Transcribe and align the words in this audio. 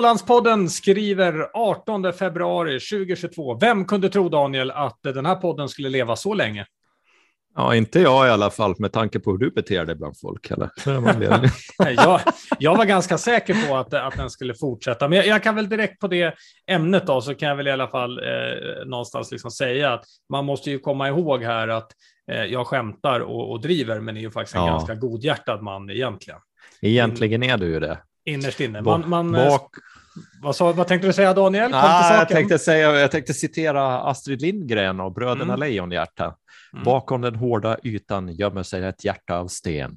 Ålandspodden 0.00 0.70
skriver 0.70 1.50
18 1.54 2.12
februari 2.12 2.80
2022. 2.80 3.58
Vem 3.60 3.84
kunde 3.84 4.08
tro, 4.08 4.28
Daniel, 4.28 4.70
att 4.70 4.98
den 5.02 5.26
här 5.26 5.34
podden 5.34 5.68
skulle 5.68 5.88
leva 5.88 6.16
så 6.16 6.34
länge? 6.34 6.66
Ja, 7.54 7.74
inte 7.74 8.00
jag 8.00 8.26
i 8.26 8.30
alla 8.30 8.50
fall, 8.50 8.74
med 8.78 8.92
tanke 8.92 9.20
på 9.20 9.30
hur 9.30 9.38
du 9.38 9.50
beter 9.50 9.84
dig 9.84 9.94
bland 9.94 10.18
folk. 10.20 10.50
Eller? 10.50 10.70
jag, 11.96 12.20
jag 12.58 12.76
var 12.76 12.84
ganska 12.84 13.18
säker 13.18 13.68
på 13.68 13.76
att, 13.76 13.94
att 13.94 14.16
den 14.16 14.30
skulle 14.30 14.54
fortsätta, 14.54 15.08
men 15.08 15.16
jag, 15.16 15.26
jag, 15.26 15.42
kan 15.42 15.54
väl 15.54 15.68
direkt 15.68 16.00
på 16.00 16.06
det 16.06 16.34
ämnet 16.66 17.06
då, 17.06 17.20
så 17.20 17.34
kan 17.34 17.48
jag 17.48 17.56
väl 17.56 17.68
i 17.68 17.70
alla 17.70 17.88
fall 17.88 18.18
eh, 18.18 18.86
någonstans 18.86 19.30
liksom 19.30 19.50
säga 19.50 19.92
att 19.92 20.04
man 20.32 20.44
måste 20.44 20.70
ju 20.70 20.78
komma 20.78 21.08
ihåg 21.08 21.42
här 21.42 21.68
att 21.68 21.92
eh, 22.32 22.44
jag 22.44 22.66
skämtar 22.66 23.20
och, 23.20 23.50
och 23.50 23.60
driver, 23.60 24.00
men 24.00 24.16
är 24.16 24.20
ju 24.20 24.30
faktiskt 24.30 24.56
en 24.56 24.62
ja. 24.62 24.70
ganska 24.70 24.94
godhjärtad 24.94 25.62
man 25.62 25.90
egentligen. 25.90 26.40
Egentligen 26.82 27.42
är 27.42 27.58
du 27.58 27.66
ju 27.66 27.80
det. 27.80 27.98
Innerst 28.24 28.60
inne. 28.60 28.82
Man, 28.82 29.08
man, 29.08 29.34
eh, 29.34 29.48
bak... 29.48 29.70
vad, 30.42 30.56
sa, 30.56 30.72
vad 30.72 30.86
tänkte 30.86 31.06
du 31.06 31.12
säga 31.12 31.34
Daniel? 31.34 31.70
Ah, 31.74 32.16
jag, 32.18 32.28
tänkte 32.28 32.58
säga, 32.58 33.00
jag 33.00 33.10
tänkte 33.10 33.34
citera 33.34 34.00
Astrid 34.00 34.42
Lindgren 34.42 35.00
och 35.00 35.12
Bröderna 35.12 35.54
mm. 35.54 35.60
Lejonhjärta. 35.60 36.34
Mm. 36.72 36.84
Bakom 36.84 37.20
den 37.20 37.34
hårda 37.34 37.76
ytan 37.82 38.28
gömmer 38.28 38.62
sig 38.62 38.84
ett 38.84 39.04
hjärta 39.04 39.36
av 39.36 39.48
sten. 39.48 39.96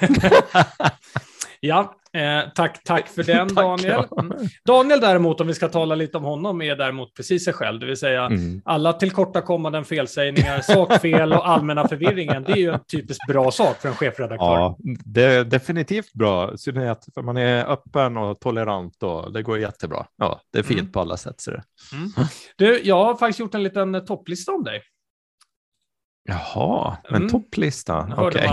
ja, 1.60 1.94
eh, 2.16 2.48
tack, 2.54 2.82
tack 2.84 3.08
för 3.08 3.22
den 3.22 3.54
Daniel. 3.54 4.04
Mm. 4.20 4.38
Daniel 4.64 5.00
däremot, 5.00 5.40
om 5.40 5.46
vi 5.46 5.54
ska 5.54 5.68
tala 5.68 5.94
lite 5.94 6.16
om 6.18 6.24
honom, 6.24 6.62
är 6.62 6.76
däremot 6.76 7.14
precis 7.14 7.44
sig 7.44 7.52
själv, 7.54 7.80
det 7.80 7.86
vill 7.86 7.96
säga 7.96 8.24
mm. 8.24 8.62
alla 8.64 8.92
tillkortakommanden, 8.92 9.84
felsägningar, 9.84 10.60
sakfel 10.60 11.32
och 11.32 11.48
allmänna 11.48 11.88
förvirringen. 11.88 12.42
Det 12.42 12.52
är 12.52 12.56
ju 12.56 12.72
en 12.72 12.84
typiskt 12.92 13.26
bra 13.28 13.50
sak 13.50 13.76
för 13.80 13.88
en 13.88 13.94
chefredaktör. 13.94 14.36
Ja, 14.38 14.76
det 15.04 15.22
är 15.22 15.44
definitivt 15.44 16.12
bra, 16.12 16.56
synnerhet 16.56 17.06
för 17.14 17.22
man 17.22 17.36
är 17.36 17.64
öppen 17.72 18.16
och 18.16 18.40
tolerant 18.40 19.02
och 19.02 19.32
det 19.32 19.42
går 19.42 19.58
jättebra. 19.58 20.06
Ja, 20.16 20.40
det 20.52 20.58
är 20.58 20.62
fint 20.62 20.80
mm. 20.80 20.92
på 20.92 21.00
alla 21.00 21.16
sätt. 21.16 21.40
Så 21.40 21.50
det. 21.50 21.62
Mm. 21.92 22.10
Du, 22.56 22.80
jag 22.84 23.04
har 23.04 23.14
faktiskt 23.14 23.40
gjort 23.40 23.54
en 23.54 23.62
liten 23.62 24.04
topplista 24.06 24.52
om 24.52 24.64
dig. 24.64 24.82
Jaha, 26.26 26.96
en 27.08 27.16
mm. 27.16 27.28
topplista. 27.28 28.08
Okay. 28.18 28.48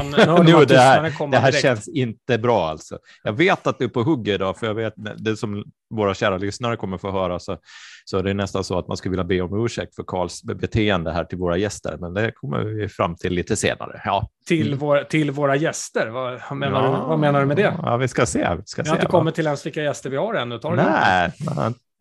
det 0.66 0.78
här, 0.78 1.32
det 1.32 1.38
här 1.38 1.52
känns 1.52 1.88
inte 1.88 2.38
bra 2.38 2.70
alltså. 2.70 2.98
Jag 3.24 3.34
vet 3.34 3.68
att 3.68 3.80
du 3.80 3.86
är 3.86 3.90
på 3.90 4.04
hugget 4.04 4.36
idag, 4.36 4.58
för 4.58 4.68
jag 4.68 4.74
vet 4.74 4.94
det 5.18 5.38
som 5.38 5.64
våra 5.90 6.14
kära 6.14 6.38
lyssnare 6.38 6.76
kommer 6.76 6.98
få 6.98 7.12
höra, 7.12 7.40
så, 7.40 7.58
så 8.06 8.18
är 8.18 8.24
det 8.24 8.34
nästan 8.34 8.64
så 8.64 8.80
att 8.80 8.88
man 8.88 8.98
skulle 8.98 9.12
vilja 9.12 9.24
be 9.24 9.42
om 9.42 9.66
ursäkt 9.66 9.96
för 9.96 10.04
Karls 10.04 10.44
beteende 10.44 11.12
här 11.12 11.24
till 11.24 11.38
våra 11.38 11.58
gäster, 11.58 11.98
men 12.00 12.14
det 12.14 12.32
kommer 12.32 12.60
vi 12.64 12.90
fram 12.90 13.16
till 13.16 13.34
lite 13.34 13.56
senare. 13.56 14.02
Ja. 14.06 14.30
Till, 14.48 14.76
vår, 14.76 15.04
till 15.04 15.32
våra 15.32 15.56
gäster? 15.56 16.08
Vad 16.08 16.58
menar, 16.58 16.84
ja. 16.84 16.90
du, 16.90 17.08
vad 17.08 17.20
menar 17.20 17.40
du 17.40 17.46
med 17.46 17.58
det? 17.58 17.74
Ja, 17.82 17.98
vi 17.98 18.08
ska 18.08 18.26
se. 18.26 18.56
Vi 18.56 18.62
ska 18.66 18.82
jag 18.82 18.90
har 18.90 18.96
inte 18.96 19.08
kommit 19.08 19.36
till 19.36 19.46
ens 19.46 19.66
vilka 19.66 19.84
gäster 19.84 20.10
vi 20.10 20.18
har 20.18 20.34
ännu. 20.34 20.60
Tar 20.60 20.76
Nej, 20.76 21.32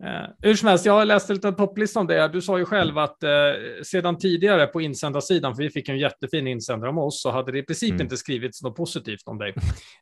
Eh, 0.02 0.28
hur 0.42 0.54
som 0.54 0.68
helst, 0.68 0.86
jag 0.86 0.92
har 0.92 1.04
läst 1.04 1.30
en 1.30 1.36
liten 1.36 1.56
topplista 1.56 2.00
om 2.00 2.06
det. 2.06 2.28
Du 2.28 2.42
sa 2.42 2.58
ju 2.58 2.64
själv 2.64 2.98
att 2.98 3.22
eh, 3.22 3.30
sedan 3.82 4.18
tidigare 4.18 4.66
på 4.66 4.80
insändarsidan, 4.80 5.56
för 5.56 5.62
vi 5.62 5.70
fick 5.70 5.88
en 5.88 5.98
jättefin 5.98 6.46
insändare 6.46 6.90
om 6.90 6.98
oss, 6.98 7.22
så 7.22 7.30
hade 7.30 7.52
det 7.52 7.58
i 7.58 7.62
princip 7.62 7.90
mm. 7.90 8.02
inte 8.02 8.16
skrivits 8.16 8.62
något 8.62 8.76
positivt 8.76 9.22
om 9.24 9.38
dig. 9.38 9.54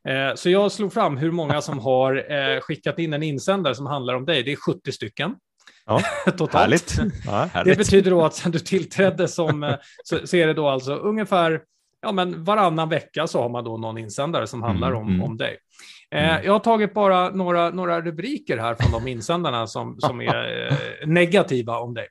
Eh, 0.07 0.35
så 0.35 0.49
jag 0.49 0.71
slog 0.71 0.93
fram 0.93 1.17
hur 1.17 1.31
många 1.31 1.61
som 1.61 1.79
har 1.79 2.31
eh, 2.31 2.59
skickat 2.59 2.99
in 2.99 3.13
en 3.13 3.23
insändare 3.23 3.75
som 3.75 3.85
handlar 3.85 4.13
om 4.13 4.25
dig. 4.25 4.43
Det 4.43 4.51
är 4.51 4.55
70 4.55 4.91
stycken. 4.91 5.35
Ja, 5.85 6.01
Totalt. 6.25 6.53
Härligt. 6.53 6.99
Ja, 7.25 7.31
härligt. 7.53 7.73
Det 7.73 7.77
betyder 7.77 8.11
då 8.11 8.21
att 8.25 8.35
sedan 8.35 8.51
du 8.51 8.59
tillträdde 8.59 9.27
som, 9.27 9.63
eh, 9.63 9.75
så, 10.03 10.27
så 10.27 10.37
är 10.37 10.47
det 10.47 10.53
då 10.53 10.67
alltså 10.67 10.95
ungefär 10.95 11.61
ja, 12.01 12.11
men 12.11 12.43
varannan 12.43 12.89
vecka 12.89 13.27
så 13.27 13.41
har 13.41 13.49
man 13.49 13.63
då 13.63 13.77
någon 13.77 13.97
insändare 13.97 14.47
som 14.47 14.63
handlar 14.63 14.87
mm, 14.87 15.01
om, 15.01 15.07
mm. 15.09 15.21
om 15.21 15.37
dig. 15.37 15.57
Eh, 16.11 16.29
mm. 16.29 16.45
jag 16.45 16.51
har 16.51 16.59
tagit 16.59 16.93
bara 16.93 17.29
några, 17.29 17.69
några 17.69 18.01
rubriker 18.01 18.57
här 18.57 18.75
från 18.75 18.91
de 18.91 19.07
insändarna 19.07 19.67
som, 19.67 19.99
som 19.99 20.21
är 20.21 20.67
eh, 20.67 21.07
negativa 21.07 21.79
om 21.79 21.93
dig. 21.93 22.07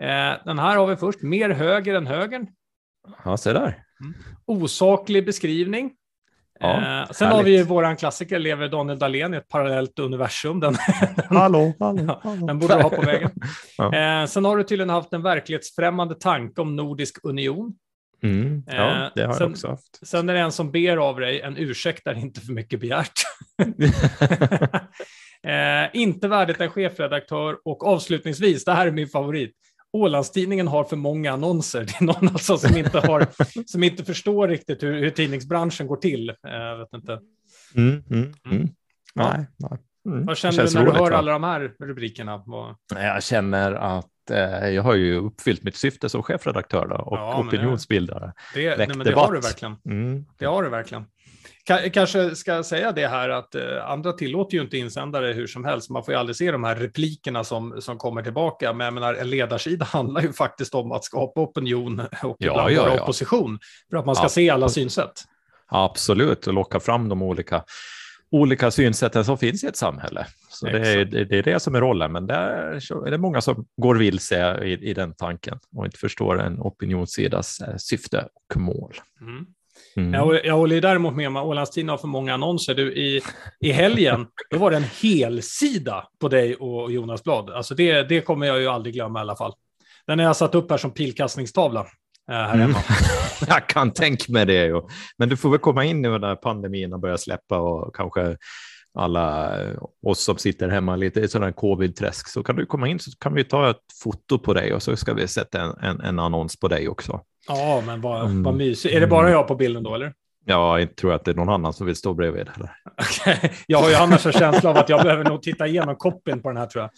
Eh, 0.00 0.32
den 0.44 0.58
här 0.58 0.76
har 0.76 0.86
vi 0.86 0.96
först, 0.96 1.22
mer 1.22 1.50
höger 1.50 1.94
än 1.94 2.06
högern. 2.06 2.46
Ja, 3.24 3.36
se 3.36 3.52
där. 3.52 3.84
Mm. 4.00 4.14
Osaklig 4.46 5.26
beskrivning. 5.26 5.92
Ja, 6.60 7.02
eh, 7.02 7.10
sen 7.10 7.28
har 7.28 7.42
vi 7.42 7.56
ju 7.56 7.62
våran 7.62 7.96
klassiker, 7.96 8.38
lever 8.38 8.68
Daniel 8.68 8.98
Dahlén 8.98 9.34
i 9.34 9.36
ett 9.36 9.48
parallellt 9.48 9.98
universum. 9.98 10.60
Den, 10.60 10.76
hallå, 11.30 11.72
hallå, 11.80 12.20
hallå. 12.22 12.46
den 12.46 12.58
borde 12.58 12.76
du 12.76 12.82
ha 12.82 12.90
på 12.90 13.02
vägen. 13.02 13.30
ja. 13.78 13.94
eh, 13.94 14.26
sen 14.26 14.44
har 14.44 14.56
du 14.56 14.62
tydligen 14.62 14.90
haft 14.90 15.12
en 15.12 15.22
verklighetsfrämmande 15.22 16.14
tanke 16.14 16.60
om 16.60 16.76
Nordisk 16.76 17.18
union. 17.22 17.74
Mm, 18.24 18.62
ja, 18.66 19.04
eh, 19.04 19.10
det 19.14 19.22
har 19.22 19.32
sen, 19.32 19.42
jag 19.42 19.50
också 19.50 19.68
haft. 19.68 20.06
Sen 20.06 20.28
är 20.28 20.34
det 20.34 20.40
en 20.40 20.52
som 20.52 20.70
ber 20.70 20.96
av 20.96 21.20
dig, 21.20 21.40
en 21.40 21.56
ursäkt 21.56 22.06
är 22.06 22.14
inte 22.14 22.40
för 22.40 22.52
mycket 22.52 22.80
begärt. 22.80 23.12
eh, 25.46 25.90
inte 25.92 26.28
värdigt 26.28 26.60
en 26.60 26.70
chefredaktör 26.70 27.56
och 27.64 27.86
avslutningsvis, 27.86 28.64
det 28.64 28.72
här 28.72 28.86
är 28.86 28.90
min 28.90 29.08
favorit, 29.08 29.52
Ålandstidningen 29.94 30.68
har 30.68 30.84
för 30.84 30.96
många 30.96 31.32
annonser. 31.32 31.80
Det 31.84 32.00
är 32.00 32.04
någon 32.04 32.28
alltså 32.28 32.58
som 32.58 32.76
inte, 32.76 32.98
har, 32.98 33.26
som 33.66 33.82
inte 33.82 34.04
förstår 34.04 34.48
riktigt 34.48 34.82
hur, 34.82 35.00
hur 35.00 35.10
tidningsbranschen 35.10 35.86
går 35.86 35.96
till. 35.96 36.28
Eh, 36.28 36.34
jag 36.52 36.78
vet 36.78 36.92
inte. 36.94 37.20
Mm, 37.76 38.04
mm, 38.10 38.32
mm. 38.50 38.68
Ja. 39.14 39.36
Nej, 39.36 39.46
nej. 39.56 39.78
Mm. 40.06 40.26
Vad 40.26 40.36
känner 40.36 40.66
du 40.66 40.74
när 40.74 40.84
du 40.84 40.90
hör 40.90 41.10
alla 41.10 41.32
de 41.32 41.44
här 41.44 41.72
rubrikerna? 41.78 42.42
Vad... 42.46 42.76
Jag 42.94 43.22
känner 43.22 43.72
att 43.72 44.10
eh, 44.30 44.68
jag 44.68 44.82
har 44.82 44.94
ju 44.94 45.18
uppfyllt 45.18 45.62
mitt 45.62 45.76
syfte 45.76 46.08
som 46.08 46.22
chefredaktör 46.22 46.86
då, 46.86 46.96
och 46.96 47.18
ja, 47.18 47.40
opinionsbildare. 47.40 48.32
Det, 48.54 48.76
nej, 48.76 48.88
men 48.88 48.98
det 48.98 49.14
har 49.14 49.32
du 49.32 49.40
verkligen. 49.40 49.76
Mm. 49.86 50.24
Det 50.38 50.46
har 50.46 50.62
du 50.62 50.68
verkligen. 50.68 51.04
K 51.68 51.74
kanske 51.92 52.36
ska 52.36 52.62
säga 52.62 52.92
det 52.92 53.06
här 53.06 53.28
att 53.28 53.54
eh, 53.54 53.90
andra 53.90 54.12
tillåter 54.12 54.56
ju 54.56 54.62
inte 54.62 54.78
insändare 54.78 55.32
hur 55.32 55.46
som 55.46 55.64
helst. 55.64 55.90
Man 55.90 56.04
får 56.04 56.14
ju 56.14 56.20
aldrig 56.20 56.36
se 56.36 56.50
de 56.50 56.64
här 56.64 56.76
replikerna 56.76 57.44
som, 57.44 57.80
som 57.80 57.98
kommer 57.98 58.22
tillbaka. 58.22 58.72
Men 58.72 58.84
jag 58.84 58.94
menar, 58.94 59.14
en 59.14 59.30
ledarsida 59.30 59.84
handlar 59.92 60.22
ju 60.22 60.32
faktiskt 60.32 60.74
om 60.74 60.92
att 60.92 61.04
skapa 61.04 61.40
opinion 61.40 62.00
och 62.00 62.36
ja, 62.38 62.50
ibland 62.50 62.70
ja, 62.70 62.94
ja. 62.96 63.02
opposition 63.02 63.58
för 63.90 63.96
att 63.96 64.06
man 64.06 64.16
ska 64.16 64.28
se 64.28 64.50
alla 64.50 64.68
synsätt. 64.68 65.24
Absolut, 65.68 66.46
och 66.46 66.54
locka 66.54 66.80
fram 66.80 67.08
de 67.08 67.22
olika 67.22 67.64
olika 68.34 68.70
synsätten 68.70 69.24
som 69.24 69.38
finns 69.38 69.64
i 69.64 69.66
ett 69.66 69.76
samhälle. 69.76 70.26
Så 70.48 70.66
det 70.66 70.88
är, 70.88 71.04
det 71.04 71.38
är, 71.38 71.42
det 71.42 71.60
som 71.60 71.74
är 71.74 71.80
rollen, 71.80 72.12
men 72.12 72.26
det 72.26 72.34
är 72.34 73.10
det 73.10 73.18
många 73.18 73.40
som 73.40 73.66
går 73.76 73.94
vilse 73.94 74.64
i, 74.64 74.72
i 74.72 74.94
den 74.94 75.14
tanken 75.14 75.58
och 75.76 75.84
inte 75.84 75.98
förstår 75.98 76.40
en 76.40 76.60
opinionssidas 76.60 77.60
eh, 77.60 77.76
syfte 77.76 78.28
och 78.54 78.60
mål. 78.60 78.94
Mm. 79.20 79.46
Mm. 79.96 80.14
Jag, 80.14 80.46
jag 80.46 80.56
håller 80.56 80.80
däremot 80.80 81.14
med 81.14 81.28
om 81.28 81.36
att 81.36 81.44
Ålandstidningen 81.44 81.90
har 81.90 81.98
för 81.98 82.08
många 82.08 82.34
annonser. 82.34 82.74
Du, 82.74 82.92
i, 82.92 83.22
I 83.60 83.72
helgen 83.72 84.26
då 84.50 84.58
var 84.58 84.70
det 84.70 84.76
en 84.76 84.86
hel 85.02 85.42
sida 85.42 86.08
på 86.20 86.28
dig 86.28 86.54
och 86.54 86.92
Jonas 86.92 87.24
Blad. 87.24 87.50
Alltså 87.50 87.74
det, 87.74 88.02
det 88.02 88.20
kommer 88.20 88.46
jag 88.46 88.60
ju 88.60 88.66
aldrig 88.66 88.94
glömma 88.94 89.18
i 89.18 89.22
alla 89.22 89.36
fall. 89.36 89.52
Den 90.06 90.18
har 90.18 90.26
jag 90.26 90.36
satt 90.36 90.54
upp 90.54 90.70
här 90.70 90.78
som 90.78 90.90
pilkastningstavla 90.90 91.86
här 92.32 92.56
hemma. 92.56 92.62
Mm. 92.64 92.74
jag 93.48 93.66
kan 93.66 93.92
tänka 93.92 94.32
mig 94.32 94.46
det. 94.46 94.82
Men 95.18 95.28
du 95.28 95.36
får 95.36 95.50
väl 95.50 95.58
komma 95.58 95.84
in 95.84 96.02
nu 96.02 96.18
när 96.18 96.36
pandemin 96.36 96.92
har 96.92 96.98
börjat 96.98 97.20
släppa 97.20 97.58
och 97.58 97.94
kanske 97.96 98.36
alla 98.98 99.58
oss 100.06 100.24
som 100.24 100.38
sitter 100.38 100.68
hemma 100.68 100.96
lite 100.96 101.20
i 101.20 101.28
sådana 101.28 101.52
covid-träsk 101.52 102.28
så 102.28 102.42
kan 102.42 102.56
du 102.56 102.66
komma 102.66 102.88
in 102.88 102.98
så 102.98 103.10
kan 103.18 103.34
vi 103.34 103.44
ta 103.44 103.70
ett 103.70 103.76
foto 104.02 104.38
på 104.38 104.54
dig 104.54 104.74
och 104.74 104.82
så 104.82 104.96
ska 104.96 105.14
vi 105.14 105.28
sätta 105.28 105.60
en, 105.60 105.76
en, 105.80 106.00
en 106.00 106.18
annons 106.18 106.60
på 106.60 106.68
dig 106.68 106.88
också. 106.88 107.20
Ja, 107.48 107.82
men 107.86 108.00
vad, 108.00 108.24
mm. 108.24 108.42
vad 108.42 108.54
mysigt. 108.54 108.94
Är 108.94 109.00
det 109.00 109.06
bara 109.06 109.30
jag 109.30 109.48
på 109.48 109.54
bilden 109.54 109.82
då 109.82 109.94
eller? 109.94 110.12
Ja, 110.46 110.80
inte 110.80 110.94
tror 110.94 111.12
jag 111.12 111.18
att 111.18 111.24
det 111.24 111.30
är 111.30 111.34
någon 111.34 111.48
annan 111.48 111.72
som 111.72 111.86
vill 111.86 111.96
stå 111.96 112.14
bredvid. 112.14 112.48
Eller? 112.56 112.70
Okay. 113.02 113.50
Jag 113.66 113.78
har 113.78 113.88
ju 113.88 113.94
annars 113.94 114.26
en 114.26 114.32
känsla 114.32 114.70
av 114.70 114.76
att 114.76 114.88
jag 114.88 115.02
behöver 115.02 115.24
nog 115.24 115.42
titta 115.42 115.66
igenom 115.66 115.96
koppen 115.96 116.42
på 116.42 116.48
den 116.48 116.56
här 116.56 116.66
tror 116.66 116.82
jag. 116.82 116.90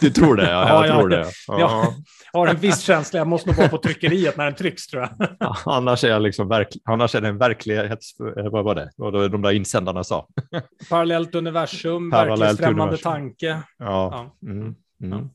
Du 0.00 0.10
tror 0.10 0.36
det? 0.36 0.50
Ja, 0.50 0.68
jag 0.68 0.88
ja, 0.88 0.98
tror 0.98 1.08
det. 1.08 1.26
Ja. 1.46 1.94
Jag 2.32 2.40
har 2.40 2.46
en 2.46 2.56
viss 2.56 2.80
känsla, 2.80 3.18
jag 3.18 3.26
måste 3.26 3.48
nog 3.48 3.56
vara 3.56 3.68
på 3.68 3.78
tryckeriet 3.78 4.36
när 4.36 4.44
den 4.44 4.54
trycks 4.54 4.86
tror 4.86 5.02
jag. 5.02 5.28
Ja, 5.40 5.56
annars, 5.64 6.04
är 6.04 6.08
jag 6.08 6.22
liksom 6.22 6.48
verk... 6.48 6.68
annars 6.84 7.14
är 7.14 7.20
det 7.20 7.28
en 7.28 7.38
verklighets... 7.38 8.14
Vad 8.50 8.64
var 8.64 8.74
det? 8.74 8.90
Vad 8.96 9.30
de 9.30 9.42
där 9.42 9.52
insändarna 9.52 10.04
sa? 10.04 10.26
Parallellt 10.90 11.34
universum, 11.34 12.10
verklighetsfrämmande 12.10 12.96
tanke. 12.96 13.62
Ja. 13.78 14.36
Mm. 14.42 14.74
Mm. 15.02 15.28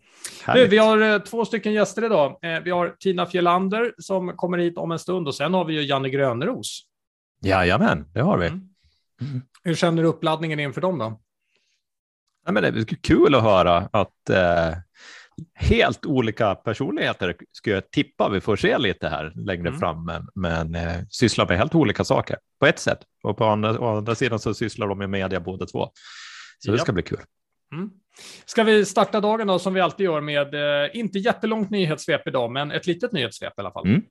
Du, 0.54 0.68
vi 0.68 0.78
har 0.78 1.02
eh, 1.02 1.20
två 1.20 1.46
stycken 1.46 1.74
gäster 1.74 2.06
idag. 2.06 2.38
Eh, 2.42 2.60
vi 2.64 2.72
har 2.72 2.96
Tina 3.00 3.26
Fjellander 3.26 3.94
som 3.98 4.38
kommer 4.38 4.58
hit 4.58 4.78
om 4.78 4.92
en 4.92 5.00
stund 5.00 5.28
och 5.28 5.36
sen 5.36 5.54
har 5.54 5.66
vi 5.66 5.74
ju 5.74 5.82
Janne 5.82 6.10
Grönros. 6.10 6.82
Jajamän, 7.46 8.06
det 8.14 8.22
har 8.22 8.38
vi. 8.38 8.48
Mm. 8.48 8.70
Mm. 9.22 9.42
Hur 9.64 9.76
känner 9.76 10.04
du 10.04 10.08
uppladdningen 10.08 10.60
inför 10.60 10.82
dem 10.82 10.98
då? 10.98 11.22
Ja, 12.46 12.52
men 12.52 12.64
det 12.64 12.70
är 12.70 12.86
kul 13.02 13.36
att 13.36 13.44
höra 13.44 13.90
att 13.92 14.30
eh, 14.30 14.78
helt 15.54 16.06
olika 16.06 16.56
personligheter 16.56 17.36
skulle 17.52 17.76
jag 17.76 17.92
tippa 17.92 18.30
vi 18.30 18.42
får 18.42 18.56
se 18.56 18.78
lite 18.78 19.10
här 19.10 19.34
längre 19.36 19.68
mm. 19.68 19.80
fram, 19.80 20.06
men, 20.06 20.28
men 20.36 20.76
eh, 20.76 21.02
sysslar 21.10 21.48
med 21.48 21.58
helt 21.58 21.76
olika 21.76 22.04
saker 22.04 22.38
på 22.60 22.66
ett 22.66 22.80
sätt. 22.80 23.00
Och 23.24 23.38
på 23.38 23.46
andra, 23.46 23.80
å 23.80 23.98
andra 23.98 24.16
sidan 24.16 24.40
så 24.40 24.54
sysslar 24.54 24.88
de 24.88 24.98
med 24.98 25.10
media 25.10 25.40
båda 25.40 25.66
två. 25.66 25.90
Så 26.60 26.72
det 26.72 26.80
ska 26.80 26.94
bli 26.94 27.04
kul. 27.04 27.20
Mm. 27.74 27.90
Ska 28.46 28.64
vi 28.64 28.86
starta 28.86 29.22
dagen 29.22 29.48
då 29.48 29.60
som 29.60 29.74
vi 29.74 29.82
alltid 29.82 30.04
gör 30.04 30.22
med, 30.22 30.54
eh, 30.54 30.90
inte 30.94 31.20
jättelångt 31.20 31.70
nyhetssvep 31.70 32.28
idag, 32.28 32.52
men 32.52 32.72
ett 32.72 32.88
litet 32.88 33.12
nyhetssvep 33.12 33.54
i 33.58 33.62
alla 33.62 33.72
fall. 33.72 33.88
Mm. 33.88 34.02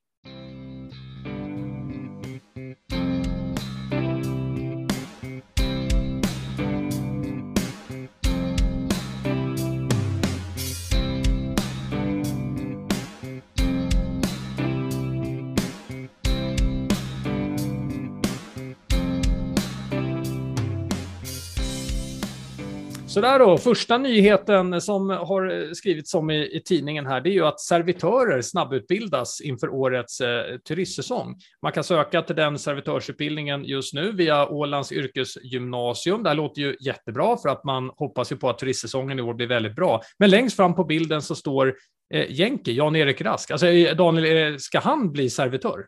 Sådär 23.14 23.38
då, 23.38 23.58
första 23.58 23.99
nyheten 23.99 24.81
som 24.81 25.11
har 25.11 25.75
skrivits 25.75 26.14
om 26.14 26.31
i, 26.31 26.56
i, 26.56 26.61
tidningen 26.61 27.06
här, 27.06 27.20
det 27.20 27.31
är 27.31 27.32
ju 27.32 27.46
att 27.46 27.61
servitörer 27.61 28.43
snabbutbildas 28.43 29.40
inför 29.40 29.69
årets 29.69 30.20
eh, 30.20 30.58
turistsäsong. 30.69 31.37
Man 31.62 31.72
kan 31.72 31.84
söka 31.84 32.22
till 32.22 32.37
den 32.37 32.58
servitörsutbildningen 32.58 33.64
just 33.64 33.94
nu 33.94 34.12
via 34.12 34.49
Ålands 34.49 34.93
yrkesgymnasium. 34.93 36.22
Det 36.22 36.28
här 36.31 36.37
låter 36.37 36.61
ju 36.62 36.76
jättebra 36.81 37.37
för 37.37 37.49
att 37.49 37.64
man 37.64 37.90
hoppas 37.96 38.32
ju 38.32 38.37
på 38.37 38.50
att 38.50 38.58
turistsäsongen 38.58 39.19
i 39.19 39.22
år 39.22 39.34
blir 39.34 39.46
väldigt 39.46 39.76
bra. 39.76 40.00
Men 40.19 40.31
längst 40.31 40.56
fram 40.56 40.75
på 40.75 40.84
bilden 40.84 41.22
så 41.22 41.34
står 41.34 41.75
eh, 42.14 42.31
Jenke, 42.31 42.72
Jan-Erik 42.72 43.20
Rask. 43.20 43.50
Alltså 43.50 43.67
eh, 43.67 43.96
Daniel, 43.96 44.52
eh, 44.52 44.56
ska 44.58 44.81
han 44.81 45.12
bli 45.12 45.31
servitör? 45.31 45.87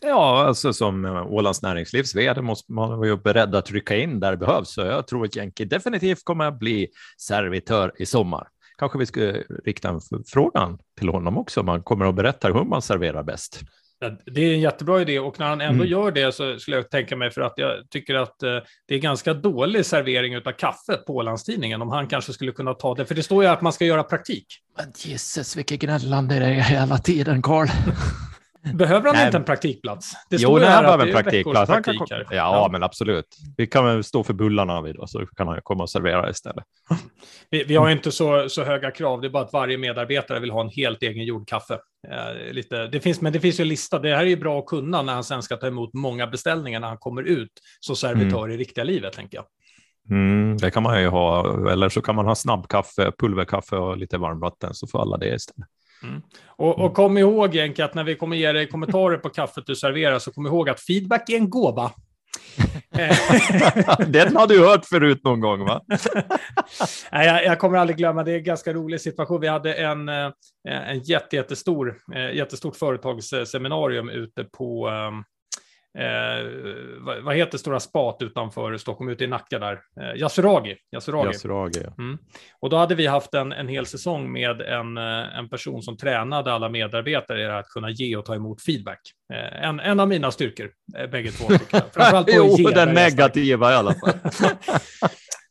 Ja, 0.00 0.44
alltså 0.46 0.72
som 0.72 1.04
Ålands 1.04 1.62
näringslivs 1.62 2.14
vd 2.14 2.40
måste 2.42 2.72
man 2.72 2.98
vara 2.98 3.08
ju 3.08 3.16
beredd 3.16 3.54
att 3.54 3.70
rycka 3.70 3.96
in 3.96 4.20
där 4.20 4.30
det 4.30 4.36
behövs. 4.36 4.74
Så 4.74 4.80
jag 4.80 5.06
tror 5.06 5.24
att 5.24 5.36
Jänke 5.36 5.64
definitivt 5.64 6.24
kommer 6.24 6.44
att 6.44 6.58
bli 6.58 6.88
servitör 7.18 7.92
i 7.96 8.06
sommar. 8.06 8.48
Kanske 8.78 8.98
vi 8.98 9.06
ska 9.06 9.20
rikta 9.64 9.88
en 9.88 10.00
fråga 10.26 10.78
till 10.98 11.08
honom 11.08 11.38
också. 11.38 11.62
Man 11.62 11.82
kommer 11.82 12.06
att 12.06 12.14
berätta 12.14 12.48
hur 12.48 12.64
man 12.64 12.82
serverar 12.82 13.22
bäst. 13.22 13.60
Det 14.26 14.40
är 14.40 14.54
en 14.54 14.60
jättebra 14.60 15.00
idé 15.00 15.18
och 15.18 15.38
när 15.38 15.46
han 15.46 15.60
ändå 15.60 15.84
mm. 15.84 15.88
gör 15.88 16.10
det 16.10 16.34
så 16.34 16.58
skulle 16.58 16.76
jag 16.76 16.90
tänka 16.90 17.16
mig 17.16 17.30
för 17.30 17.40
att 17.40 17.52
jag 17.56 17.90
tycker 17.90 18.14
att 18.14 18.42
eh, 18.42 18.50
det 18.88 18.94
är 18.94 18.98
ganska 18.98 19.34
dålig 19.34 19.86
servering 19.86 20.36
av 20.36 20.52
kaffe 20.52 20.96
på 21.06 21.16
Ålandstidningen 21.16 21.82
om 21.82 21.88
han 21.88 22.06
kanske 22.06 22.32
skulle 22.32 22.52
kunna 22.52 22.74
ta 22.74 22.94
det. 22.94 23.06
För 23.06 23.14
det 23.14 23.22
står 23.22 23.44
ju 23.44 23.50
att 23.50 23.60
man 23.60 23.72
ska 23.72 23.84
göra 23.84 24.02
praktik. 24.02 24.46
Men 24.76 24.92
gisses 24.96 25.56
vilket 25.56 25.80
gnällande 25.80 26.38
det 26.38 26.46
är 26.46 26.60
hela 26.60 26.98
tiden, 26.98 27.42
Karl. 27.42 27.68
Behöver 28.72 29.06
han 29.06 29.14
Nej. 29.16 29.26
inte 29.26 29.36
en 29.36 29.44
praktikplats? 29.44 30.12
Det 30.30 30.36
jo, 30.40 30.58
det 30.58 30.66
här 30.66 30.82
behöver 30.82 31.06
en 31.06 31.12
praktikplats. 31.12 31.70
Praktik 31.70 31.98
kan, 32.08 32.18
ja, 32.18 32.24
ja, 32.30 32.68
men 32.72 32.82
absolut. 32.82 33.26
Vi 33.56 33.66
kan 33.66 33.84
väl 33.84 34.04
stå 34.04 34.24
för 34.24 34.34
bullarna 34.34 34.82
vid 34.82 34.96
och 34.96 35.10
så 35.10 35.26
kan 35.26 35.48
han 35.48 35.60
komma 35.62 35.82
och 35.82 35.90
servera 35.90 36.30
istället. 36.30 36.64
Vi, 37.50 37.64
vi 37.64 37.76
har 37.76 37.90
inte 37.90 38.12
så, 38.12 38.48
så 38.48 38.64
höga 38.64 38.90
krav, 38.90 39.20
det 39.20 39.26
är 39.26 39.30
bara 39.30 39.42
att 39.42 39.52
varje 39.52 39.78
medarbetare 39.78 40.40
vill 40.40 40.50
ha 40.50 40.60
en 40.60 40.68
helt 40.68 41.02
egen 41.02 41.24
gjord 41.24 41.48
kaffe. 41.48 41.78
Eh, 42.08 42.52
lite, 42.52 42.86
det 42.86 43.00
finns, 43.00 43.20
men 43.20 43.32
det 43.32 43.40
finns 43.40 43.60
ju 43.60 43.62
en 43.62 43.68
lista, 43.68 43.98
det 43.98 44.16
här 44.16 44.22
är 44.22 44.28
ju 44.28 44.36
bra 44.36 44.58
att 44.58 44.66
kunna 44.66 45.02
när 45.02 45.12
han 45.12 45.24
sen 45.24 45.42
ska 45.42 45.56
ta 45.56 45.66
emot 45.66 45.94
många 45.94 46.26
beställningar 46.26 46.80
när 46.80 46.88
han 46.88 46.98
kommer 46.98 47.22
ut 47.22 47.52
som 47.80 47.96
servitör 47.96 48.44
mm. 48.44 48.50
i 48.50 48.56
riktiga 48.56 48.84
livet, 48.84 49.12
tänker 49.12 49.38
jag. 49.38 49.44
Mm, 50.10 50.56
det 50.56 50.70
kan 50.70 50.82
man 50.82 51.02
ju 51.02 51.08
ha, 51.08 51.70
eller 51.70 51.88
så 51.88 52.02
kan 52.02 52.14
man 52.14 52.26
ha 52.26 52.34
snabbkaffe, 52.34 53.12
pulverkaffe 53.18 53.76
och 53.76 53.96
lite 53.96 54.18
varmvatten 54.18 54.74
så 54.74 54.86
får 54.86 55.00
alla 55.00 55.16
det 55.16 55.34
istället. 55.34 55.68
Mm. 56.02 56.22
Och, 56.46 56.78
och, 56.78 56.94
kom 56.94 57.18
ihåg 57.18 57.54
Jenke 57.54 57.84
att 57.84 57.94
när 57.94 58.04
vi 58.04 58.14
kommer 58.14 58.36
ge 58.36 58.52
dig 58.52 58.68
kommentarer 58.68 59.16
på 59.16 59.28
kaffet 59.28 59.66
du 59.66 59.76
serverar 59.76 60.18
så 60.18 60.32
kom 60.32 60.46
ihåg 60.46 60.68
att 60.68 60.80
feedback 60.80 61.30
är 61.30 61.36
en 61.36 61.50
gåva. 61.50 61.92
Den 64.08 64.36
har 64.36 64.46
du 64.46 64.66
hört 64.66 64.84
förut 64.84 65.24
någon 65.24 65.40
gång 65.40 65.64
va? 65.64 65.80
Nej, 67.12 67.26
jag, 67.26 67.44
jag, 67.44 67.58
kommer 67.58 67.78
aldrig 67.78 67.96
glömma, 67.96 68.22
det 68.22 68.32
är 68.32 68.36
en 68.36 68.44
ganska 68.44 68.72
rolig 68.72 69.00
situation. 69.00 69.40
Vi 69.40 69.48
hade 69.48 69.74
en, 69.74 70.08
eh, 70.08 70.30
en 70.68 71.00
jätte, 71.00 71.36
jättestor, 71.36 71.96
eh, 72.14 72.34
jättestort 72.34 72.76
företagsseminarium 72.76 74.08
ute 74.08 74.44
på 74.44 74.88
um, 74.88 75.24
eh, 75.98 76.46
vad, 77.00 77.22
vad, 77.22 77.36
heter 77.36 77.58
stora 77.58 77.80
spat 77.80 78.16
utanför 78.20 78.76
Stockholm, 78.76 79.10
ute 79.10 79.24
i 79.24 79.26
Nacka 79.26 79.58
där? 79.58 79.80
Eh, 80.00 80.20
Yasuragi. 80.20 80.76
Yasuragi. 80.92 81.28
Yasuragi 81.28 81.80
ja. 81.84 81.94
mm. 81.98 82.18
Och 82.60 82.70
då 82.70 82.76
hade 82.76 82.94
vi 82.94 83.06
haft 83.06 83.34
en, 83.34 83.52
en 83.52 83.68
hel 83.68 83.86
säsong 83.86 84.32
med 84.32 84.60
en, 84.60 84.96
eh, 84.96 85.38
en 85.38 85.48
person 85.48 85.82
som 85.82 85.96
tränade 85.96 86.52
alla 86.52 86.68
medarbetare 86.68 87.42
i 87.42 87.46
att 87.46 87.68
kunna 87.68 87.90
ge 87.90 88.16
och 88.16 88.24
ta 88.24 88.34
emot 88.34 88.62
feedback. 88.62 89.00
Eh, 89.32 89.64
en, 89.64 89.80
en 89.80 90.00
av 90.00 90.08
mina 90.08 90.30
styrkor, 90.30 90.70
eh, 90.98 91.10
bägge 91.10 91.30
två. 91.30 91.48
Framförallt 91.70 92.26
på 92.26 92.32
jo, 92.36 92.56
ge, 92.58 92.70
den 92.70 92.94
negativa 92.94 93.72
i 93.72 93.74
alla 93.74 93.94
fall. 93.94 94.14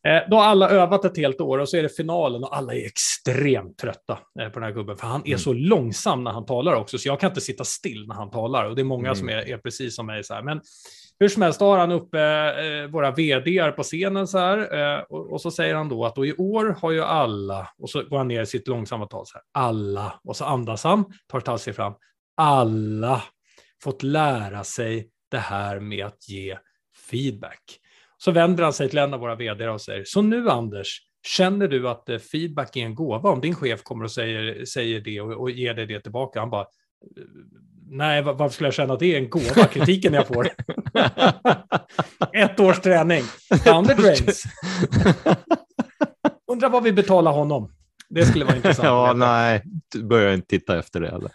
Eh, 0.08 0.30
då 0.30 0.38
har 0.38 0.44
alla 0.44 0.70
övat 0.70 1.06
ett 1.06 1.18
helt 1.18 1.42
år 1.42 1.58
och 1.58 1.70
så 1.70 1.78
är 1.78 1.84
det 1.84 1.90
finalen 1.90 2.44
och 2.44 2.58
alla 2.58 2.74
är 2.74 2.86
extremt 2.86 3.78
trötta 3.78 4.20
eh, 4.42 4.50
på 4.50 4.60
den 4.60 4.64
här 4.64 4.72
gubben. 4.72 4.98
För 4.98 5.08
han 5.08 5.22
är 5.22 5.28
mm. 5.28 5.40
så 5.40 5.54
långsam 5.54 6.24
när 6.24 6.32
han 6.32 6.46
talar 6.46 6.74
också, 6.74 6.98
så 6.98 7.08
jag 7.08 7.20
kan 7.20 7.30
inte 7.30 7.42
sitta 7.42 7.64
still 7.64 8.08
när 8.08 8.16
han 8.16 8.32
talar. 8.32 8.66
Och 8.66 8.76
det 8.76 8.82
är 8.82 8.84
många 8.84 9.08
mm. 9.08 9.16
som 9.16 9.30
är, 9.30 9.50
är, 9.50 9.58
precis 9.58 9.96
som 9.96 10.06
mig. 10.06 10.24
Så 10.24 10.34
här. 10.34 10.42
Men 10.42 10.62
hur 11.20 11.28
som 11.28 11.42
helst, 11.42 11.60
då 11.60 11.66
har 11.66 11.78
han 11.78 11.92
uppe 11.92 12.20
eh, 12.22 12.88
våra 12.92 13.12
vd 13.12 13.72
på 13.72 13.84
scenen 13.84 14.28
så 14.28 14.38
här. 14.38 14.58
Eh, 14.58 15.00
och, 15.00 15.32
och, 15.32 15.42
så 15.42 15.52
säger 15.52 15.76
han 15.76 15.90
då 15.90 16.06
att 16.06 16.16
då 16.16 16.26
i 16.26 16.34
år 16.34 16.78
har 16.82 16.92
ju 16.92 17.04
alla, 17.04 17.70
och 17.78 17.90
så 17.90 18.04
går 18.04 18.18
han 18.18 18.28
ner 18.28 18.42
i 18.42 18.46
sitt 18.46 18.68
långsamma 18.68 19.06
tal 19.06 19.26
så 19.26 19.34
här. 19.34 19.64
Alla, 19.64 20.20
och 20.24 20.36
så 20.36 20.46
andas 20.46 20.84
han, 20.84 21.06
tar 21.28 21.44
halvsteg 21.46 21.76
fram. 21.76 21.94
Alla 22.38 23.22
fått 23.84 24.04
lära 24.04 24.64
sig 24.64 25.10
det 25.32 25.38
här 25.38 25.80
med 25.80 26.06
att 26.06 26.30
ge 26.30 26.58
feedback. 27.10 27.80
Så 28.24 28.32
vänder 28.32 28.64
han 28.64 28.74
sig 28.74 28.90
till 28.90 29.00
en 29.00 29.14
av 29.14 29.20
våra 29.20 29.36
vd 29.36 29.68
och 29.68 29.82
säger, 29.82 30.04
så 30.06 30.22
nu 30.22 30.50
Anders, 30.50 31.00
känner 31.28 31.68
du 31.68 31.90
att 31.90 32.10
eh, 32.10 32.18
feedback 32.18 32.76
är 32.76 32.82
en 32.82 32.96
gåva 32.96 33.30
om 33.30 33.42
din 33.42 33.56
chef 33.56 33.84
kommer 33.84 34.04
och 34.04 34.12
säger, 34.12 34.66
säger 34.66 35.00
det 35.00 35.22
och, 35.22 35.42
och 35.42 35.52
ger 35.52 35.74
dig 35.74 35.86
det 35.86 36.00
tillbaka? 36.00 36.40
Han 36.40 36.50
bara, 36.50 36.66
nej, 37.90 38.22
varför 38.22 38.50
skulle 38.50 38.68
jag 38.68 38.74
känna 38.74 38.94
att 38.94 39.00
det 39.00 39.14
är 39.14 39.18
en 39.18 39.30
gåva, 39.30 39.66
kritiken 39.66 40.14
jag 40.14 40.28
får? 40.28 40.50
Ett 42.34 42.60
års 42.60 42.80
träning, 42.80 43.24
down 43.66 43.86
the 43.86 43.94
drains. 43.94 44.44
Undrar 46.52 46.70
vad 46.70 46.84
vi 46.84 46.92
betalar 46.92 47.32
honom. 47.32 47.72
Det 48.10 48.26
skulle 48.26 48.46
vara 48.46 48.56
intressant. 48.56 48.86
ja, 48.88 49.14
nej, 49.14 49.64
börja 50.04 50.34
inte 50.34 50.48
titta 50.48 50.80
efter 50.80 51.02
det. 51.02 51.08
Eller. 51.08 51.32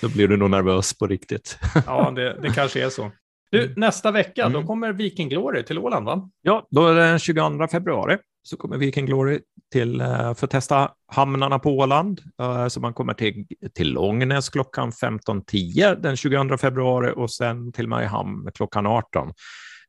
Då 0.00 0.08
blir 0.08 0.28
du 0.28 0.36
nog 0.36 0.50
nervös 0.50 0.98
på 0.98 1.06
riktigt. 1.06 1.58
ja, 1.86 2.10
det, 2.10 2.40
det 2.42 2.50
kanske 2.50 2.84
är 2.84 2.90
så. 2.90 3.10
Du, 3.52 3.64
mm. 3.64 3.72
nästa 3.76 4.10
vecka, 4.10 4.44
mm. 4.44 4.52
då 4.52 4.66
kommer 4.66 4.92
Viking 4.92 5.28
Glory 5.28 5.62
till 5.62 5.78
Åland, 5.78 6.06
va? 6.06 6.30
Ja, 6.42 6.66
då 6.70 6.86
är 6.86 6.94
det 6.94 7.00
den 7.00 7.18
22 7.18 7.68
februari 7.68 8.18
så 8.42 8.56
kommer 8.56 8.76
Viking 8.76 9.06
Glory 9.06 9.40
till, 9.72 10.00
uh, 10.00 10.34
för 10.34 10.46
att 10.46 10.50
testa 10.50 10.90
hamnarna 11.06 11.58
på 11.58 11.70
Åland. 11.70 12.20
Uh, 12.42 12.68
så 12.68 12.80
man 12.80 12.94
kommer 12.94 13.14
till, 13.14 13.46
till 13.74 13.92
Långnäs 13.92 14.48
klockan 14.48 14.90
15.10 14.90 16.00
den 16.00 16.16
22 16.16 16.56
februari 16.56 17.12
och 17.16 17.30
sen 17.30 17.72
till 17.72 17.88
Mariehamn 17.88 18.50
klockan 18.54 18.86
18. 18.86 19.32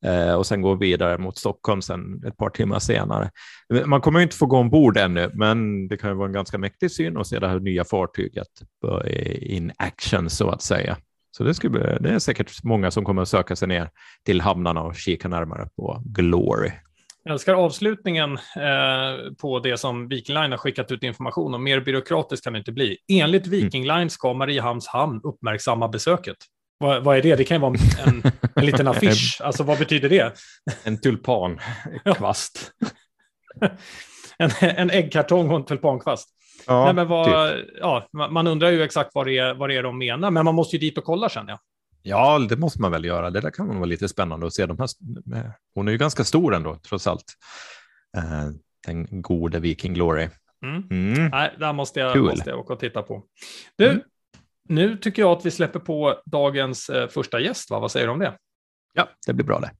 Uh, 0.05 0.34
och 0.34 0.46
sen 0.46 0.62
går 0.62 0.75
vidare 0.75 1.17
mot 1.17 1.38
Stockholm 1.38 1.82
sen 1.82 2.24
ett 2.27 2.38
par 2.38 2.50
timmar 2.50 2.79
senare. 2.79 3.32
Man 3.86 4.01
kommer 4.01 4.20
inte 4.20 4.36
få 4.36 4.46
gå 4.46 4.58
ombord 4.58 4.98
ännu, 4.98 5.32
men 5.34 5.88
det 5.88 5.98
kan 5.98 6.10
ju 6.10 6.15
vara 6.15 6.27
en 6.27 6.34
ganska 6.34 6.58
mäktig 6.58 6.91
syn 6.91 7.17
att 7.17 7.27
se 7.27 7.39
det 7.39 7.48
här 7.48 7.60
nya 7.60 7.84
fartyget 7.84 8.48
in 9.41 9.72
action 9.77 10.29
så 10.29 10.50
att 10.50 10.62
säga. 10.62 10.98
Så 11.38 11.44
det, 11.44 11.54
skulle, 11.54 11.98
det 12.00 12.10
är 12.10 12.20
säkert 12.20 12.63
många 12.63 12.92
som 12.92 13.06
kommer 13.06 13.22
att 13.22 13.30
söka 13.30 13.56
sig 13.56 13.68
ner 13.68 13.90
till 14.25 14.42
hamnarna 14.42 14.82
och 14.82 14.96
kika 14.96 15.28
närmare 15.28 15.68
på 15.75 16.02
Glory. 16.06 16.72
Jag 17.24 17.34
älskar 17.34 17.54
avslutningen 17.54 18.34
eh, 18.34 19.34
på 19.42 19.60
det 19.60 19.78
som 19.78 20.08
Viking 20.08 20.36
Line 20.36 20.52
har 20.52 20.58
skickat 20.58 20.92
ut 20.92 21.04
information 21.04 21.54
om. 21.54 21.63
Mer 21.63 21.80
byråkratiskt 21.80 22.44
kan 22.44 22.54
det 22.54 22.60
inte 22.60 22.72
bli. 22.72 22.98
Enligt 23.08 23.46
mm. 23.48 23.60
Viking 23.60 23.86
Line 23.88 24.10
ska 24.10 24.34
Mariehamns 24.34 24.88
hamn 24.88 25.22
uppmärksamma 25.24 25.88
besöket. 25.88 26.38
Vad, 26.78 27.04
vad, 27.04 27.18
är 27.18 27.22
det? 27.22 27.36
Det 27.36 27.44
kan 27.44 27.58
ju 27.58 27.62
vara 27.62 27.75
en, 28.06 28.24
en 28.56 28.66
liten 28.66 28.88
affisch. 28.88 29.42
Alltså 29.44 29.63
vad 29.63 29.80
betyder 29.80 30.10
det? 30.10 30.34
En 30.84 31.02
tulpankvast. 31.02 32.72
en, 34.38 34.52
en 34.62 34.90
äggkartong 34.90 35.50
och 35.50 35.56
en 35.56 35.66
tulpankvast. 35.66 36.30
Ja, 36.68 36.86
Nej, 36.86 36.94
men 36.94 37.08
vad, 37.08 37.56
typ. 37.56 37.70
ja, 37.80 38.08
man 38.12 38.48
undrar 38.48 38.70
ju 38.70 38.84
exakt 38.84 39.12
vad 39.14 39.28
det, 39.28 39.38
är, 39.38 39.54
vad 39.54 39.70
det 39.70 39.78
är 39.78 39.84
de 39.84 39.98
menar, 39.98 40.32
men 40.32 40.46
man 40.46 40.56
måste 40.56 40.76
ju 40.76 40.80
dit 40.80 40.98
och 40.98 41.04
kolla 41.04 41.30
känner 41.30 41.50
jag. 41.50 41.60
Ja, 42.06 42.40
det 42.40 42.58
måste 42.58 42.82
man 42.82 42.92
väl 42.92 43.06
göra. 43.06 43.30
Det 43.30 43.42
där 43.42 43.52
kan 43.52 43.68
vara 43.68 43.86
lite 43.86 44.10
spännande 44.10 44.48
att 44.48 44.54
se. 44.54 44.66
De 44.66 44.78
här, 44.78 44.88
hon 45.76 45.88
är 45.88 45.92
ju 45.92 45.98
ganska 45.98 46.24
stor 46.24 46.56
ändå, 46.56 46.76
trots 46.76 47.08
allt. 47.08 47.26
Eh, 48.18 48.50
den 48.86 49.22
gode 49.22 49.60
Viking 49.60 49.94
Glory. 49.94 50.30
Mm. 50.64 50.84
Mm. 50.92 51.30
Nej, 51.30 51.56
där 51.60 51.74
måste 51.74 52.00
jag, 52.00 52.14
cool. 52.14 52.22
måste 52.22 52.50
jag 52.50 52.60
åka 52.60 52.74
och 52.74 52.80
titta 52.80 53.02
på. 53.02 53.24
Du, 53.76 53.90
mm. 53.90 54.02
nu 54.70 54.98
tycker 54.98 55.22
jag 55.22 55.32
att 55.32 55.46
vi 55.46 55.52
släpper 55.52 55.80
på 55.80 56.22
dagens 56.26 56.90
eh, 56.90 57.08
första 57.08 57.40
gäst. 57.40 57.70
Va? 57.70 57.80
Vad 57.80 57.92
säger 57.92 58.08
du 58.08 58.14
om 58.14 58.20
det? 58.20 58.38
Ja, 58.94 59.10
det 59.28 59.34
blir 59.34 59.46
bra 59.46 59.60
det. 59.60 59.72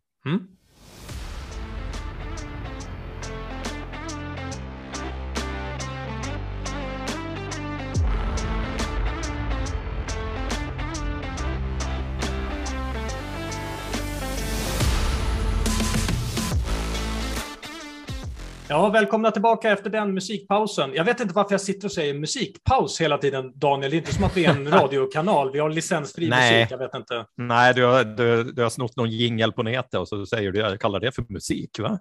Ja, 18.74 18.90
välkomna 18.90 19.32
tillbaka 19.32 19.72
efter 19.72 19.90
den 19.90 20.14
musikpausen. 20.14 20.94
Jag 20.94 21.04
vet 21.04 21.20
inte 21.20 21.34
varför 21.34 21.54
jag 21.54 21.62
sitter 21.62 21.88
och 21.88 21.92
säger 21.92 22.14
musikpaus 22.14 23.02
hela 23.02 23.18
tiden, 23.18 23.52
Daniel. 23.56 23.92
Det 23.92 23.98
är 23.98 24.00
inte 24.00 24.14
som 24.14 24.24
att 24.24 24.38
vi 24.38 24.46
är 24.46 24.50
en 24.50 24.72
radiokanal. 24.72 25.52
Vi 25.52 25.60
har 25.60 25.70
licensfri 25.70 26.30
Nej. 26.30 26.60
musik, 26.60 26.72
jag 26.72 26.78
vet 26.78 26.96
inte. 26.96 27.26
Nej, 27.38 27.74
du 27.74 27.86
har, 27.86 28.04
du, 28.04 28.44
du 28.44 28.62
har 28.64 28.70
snott 28.70 28.96
någon 28.96 29.10
jingel 29.10 29.52
på 29.52 29.64
nätet 29.64 30.00
och 30.00 30.08
så 30.08 30.26
säger 30.26 30.52
du, 30.52 30.60
jag 30.60 30.80
kallar 30.80 31.00
det 31.00 31.12
för 31.12 31.26
musik, 31.30 31.80
va? 31.80 32.00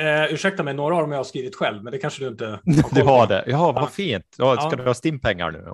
Eh, 0.00 0.34
ursäkta 0.34 0.62
mig, 0.62 0.74
några 0.74 0.94
av 0.94 1.00
dem 1.00 1.10
har 1.10 1.18
jag 1.18 1.26
skrivit 1.26 1.56
själv, 1.56 1.82
men 1.84 1.92
det 1.92 1.98
kanske 1.98 2.24
du 2.24 2.28
inte 2.28 2.46
har 2.46 2.94
Du 2.94 3.02
har 3.02 3.26
det? 3.26 3.44
Ja, 3.46 3.72
vad 3.72 3.82
ja. 3.82 3.86
fint. 3.86 4.34
Ja, 4.38 4.56
ska 4.56 4.70
ja. 4.70 4.76
du 4.76 4.82
ha 4.82 4.94
stimpengar 4.94 5.50
nu? 5.50 5.64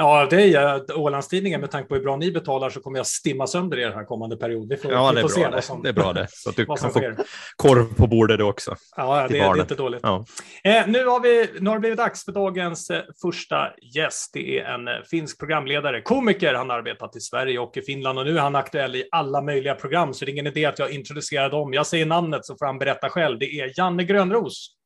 Ja, 0.00 0.26
det 0.30 0.54
är 0.54 0.98
Ålandstidningen 0.98 1.60
med 1.60 1.70
tanke 1.70 1.88
på 1.88 1.94
hur 1.94 2.02
bra 2.02 2.16
ni 2.16 2.32
betalar 2.32 2.70
så 2.70 2.80
kommer 2.80 2.98
jag 2.98 3.06
stimma 3.06 3.46
sönder 3.46 3.78
er 3.78 3.90
här 3.90 4.04
kommande 4.04 4.36
period. 4.36 4.68
Vi 4.68 4.76
får, 4.76 4.92
ja, 4.92 5.12
vi 5.16 5.20
får 5.20 5.28
se 5.28 5.44
det. 5.44 5.50
vad 5.50 5.64
som, 5.64 5.82
det 5.82 5.88
är 5.88 5.92
bra 5.92 6.12
det. 6.12 6.26
Så 6.30 6.50
att 6.50 6.56
du 6.56 6.66
kan 6.66 6.76
få 6.76 6.90
sker. 6.90 7.16
korv 7.56 7.94
på 7.96 8.06
bordet 8.06 8.40
också. 8.40 8.76
Ja, 8.96 9.26
det, 9.28 9.34
det 9.34 9.38
är 9.38 9.60
inte 9.60 9.74
dåligt. 9.74 10.00
Ja. 10.02 10.24
Eh, 10.64 10.86
nu, 10.86 11.06
har 11.06 11.20
vi, 11.20 11.48
nu 11.60 11.70
har 11.70 11.76
det 11.76 11.80
blivit 11.80 11.98
dags 11.98 12.24
för 12.24 12.32
dagens 12.32 12.90
eh, 12.90 13.02
första 13.22 13.72
gäst. 13.94 14.30
Det 14.32 14.58
är 14.58 14.64
en 14.64 14.88
eh, 14.88 14.94
finsk 15.10 15.38
programledare, 15.38 16.02
komiker. 16.02 16.54
Han 16.54 16.70
har 16.70 16.78
arbetat 16.78 17.16
i 17.16 17.20
Sverige 17.20 17.58
och 17.58 17.76
i 17.76 17.82
Finland 17.82 18.18
och 18.18 18.24
nu 18.24 18.36
är 18.36 18.40
han 18.40 18.56
aktuell 18.56 18.96
i 18.96 19.08
alla 19.10 19.42
möjliga 19.42 19.74
program, 19.74 20.14
så 20.14 20.24
det 20.24 20.30
är 20.30 20.32
ingen 20.32 20.46
idé 20.46 20.64
att 20.66 20.78
jag 20.78 20.90
introducerar 20.90 21.50
dem. 21.50 21.72
Jag 21.72 21.86
säger 21.86 22.06
namnet 22.06 22.46
så 22.46 22.56
får 22.56 22.66
han 22.66 22.78
berätta 22.78 23.08
själv. 23.08 23.38
Det 23.38 23.60
är 23.60 23.72
Janne 23.78 24.04
Grönros. 24.04 24.76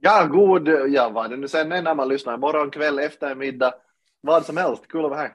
Ja, 0.00 0.24
god, 0.24 0.68
ja 0.88 1.08
vad 1.08 1.30
det 1.30 1.36
nu 1.36 1.48
sen 1.48 1.72
är 1.72 1.82
när 1.82 1.94
man 1.94 2.08
lyssnar, 2.08 2.36
morgon, 2.36 2.70
kväll, 2.70 2.98
eftermiddag, 2.98 3.74
vad 4.20 4.46
som 4.46 4.56
helst. 4.56 4.88
Kul 4.88 5.04
att 5.04 5.10
vara 5.10 5.20
här. 5.20 5.32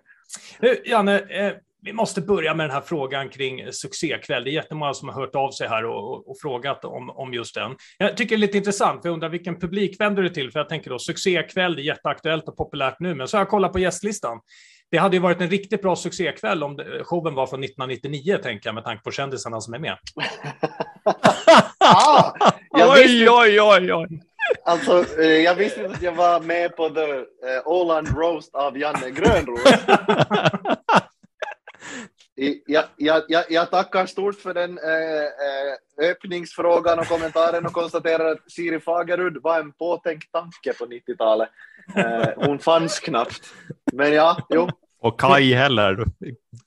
Nu, 0.59 0.81
Janne, 0.85 1.19
eh, 1.19 1.53
vi 1.83 1.93
måste 1.93 2.21
börja 2.21 2.53
med 2.53 2.63
den 2.65 2.73
här 2.73 2.81
frågan 2.81 3.29
kring 3.29 3.73
succékväll. 3.73 4.43
Det 4.43 4.50
är 4.50 4.53
jättemånga 4.53 4.93
som 4.93 5.09
har 5.09 5.15
hört 5.15 5.35
av 5.35 5.51
sig 5.51 5.67
här 5.67 5.85
och, 5.85 6.11
och, 6.11 6.29
och 6.29 6.35
frågat 6.41 6.85
om, 6.85 7.09
om 7.09 7.33
just 7.33 7.55
den. 7.55 7.75
Jag 7.97 8.17
tycker 8.17 8.29
det 8.29 8.39
är 8.39 8.47
lite 8.47 8.57
intressant, 8.57 9.01
för 9.01 9.09
jag 9.09 9.13
undrar 9.13 9.29
vilken 9.29 9.59
publik 9.59 10.00
vänder 10.00 10.23
du 10.23 10.29
till? 10.29 10.51
För 10.51 10.59
jag 10.59 10.69
tänker 10.69 10.89
då 10.89 11.00
succékväll, 11.00 11.75
det 11.75 11.81
är 11.81 11.83
jätteaktuellt 11.83 12.47
och 12.47 12.57
populärt 12.57 13.00
nu, 13.00 13.15
men 13.15 13.27
så 13.27 13.38
har 13.38 13.41
jag 13.41 13.50
kollat 13.50 13.73
på 13.73 13.79
gästlistan. 13.79 14.39
Det 14.91 14.97
hade 14.97 15.15
ju 15.15 15.21
varit 15.21 15.41
en 15.41 15.50
riktigt 15.50 15.81
bra 15.81 15.95
succékväll 15.95 16.63
om 16.63 16.77
showen 17.03 17.35
var 17.35 17.47
från 17.47 17.63
1999, 17.63 18.38
tänker 18.43 18.67
jag, 18.67 18.75
med 18.75 18.83
tanke 18.83 19.03
på 19.03 19.11
kändisarna 19.11 19.61
som 19.61 19.73
är 19.73 19.79
med. 19.79 19.97
ah, 21.79 22.31
oj, 22.69 23.29
oj, 23.29 23.61
oj, 23.61 23.93
oj. 23.93 24.21
Alltså, 24.65 25.19
eh, 25.19 25.25
jag 25.25 25.55
visste 25.55 25.81
inte 25.81 25.93
att 25.93 26.01
jag 26.01 26.12
var 26.12 26.39
med 26.39 26.75
på 26.75 26.89
the 26.89 27.01
eh, 27.01 27.07
uh, 27.07 27.21
Åland 27.65 28.07
Roast 28.17 28.55
av 28.55 28.77
Janne 28.77 29.10
Grönros. 29.10 29.60
jag, 32.65 32.86
jag, 32.95 33.24
jag, 33.27 33.43
jag, 33.50 33.71
tackar 33.71 34.05
stort 34.05 34.36
för 34.36 34.53
den 34.53 34.77
äh, 34.77 36.10
öppningsfrågan 36.10 37.00
och 37.00 37.07
kommentaren 37.07 37.65
och 37.65 37.74
konstaterar 37.74 38.31
att 38.31 38.51
Siri 38.51 38.79
Fagerud 38.79 39.38
var 39.41 39.60
en 39.60 39.71
påtänkt 39.71 40.31
tanke 40.31 40.74
på 40.74 40.86
90-talet. 40.86 41.50
Äh, 41.95 42.27
hon 42.36 42.60
fanns 42.60 43.00
knappt. 43.00 43.53
Men 43.93 44.13
ja, 44.13 44.48
jo, 44.50 44.69
och 45.01 45.20
Kai 45.20 45.53
heller, 45.53 46.05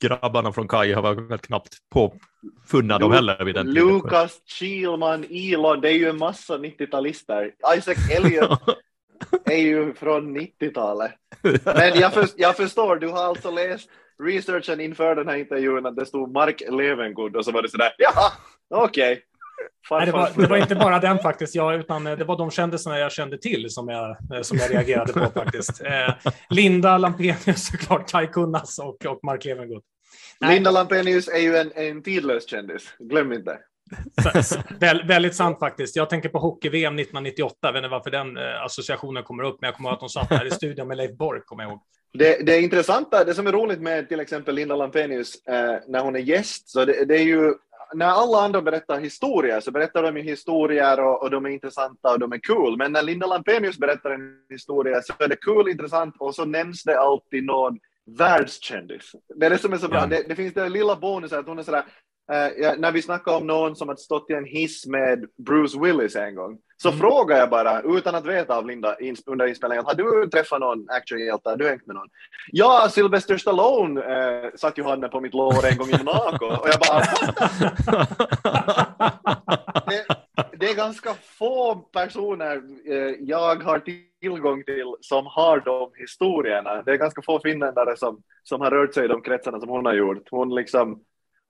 grabbarna 0.00 0.52
från 0.52 0.68
Kai 0.68 0.92
har 0.92 1.14
väl 1.14 1.38
knappt 1.38 1.76
påfunna 1.90 2.98
dem 2.98 3.12
heller 3.12 3.44
vid 3.44 3.54
den 3.54 3.66
tiden. 3.66 3.88
Lukas, 3.88 4.40
Kielman, 4.46 5.24
Elon, 5.30 5.80
det 5.80 5.88
är 5.88 5.96
ju 5.96 6.08
en 6.08 6.18
massa 6.18 6.58
90-talister. 6.58 7.50
Isaac 7.76 8.10
Elliot 8.10 8.60
är 9.44 9.56
ju 9.56 9.94
från 9.94 10.38
90-talet. 10.38 11.12
Men 11.64 12.00
jag, 12.00 12.12
för, 12.12 12.28
jag 12.36 12.56
förstår, 12.56 12.96
du 12.96 13.08
har 13.08 13.24
alltså 13.24 13.50
läst 13.50 13.88
researchen 14.22 14.80
inför 14.80 15.16
den 15.16 15.28
här 15.28 15.36
intervjun 15.36 15.86
att 15.86 15.96
det 15.96 16.06
stod 16.06 16.32
Mark 16.32 16.62
Levengood 16.70 17.36
och 17.36 17.44
så 17.44 17.52
var 17.52 17.62
det 17.62 17.68
sådär, 17.68 17.94
ja, 17.98 18.32
okej. 18.70 19.12
Okay. 19.12 19.22
Nej, 19.90 20.06
det, 20.06 20.12
var, 20.12 20.30
det, 20.36 20.46
var, 20.46 20.56
inte 20.56 20.74
bara 20.74 20.98
den 20.98 21.18
faktiskt, 21.18 21.54
jag, 21.54 21.74
utan 21.74 22.06
eh, 22.06 22.18
det 22.18 22.24
var 22.24 22.38
de 22.38 22.50
kändisarna 22.50 22.98
jag 22.98 23.12
kände 23.12 23.38
till 23.38 23.70
som 23.70 23.88
jag, 23.88 24.10
eh, 24.10 24.42
som 24.42 24.58
jag 24.58 24.70
reagerade 24.70 25.12
på 25.12 25.30
faktiskt. 25.34 25.82
Eh, 25.84 26.14
Linda 26.50 26.98
Lampenius 26.98 27.66
såklart, 27.70 28.10
Kai 28.10 28.26
Kunnas 28.26 28.78
och, 28.78 29.06
och 29.06 29.24
Mark 29.24 29.44
Levengood. 29.44 29.82
Linda 30.48 30.70
Lampenius 30.70 31.28
är 31.28 31.38
ju 31.38 31.56
en, 31.56 31.72
en 31.74 32.02
tidlös 32.02 32.48
kändis, 32.48 32.82
glöm 32.98 33.32
inte. 33.32 33.58
Så, 34.22 34.42
så, 34.42 34.60
väl, 34.80 35.06
väldigt 35.06 35.34
sant 35.34 35.58
faktiskt. 35.58 35.96
Jag 35.96 36.10
tänker 36.10 36.28
på 36.28 36.38
hockey-VM 36.38 36.98
1998, 36.98 37.56
jag 37.60 37.72
vet 37.72 37.78
inte 37.78 37.88
varför 37.88 38.10
den 38.10 38.36
eh, 38.36 38.64
associationen 38.64 39.22
kommer 39.22 39.42
upp, 39.42 39.60
men 39.60 39.68
jag 39.68 39.76
kommer 39.76 39.88
ihåg 39.88 39.94
att 39.94 40.00
de 40.00 40.08
satt 40.08 40.30
här 40.30 40.46
i 40.46 40.50
studion 40.50 40.88
med 40.88 40.96
Leif 40.96 41.16
Bork, 41.16 41.46
kommer 41.46 41.62
jag 41.62 41.70
ihåg. 41.70 41.80
Det, 42.18 42.46
det 42.46 42.60
intressanta, 42.60 43.24
det 43.24 43.34
som 43.34 43.46
är 43.46 43.52
roligt 43.52 43.80
med 43.80 44.08
till 44.08 44.20
exempel 44.20 44.54
Linda 44.54 44.76
Lampenius 44.76 45.46
eh, 45.46 45.76
när 45.88 46.00
hon 46.00 46.16
är 46.16 46.20
gäst, 46.20 46.68
så 46.68 46.84
det, 46.84 47.04
det, 47.04 47.14
är 47.14 47.22
ju 47.22 47.54
när 47.94 48.06
alla 48.06 48.38
andra 48.38 48.62
berättar 48.62 49.00
historier 49.00 49.60
så 49.60 49.70
berättar 49.70 50.02
de 50.02 50.16
ju 50.16 50.22
historier 50.22 51.00
och, 51.00 51.22
och, 51.22 51.30
de 51.30 51.46
är 51.46 51.50
intressanta 51.50 52.12
och 52.12 52.18
de 52.18 52.32
är 52.32 52.38
cool. 52.38 52.76
Men 52.76 52.92
när 52.92 53.02
Linda 53.02 53.26
Lampenius 53.26 53.78
berättar 53.78 54.10
en 54.10 54.36
historia 54.50 55.02
så 55.02 55.12
är 55.18 55.28
det 55.28 55.36
cool, 55.36 55.68
intressant 55.68 56.14
och 56.18 56.34
så 56.34 56.44
nämns 56.44 56.82
det 56.82 57.00
alltid 57.00 57.44
någon 57.44 57.78
världskändis. 58.18 59.12
Det 59.34 59.46
är 59.46 59.50
det 59.50 59.58
som 59.58 59.72
är 59.72 59.76
så 59.76 59.88
bra. 59.88 59.98
Ja. 60.00 60.06
Det, 60.06 60.28
det, 60.28 60.34
finns 60.34 60.54
det 60.54 60.68
lilla 60.68 60.96
bonusen 60.96 61.38
att 61.38 61.46
hon 61.46 61.58
är 61.58 61.62
sådär, 61.62 61.84
Uh, 62.32 62.62
ja, 62.62 62.74
när 62.78 62.92
vi 62.92 63.02
snackade 63.02 63.36
om 63.36 63.46
någon 63.46 63.76
som 63.76 63.88
hade 63.88 64.00
stått 64.00 64.30
i 64.30 64.32
en 64.32 64.44
hiss 64.44 64.86
med 64.86 65.24
Bruce 65.46 65.78
Willis 65.80 66.16
en 66.16 66.34
gång, 66.34 66.58
så 66.76 66.88
mm. 66.88 67.00
frågar 67.00 67.38
jag 67.38 67.50
bara, 67.50 67.80
utan 67.80 68.14
att 68.14 68.26
veta 68.26 68.56
av 68.56 68.66
Linda 68.66 68.96
under 69.26 69.46
inspelningen, 69.46 69.84
har 69.84 69.94
du 69.94 70.28
träffat 70.30 70.60
någon 70.60 70.90
actionhjälte? 70.90 71.50
Har 71.50 71.56
du 71.56 71.68
hängt 71.68 71.86
med 71.86 71.96
någon? 71.96 72.08
Ja, 72.52 72.88
Sylvester 72.90 73.38
Stallone 73.38 74.00
uh, 74.00 74.50
satt 74.56 74.78
ju 74.78 74.82
handen 74.82 75.10
på 75.10 75.20
mitt 75.20 75.34
lår 75.34 75.66
en 75.70 75.78
gång 75.78 75.88
i 75.88 75.98
Monaco. 76.04 76.44
Och 76.44 76.68
jag 76.68 76.80
bara, 76.80 77.00
det, 79.86 80.04
det, 80.56 80.70
är 80.70 80.74
ganska 80.74 81.14
få 81.38 81.74
personer 81.74 82.56
uh, 82.56 83.14
jag 83.20 83.62
har 83.62 83.78
tillgång 84.20 84.64
till 84.64 84.94
som 85.00 85.26
har 85.26 85.60
de 85.60 85.90
historierna. 85.94 86.82
Det 86.82 86.92
är 86.92 86.96
ganska 86.96 87.22
få 87.22 87.40
finländare 87.40 87.96
som, 87.96 88.22
som 88.42 88.60
har 88.60 88.70
rört 88.70 88.94
sig 88.94 89.04
i 89.04 89.08
de 89.08 89.22
kretsarna 89.22 89.60
som 89.60 89.68
hon 89.68 89.86
har 89.86 89.94
gjort. 89.94 90.28
Hon 90.30 90.54
liksom 90.54 91.00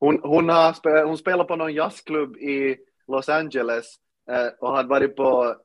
hon, 0.00 0.20
hon, 0.22 0.48
har 0.48 1.04
hon 1.04 1.18
spelar 1.18 1.44
på 1.44 1.56
någon 1.56 1.74
jazzklubb 1.74 2.36
i 2.36 2.76
Los 3.08 3.28
Angeles 3.28 3.94
eh, 4.30 4.46
och 4.60 4.76
hade 4.76 4.88
varit 4.88 5.16
på 5.16 5.56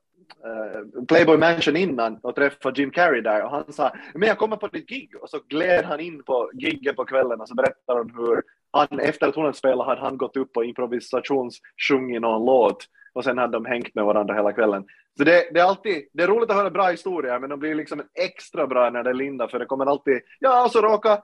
eh, 0.46 1.06
Playboy 1.08 1.38
Mansion 1.38 1.76
innan 1.76 2.18
och 2.24 2.36
träffat 2.36 2.78
Jim 2.78 2.92
Carrey 2.92 3.22
där 3.22 3.44
och 3.44 3.52
han 3.52 3.74
sa 3.74 3.92
men 4.14 4.28
jag 4.28 4.38
kommer 4.38 4.58
på 4.58 4.68
ditt 4.68 4.90
gig 4.90 5.16
och 5.22 5.30
så 5.30 5.40
gled 5.50 5.86
han 5.86 6.00
in 6.00 6.24
på 6.24 6.52
gigget 6.54 6.96
på 6.96 7.06
kvällen 7.06 7.42
och 7.42 7.48
så 7.48 7.56
berättar 7.56 7.98
hon 7.98 8.14
hur 8.16 8.42
han 8.72 9.00
efter 9.00 9.28
att 9.28 9.36
hon 9.36 9.46
hade 9.46 9.58
spelat 9.58 9.88
hade 9.88 10.02
han 10.02 10.18
gått 10.18 10.38
upp 10.38 10.58
och 10.58 10.66
improvisationssjungit 10.66 12.22
någon 12.22 12.46
låt 12.46 12.86
och 13.14 13.24
sen 13.24 13.38
hade 13.38 13.54
de 13.54 13.66
hängt 13.66 13.96
med 13.96 14.06
varandra 14.06 14.34
hela 14.34 14.54
kvällen. 14.54 14.86
Så 15.18 15.24
det, 15.24 15.50
det, 15.54 15.60
är 15.60 15.64
alltid, 15.64 16.08
det 16.14 16.24
är 16.24 16.28
roligt 16.28 16.50
att 16.50 16.56
höra 16.56 16.70
bra 16.70 16.88
historier 16.88 17.40
men 17.40 17.50
de 17.50 17.60
blir 17.60 17.76
liksom 17.76 18.02
extra 18.14 18.68
bra 18.68 18.90
när 18.90 19.04
det 19.04 19.10
är 19.10 19.14
Linda 19.14 19.48
för 19.48 19.60
det 19.60 19.66
kommer 19.66 19.86
alltid, 19.86 20.22
ja 20.40 20.66
och 20.66 20.72
så 20.72 20.82
råkar 20.82 21.22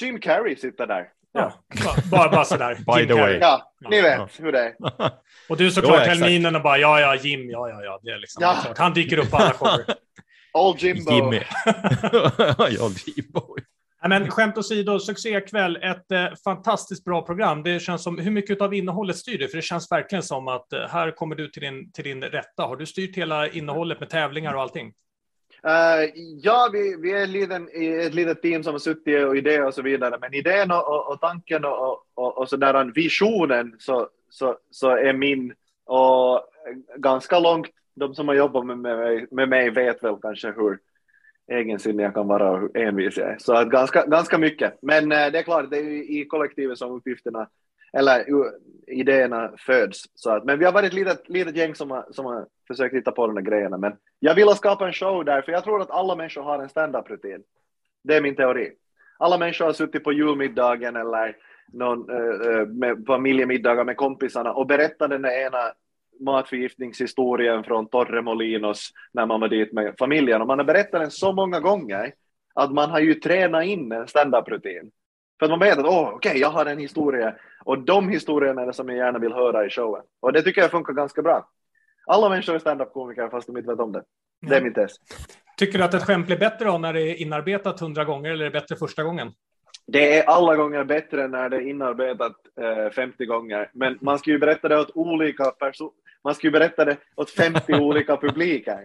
Jim 0.00 0.20
Carrey 0.20 0.56
sitta 0.56 0.86
där 0.86 1.08
Ja, 1.32 1.52
bara, 2.10 2.30
bara 2.30 2.44
sådär. 2.44 2.74
By 2.74 3.06
the 3.06 3.14
way. 3.14 3.38
Ja, 3.40 3.72
ni 3.90 4.02
vet 4.02 4.18
ja. 4.18 4.28
hur 4.38 4.52
det 4.52 4.58
är. 4.58 4.74
Och 5.48 5.56
du 5.56 5.70
såklart 5.70 6.06
Helminen 6.06 6.56
och 6.56 6.62
bara 6.62 6.78
ja, 6.78 7.00
ja, 7.00 7.14
Jim, 7.16 7.50
ja, 7.50 7.68
ja, 7.68 7.82
ja. 7.82 8.00
Det 8.02 8.10
är 8.10 8.18
liksom, 8.18 8.42
ja. 8.42 8.56
Det 8.64 8.68
är 8.68 8.82
Han 8.82 8.92
dyker 8.92 9.18
upp 9.18 9.30
på 9.30 9.36
alla 9.36 9.52
shower. 9.52 9.84
Old 10.52 10.82
Jimbo. 10.82 11.12
Jimmy. 11.12 11.40
Old 12.80 12.98
Jimbo. 13.06 13.56
men 14.08 14.30
skämt 14.30 14.58
åsido, 14.58 14.98
succékväll, 14.98 15.76
ett 15.76 16.12
eh, 16.12 16.26
fantastiskt 16.44 17.04
bra 17.04 17.22
program. 17.22 17.62
Det 17.62 17.80
känns 17.80 18.02
som, 18.02 18.18
hur 18.18 18.30
mycket 18.30 18.60
av 18.60 18.74
innehållet 18.74 19.16
styr 19.16 19.38
du? 19.38 19.48
För 19.48 19.56
det 19.56 19.62
känns 19.62 19.92
verkligen 19.92 20.22
som 20.22 20.48
att 20.48 20.72
eh, 20.72 20.80
här 20.88 21.10
kommer 21.10 21.34
du 21.34 21.48
till 21.48 21.62
din, 21.62 21.92
till 21.92 22.04
din 22.04 22.22
rätta. 22.22 22.62
Har 22.62 22.76
du 22.76 22.86
styrt 22.86 23.16
hela 23.16 23.48
innehållet 23.48 24.00
med 24.00 24.10
tävlingar 24.10 24.54
och 24.54 24.62
allting? 24.62 24.92
Uh, 25.66 26.10
ja, 26.42 26.70
vi, 26.72 26.96
vi 26.96 27.12
är 27.12 27.26
liten, 27.26 27.68
ett 28.04 28.14
litet 28.14 28.42
team 28.42 28.62
som 28.62 28.74
har 28.74 28.78
suttit 28.78 29.26
och 29.26 29.36
idéer 29.36 29.66
och 29.66 29.74
så 29.74 29.82
vidare, 29.82 30.18
men 30.20 30.34
idén 30.34 30.70
och, 30.70 30.88
och, 30.88 31.12
och 31.12 31.20
tanken 31.20 31.64
och, 31.64 32.04
och, 32.14 32.38
och 32.38 32.48
så 32.48 32.56
där 32.56 32.92
visionen 32.94 33.76
så, 33.78 34.08
så, 34.30 34.56
så 34.70 34.90
är 34.90 35.12
min 35.12 35.54
och 35.84 36.42
ganska 36.96 37.38
långt, 37.38 37.66
de 37.94 38.14
som 38.14 38.28
har 38.28 38.34
jobbat 38.34 38.66
med 38.66 38.78
mig, 38.78 39.26
med 39.30 39.48
mig 39.48 39.70
vet 39.70 40.04
väl 40.04 40.16
kanske 40.22 40.52
hur 40.52 40.78
egensinnig 41.52 42.04
jag 42.04 42.14
kan 42.14 42.26
vara 42.26 42.50
och 42.50 42.60
hur 42.60 42.76
envis 42.76 43.16
jag 43.16 43.28
är. 43.28 43.38
Så 43.38 43.54
att 43.54 43.68
ganska, 43.68 44.06
ganska 44.06 44.38
mycket, 44.38 44.78
men 44.82 45.04
uh, 45.04 45.32
det 45.32 45.38
är 45.38 45.42
klart, 45.42 45.70
det 45.70 45.78
är 45.78 46.10
i 46.10 46.24
kollektivet 46.24 46.78
som 46.78 46.92
uppgifterna 46.92 47.48
eller 47.92 48.20
eh, 48.20 48.52
idéerna 48.86 49.52
föds. 49.58 50.04
Så 50.14 50.30
att, 50.30 50.44
men 50.44 50.58
vi 50.58 50.64
har 50.64 50.72
varit 50.72 50.86
ett 50.86 50.94
litet, 50.94 51.28
litet 51.28 51.56
gäng 51.56 51.74
som 51.74 51.90
har, 51.90 52.06
som 52.10 52.26
har 52.26 52.46
försökt 52.66 52.94
hitta 52.94 53.12
på 53.12 53.26
de 53.26 53.34
där 53.34 53.42
grejerna. 53.42 53.76
Men 53.78 53.96
jag 54.20 54.34
vill 54.34 54.48
skapa 54.48 54.86
en 54.86 54.92
show 54.92 55.24
där, 55.24 55.42
för 55.42 55.52
jag 55.52 55.64
tror 55.64 55.82
att 55.82 55.90
alla 55.90 56.16
människor 56.16 56.42
har 56.42 56.58
en 56.58 56.68
standup-rutin. 56.68 57.42
Det 58.04 58.16
är 58.16 58.22
min 58.22 58.36
teori. 58.36 58.72
Alla 59.18 59.38
människor 59.38 59.64
har 59.64 59.72
suttit 59.72 60.04
på 60.04 60.12
julmiddagen 60.12 60.96
eller 60.96 61.36
någon, 61.72 62.10
äh, 62.10 62.66
med 62.66 63.04
familjemiddagar 63.06 63.84
med 63.84 63.96
kompisarna 63.96 64.52
och 64.52 64.66
berättat 64.66 65.10
den 65.10 65.22
där 65.22 65.46
ena 65.46 65.72
matförgiftningshistorien 66.20 67.64
från 67.64 67.88
Torre 67.88 68.22
Molinos 68.22 68.90
när 69.12 69.26
man 69.26 69.40
var 69.40 69.48
dit 69.48 69.72
med 69.72 69.94
familjen. 69.98 70.40
Och 70.40 70.46
man 70.46 70.58
har 70.58 70.66
berättat 70.66 71.00
den 71.00 71.10
så 71.10 71.32
många 71.32 71.60
gånger 71.60 72.12
att 72.54 72.72
man 72.72 72.90
har 72.90 73.00
ju 73.00 73.14
tränat 73.14 73.64
in 73.64 73.92
en 73.92 74.08
standup-rutin. 74.08 74.90
För 75.38 75.46
att 75.46 75.50
man 75.50 75.58
vet 75.58 75.78
att 75.78 75.84
åh, 75.84 76.08
okej, 76.08 76.30
okay, 76.30 76.40
jag 76.40 76.50
har 76.50 76.66
en 76.66 76.78
historia 76.78 77.34
och 77.64 77.78
de 77.78 78.08
historierna 78.08 78.62
är 78.62 78.66
det 78.66 78.72
som 78.72 78.88
jag 78.88 78.98
gärna 78.98 79.18
vill 79.18 79.32
höra 79.32 79.66
i 79.66 79.70
showen. 79.70 80.02
Och 80.20 80.32
det 80.32 80.42
tycker 80.42 80.60
jag 80.60 80.70
funkar 80.70 80.92
ganska 80.92 81.22
bra. 81.22 81.48
Alla 82.06 82.28
människor 82.28 82.54
är 82.54 82.58
standup-komiker 82.58 83.28
fast 83.28 83.46
de 83.46 83.56
inte 83.56 83.70
vet 83.70 83.80
om 83.80 83.92
det. 83.92 84.02
Det 84.40 84.56
är 84.56 84.62
min 84.62 84.74
tes. 84.74 84.92
Tycker 85.56 85.78
du 85.78 85.84
att 85.84 85.94
ett 85.94 86.04
skämt 86.04 86.26
blir 86.26 86.38
bättre 86.38 86.64
då 86.64 86.78
när 86.78 86.92
det 86.92 87.02
är 87.02 87.14
inarbetat 87.14 87.80
hundra 87.80 88.04
gånger 88.04 88.30
eller 88.30 88.44
är 88.44 88.50
det 88.50 88.60
bättre 88.60 88.76
första 88.76 89.02
gången? 89.02 89.32
Det 89.86 90.18
är 90.18 90.24
alla 90.24 90.56
gånger 90.56 90.84
bättre 90.84 91.28
när 91.28 91.48
det 91.48 91.56
är 91.56 91.60
inarbetat 91.60 92.36
eh, 92.60 92.90
50 92.90 93.26
gånger, 93.26 93.70
men 93.74 93.98
man 94.00 94.18
ska 94.18 94.30
ju 94.30 94.38
berätta 94.38 94.68
det 94.68 94.80
åt 94.80 94.90
olika 94.94 95.44
personer. 95.44 95.92
Man 96.24 96.34
ska 96.34 96.46
ju 96.46 96.50
berätta 96.50 96.84
det 96.84 96.96
åt 97.16 97.30
50 97.30 97.74
olika 97.80 98.16
publiker. 98.16 98.78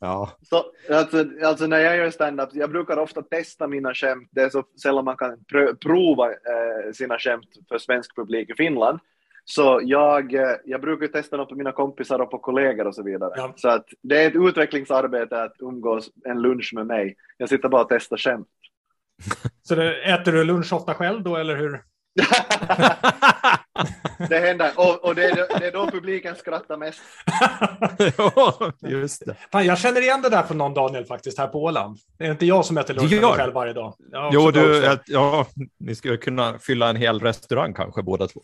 Ja. 0.00 0.30
Så, 0.42 0.64
alltså, 0.94 1.24
alltså 1.44 1.66
när 1.66 1.78
jag 1.78 1.96
gör 1.96 2.10
stand-up, 2.10 2.48
jag 2.52 2.70
brukar 2.70 2.96
ofta 2.96 3.22
testa 3.22 3.66
mina 3.66 3.94
skämt. 3.94 4.28
Det 4.32 4.40
är 4.40 4.48
så 4.48 4.64
sällan 4.82 5.04
man 5.04 5.16
kan 5.16 5.44
pr 5.44 5.74
prova 5.74 6.30
eh, 6.30 6.92
sina 6.92 7.18
skämt 7.18 7.48
för 7.68 7.78
svensk 7.78 8.16
publik 8.16 8.50
i 8.50 8.54
Finland. 8.54 8.98
Så 9.44 9.80
jag, 9.84 10.34
eh, 10.34 10.56
jag 10.64 10.80
brukar 10.80 11.06
testa 11.06 11.36
dem 11.36 11.46
på 11.46 11.54
mina 11.54 11.72
kompisar 11.72 12.18
och 12.18 12.30
på 12.30 12.38
kollegor 12.38 12.86
och 12.86 12.94
så 12.94 13.02
vidare. 13.02 13.32
Ja. 13.36 13.52
Så 13.56 13.68
att 13.68 13.86
det 14.02 14.22
är 14.22 14.26
ett 14.26 14.48
utvecklingsarbete 14.48 15.42
att 15.42 15.54
umgås 15.58 16.10
en 16.24 16.42
lunch 16.42 16.70
med 16.74 16.86
mig. 16.86 17.16
Jag 17.36 17.48
sitter 17.48 17.68
bara 17.68 17.82
och 17.82 17.88
testar 17.88 18.16
skämt. 18.16 18.48
Så 19.62 19.74
det, 19.74 20.02
äter 20.02 20.32
du 20.32 20.44
lunch 20.44 20.72
ofta 20.72 20.94
själv 20.94 21.22
då, 21.22 21.36
eller 21.36 21.56
hur? 21.56 21.72
det 24.28 24.38
händer, 24.38 24.72
och, 24.76 25.04
och 25.04 25.14
det, 25.14 25.24
är, 25.24 25.60
det 25.60 25.66
är 25.66 25.72
då 25.72 25.90
publiken 25.90 26.36
skrattar 26.36 26.76
mest. 26.76 27.00
ja, 28.16 28.72
just 28.80 29.26
det. 29.26 29.36
Fan, 29.52 29.66
jag 29.66 29.78
känner 29.78 30.00
igen 30.00 30.22
det 30.22 30.28
där 30.28 30.42
från 30.42 30.58
någon 30.58 30.74
Daniel 30.74 31.04
faktiskt 31.04 31.38
här 31.38 31.46
på 31.46 31.62
Åland. 31.62 31.98
Det 32.18 32.26
är 32.26 32.30
inte 32.30 32.46
jag 32.46 32.64
som 32.64 32.78
äter 32.78 32.94
lunch 32.94 33.12
jag... 33.12 33.34
själv 33.34 33.52
varje 33.52 33.72
dag. 33.72 33.94
Jo, 34.32 34.50
du, 34.50 34.98
ja, 35.06 35.46
ni 35.78 35.94
skulle 35.94 36.16
kunna 36.16 36.58
fylla 36.58 36.88
en 36.88 36.96
hel 36.96 37.20
restaurang 37.20 37.74
kanske 37.74 38.02
båda 38.02 38.26
två. 38.26 38.40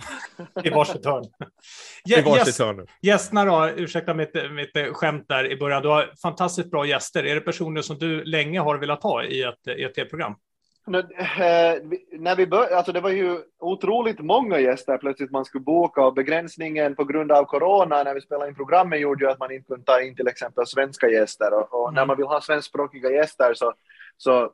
I 0.65 0.71
varsitt 0.71 1.05
hörn. 1.05 1.25
I 2.19 2.21
varsitt 2.21 2.59
hörn. 2.59 2.87
Gästerna 3.03 3.45
då, 3.45 3.69
ursäkta 3.69 4.15
mitt, 4.15 4.35
mitt 4.35 4.97
skämt 4.97 5.25
där 5.29 5.53
i 5.53 5.57
början. 5.57 5.83
Du 5.83 5.89
har 5.89 6.11
fantastiskt 6.23 6.71
bra 6.71 6.87
gäster. 6.87 7.27
Är 7.27 7.35
det 7.35 7.41
personer 7.41 7.83
som 7.83 7.99
du 7.99 8.25
länge 8.25 8.61
har 8.61 8.79
velat 8.79 9.03
ha 9.03 9.25
i 9.25 9.43
ett, 9.43 9.79
i 9.79 9.83
ett 9.83 9.95
tv-program? 9.95 10.35
Eh, 10.89 11.83
när 12.13 12.37
vi 12.37 12.47
bör, 12.47 12.75
alltså 12.75 12.93
det 12.93 13.01
var 13.01 13.11
ju 13.11 13.39
otroligt 13.59 14.21
många 14.21 14.61
gäster 14.61 14.99
plötsligt 14.99 15.31
man 15.31 15.45
skulle 15.45 15.65
boka 15.65 16.05
och 16.05 16.15
begränsningen 16.15 16.95
på 16.95 17.05
grund 17.05 17.33
av 17.33 17.45
corona 17.45 18.03
när 18.03 18.15
vi 18.15 18.21
spelade 18.21 18.49
in 18.49 18.55
programmet 18.55 19.01
gjorde 19.01 19.25
ju 19.25 19.31
att 19.31 19.39
man 19.39 19.53
inte 19.53 19.67
kunde 19.67 19.85
ta 19.85 20.01
in 20.01 20.17
till 20.17 20.29
exempel 20.29 20.67
svenska 20.67 21.09
gäster 21.09 21.55
och, 21.55 21.75
och 21.75 21.93
när 21.93 22.03
mm. 22.03 22.09
man 22.09 22.17
vill 22.17 22.27
ha 22.27 22.41
svenskspråkiga 22.41 23.11
gäster 23.11 23.55
så, 23.55 23.73
så, 24.17 24.51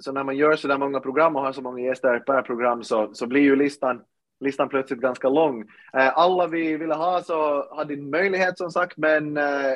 så 0.00 0.12
när 0.12 0.24
man 0.24 0.36
gör 0.36 0.56
så 0.56 0.68
där 0.68 0.78
många 0.78 1.00
program 1.00 1.36
och 1.36 1.42
har 1.42 1.52
så 1.52 1.62
många 1.62 1.80
gäster 1.80 2.18
per 2.18 2.42
program 2.42 2.84
så, 2.84 3.14
så 3.14 3.26
blir 3.26 3.42
ju 3.42 3.56
listan 3.56 4.02
listan 4.40 4.68
plötsligt 4.68 5.00
ganska 5.00 5.28
lång. 5.28 5.60
Eh, 5.92 6.18
alla 6.18 6.46
vi 6.46 6.76
ville 6.76 6.94
ha 6.94 7.22
så 7.22 7.68
hade 7.76 7.94
en 7.94 8.10
möjlighet 8.10 8.58
som 8.58 8.70
sagt 8.70 8.96
men 8.96 9.36
eh, 9.36 9.72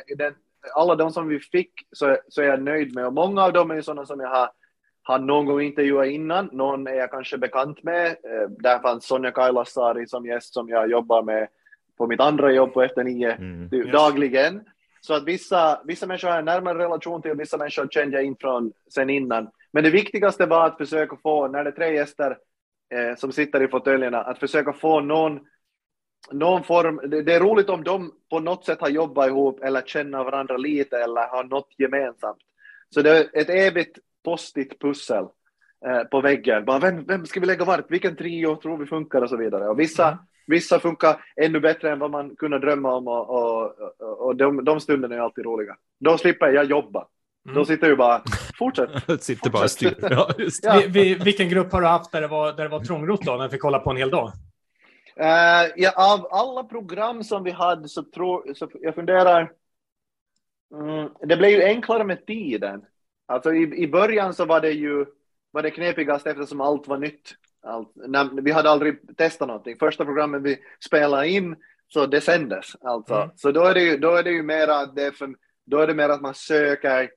alla 0.74 0.94
de 0.94 1.10
som 1.10 1.28
vi 1.28 1.40
fick 1.40 1.72
så, 1.92 2.16
så 2.28 2.42
är 2.42 2.46
jag 2.46 2.62
nöjd 2.62 2.94
med 2.94 3.06
och 3.06 3.12
många 3.12 3.44
av 3.44 3.52
dem 3.52 3.70
är 3.70 3.80
sådana 3.80 4.06
som 4.06 4.20
jag 4.20 4.28
har 4.28 4.50
har 5.08 5.18
någon 5.18 5.46
gång 5.46 5.60
intervjuat 5.60 6.06
innan, 6.06 6.48
någon 6.52 6.86
är 6.86 6.94
jag 6.94 7.10
kanske 7.10 7.38
bekant 7.38 7.82
med. 7.82 8.06
Eh, 8.06 8.48
där 8.48 8.78
fanns 8.78 9.06
Sonja 9.06 9.30
Kailasari 9.30 10.06
som 10.06 10.26
gäst 10.26 10.54
som 10.54 10.68
jag 10.68 10.90
jobbar 10.90 11.22
med 11.22 11.48
på 11.98 12.06
mitt 12.06 12.20
andra 12.20 12.52
jobb 12.52 12.72
på 12.74 12.82
Efter 12.82 13.04
nio 13.04 13.32
mm. 13.32 13.90
dagligen. 13.92 14.60
Så 15.00 15.14
att 15.14 15.24
vissa, 15.24 15.80
vissa 15.84 16.06
människor 16.06 16.28
har 16.28 16.38
en 16.38 16.44
närmare 16.44 16.78
relation 16.78 17.22
till, 17.22 17.34
vissa 17.34 17.56
människor 17.56 17.88
känner 17.90 18.12
jag 18.12 18.24
in 18.24 18.36
från 18.40 18.72
sen 18.94 19.10
innan. 19.10 19.50
Men 19.72 19.84
det 19.84 19.90
viktigaste 19.90 20.46
var 20.46 20.66
att 20.66 20.78
försöka 20.78 21.16
få, 21.16 21.48
när 21.48 21.64
det 21.64 21.70
är 21.70 21.72
tre 21.72 21.94
gäster 21.94 22.38
eh, 22.94 23.16
som 23.16 23.32
sitter 23.32 23.62
i 23.62 23.68
fåtöljerna, 23.68 24.20
att 24.20 24.38
försöka 24.38 24.72
få 24.72 25.00
någon, 25.00 25.40
någon 26.30 26.64
form, 26.64 27.00
det, 27.04 27.22
det, 27.22 27.34
är 27.34 27.40
roligt 27.40 27.68
om 27.68 27.84
de 27.84 28.12
på 28.30 28.40
något 28.40 28.64
sätt 28.64 28.80
har 28.80 28.88
jobbat 28.88 29.28
ihop 29.28 29.60
eller 29.62 29.82
känner 29.82 30.24
varandra 30.24 30.56
lite 30.56 30.98
eller 30.98 31.28
har 31.28 31.44
något 31.44 31.68
gemensamt. 31.78 32.38
Så 32.90 33.02
det 33.02 33.10
är 33.10 33.28
ett 33.32 33.50
evigt 33.50 33.98
postigt 34.28 34.80
pussel 34.80 35.24
eh, 35.86 36.04
på 36.10 36.20
väggen. 36.20 36.64
Bara, 36.64 36.78
vem, 36.78 37.04
vem 37.04 37.26
ska 37.26 37.40
vi 37.40 37.46
lägga 37.46 37.64
vart? 37.64 37.90
Vilken 37.90 38.16
trio 38.16 38.56
tror 38.56 38.78
vi 38.78 38.86
funkar 38.86 39.22
och 39.22 39.28
så 39.28 39.36
vidare. 39.36 39.68
Och 39.68 39.80
vissa, 39.80 40.08
mm. 40.08 40.18
vissa 40.46 40.80
funkar 40.80 41.24
ännu 41.36 41.60
bättre 41.60 41.92
än 41.92 41.98
vad 41.98 42.10
man 42.10 42.36
kunde 42.36 42.58
drömma 42.58 42.94
om 42.94 43.08
och, 43.08 43.30
och, 43.30 43.74
och 44.26 44.36
de, 44.36 44.64
de 44.64 44.80
stunderna 44.80 45.14
är 45.14 45.20
alltid 45.20 45.44
roliga. 45.44 45.76
Då 46.00 46.18
slipper 46.18 46.48
jag 46.48 46.64
jobba. 46.64 47.06
Mm. 47.44 47.58
Då 47.58 47.64
sitter 47.64 47.88
vi 47.88 47.96
bara, 47.96 48.22
fortsätt. 48.58 48.90
sitter 49.22 49.50
bara 49.50 49.68
styr. 49.68 49.94
Ja, 50.10 50.30
ja. 50.62 50.80
Vi, 50.80 50.88
vi, 50.88 51.14
vilken 51.14 51.48
grupp 51.48 51.72
har 51.72 51.80
du 51.80 51.86
haft 51.86 52.12
där 52.12 52.20
det 52.20 52.28
var, 52.28 52.52
där 52.52 52.62
det 52.62 52.68
var 52.68 52.80
trångrott 52.80 53.22
då, 53.22 53.36
när 53.36 53.44
vi 53.44 53.50
fick 53.50 53.60
kolla 53.60 53.78
på 53.78 53.90
en 53.90 53.96
hel 53.96 54.10
dag? 54.10 54.32
Uh, 55.20 55.72
ja, 55.76 55.92
av 55.96 56.26
alla 56.30 56.64
program 56.64 57.24
som 57.24 57.44
vi 57.44 57.50
hade 57.50 57.88
så 57.88 58.02
tror 58.02 58.54
så 58.54 58.68
jag 58.80 58.94
funderar, 58.94 59.52
mm, 60.74 61.08
det 61.20 61.36
blev 61.36 61.50
ju 61.50 61.62
enklare 61.64 62.04
med 62.04 62.26
tiden. 62.26 62.84
Alltså 63.28 63.54
i, 63.54 63.82
i 63.82 63.88
början 63.88 64.34
så 64.34 64.44
var 64.44 64.60
det 64.60 64.70
ju 64.70 65.06
var 65.50 65.62
det 65.62 65.70
knepigast 65.70 66.26
eftersom 66.26 66.60
allt 66.60 66.88
var 66.88 66.98
nytt. 66.98 67.34
Allt, 67.62 67.92
när, 67.94 68.42
vi 68.42 68.50
hade 68.50 68.70
aldrig 68.70 69.16
testat 69.16 69.48
någonting. 69.48 69.76
Första 69.78 70.04
programmet 70.04 70.42
vi 70.42 70.58
spelade 70.84 71.28
in 71.28 71.56
så 71.88 72.06
det 72.06 72.20
sändes 72.20 72.76
alltså. 72.80 73.14
Mm. 73.14 73.30
Så 73.36 73.52
då 73.52 73.64
är 73.64 73.74
det 73.74 73.82
ju, 73.82 73.96
då 73.96 74.14
är 74.14 74.22
det 74.22 74.30
ju 74.30 74.42
mer 74.42 74.68
att 74.68 74.96
det 74.96 75.12
för, 75.12 75.34
då 75.66 75.78
är 75.78 75.86
det 75.86 75.94
mer 75.94 76.08
att 76.08 76.20
man 76.20 76.34
söker 76.34 77.10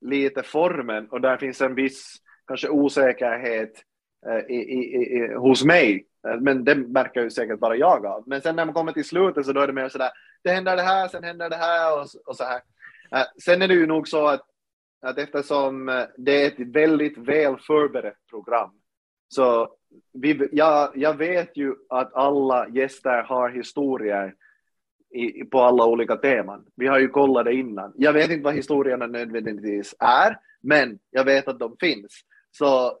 lite 0.00 0.42
formen 0.42 1.08
och 1.08 1.20
där 1.20 1.36
finns 1.36 1.60
en 1.60 1.74
viss 1.74 2.16
kanske 2.46 2.68
osäkerhet 2.68 3.72
eh, 4.26 4.56
i, 4.56 4.56
i, 4.56 4.96
i, 5.16 5.34
hos 5.34 5.64
mig. 5.64 6.06
Men 6.40 6.64
det 6.64 6.74
märker 6.74 7.22
ju 7.22 7.30
säkert 7.30 7.58
bara 7.58 7.76
jag 7.76 8.06
av. 8.06 8.24
Men 8.26 8.40
sen 8.40 8.56
när 8.56 8.64
man 8.64 8.74
kommer 8.74 8.92
till 8.92 9.04
slutet 9.04 9.46
så 9.46 9.52
då 9.52 9.60
är 9.60 9.66
det 9.66 9.72
mer 9.72 9.88
sådär, 9.88 10.10
det 10.42 10.50
händer 10.50 10.76
det 10.76 10.82
här, 10.82 11.08
sen 11.08 11.24
händer 11.24 11.50
det 11.50 11.56
här 11.56 11.94
och, 11.94 12.06
och 12.26 12.36
så 12.36 12.44
här. 12.44 12.60
Eh, 13.12 13.26
sen 13.44 13.62
är 13.62 13.68
det 13.68 13.74
ju 13.74 13.86
nog 13.86 14.08
så 14.08 14.26
att 14.26 14.47
att 15.00 15.18
eftersom 15.18 15.88
eh, 15.88 16.04
det 16.16 16.42
är 16.42 16.46
ett 16.46 16.74
väldigt 16.74 17.18
väl 17.18 17.56
förberett 17.58 18.26
program 18.30 18.70
så 19.28 19.68
vi, 20.12 20.48
jag, 20.52 20.90
jag 20.94 21.16
vet 21.16 21.56
ju 21.56 21.74
att 21.88 22.14
alla 22.14 22.68
gäster 22.68 23.22
har 23.22 23.50
historier 23.50 24.34
i, 25.10 25.44
på 25.44 25.60
alla 25.60 25.86
olika 25.86 26.16
teman. 26.16 26.64
Vi 26.76 26.86
har 26.86 26.98
ju 26.98 27.08
kollat 27.08 27.44
det 27.44 27.54
innan. 27.54 27.92
Jag 27.96 28.12
vet 28.12 28.30
inte 28.30 28.44
vad 28.44 28.54
historierna 28.54 29.06
nödvändigtvis 29.06 29.94
är, 29.98 30.38
men 30.60 30.98
jag 31.10 31.24
vet 31.24 31.48
att 31.48 31.58
de 31.58 31.76
finns. 31.80 32.20
Så 32.50 32.98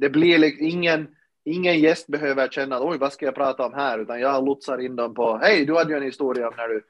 det 0.00 0.10
blir 0.10 0.38
liksom 0.38 0.66
ingen, 0.66 1.08
ingen 1.44 1.80
gäst 1.80 2.06
behöver 2.06 2.48
känna 2.48 2.76
att 2.76 2.82
oj, 2.82 2.98
vad 2.98 3.12
ska 3.12 3.24
jag 3.24 3.34
prata 3.34 3.66
om 3.66 3.74
här, 3.74 3.98
utan 3.98 4.20
jag 4.20 4.44
lotsar 4.44 4.78
in 4.78 4.96
dem 4.96 5.14
på, 5.14 5.36
hej, 5.36 5.66
du 5.66 5.76
hade 5.76 5.90
ju 5.90 5.96
en 5.96 6.02
historia 6.02 6.48
om 6.48 6.54
när 6.56 6.68
du 6.68 6.84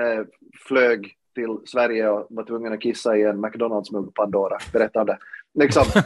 eh, 0.00 0.26
flög 0.68 1.16
till 1.34 1.58
Sverige 1.66 2.08
och 2.08 2.26
var 2.30 2.44
tvungen 2.44 2.72
att 2.72 2.82
kissa 2.82 3.16
i 3.16 3.22
en 3.22 3.40
McDonalds-mugg 3.40 4.14
Pandora. 4.14 4.58
Berätta 4.72 5.00
om 5.00 5.06
det. 5.06 5.18
Liksom. 5.54 5.84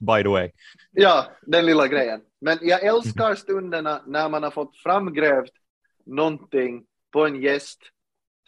By 0.00 0.22
the 0.22 0.28
way. 0.28 0.50
Ja, 0.92 1.26
den 1.42 1.66
lilla 1.66 1.88
grejen. 1.88 2.20
Men 2.40 2.58
jag 2.62 2.82
älskar 2.82 3.34
stunderna 3.34 4.02
när 4.06 4.28
man 4.28 4.42
har 4.42 4.50
fått 4.50 4.76
framgrävt 4.76 5.52
någonting 6.06 6.84
på 7.12 7.26
en 7.26 7.42
gäst 7.42 7.80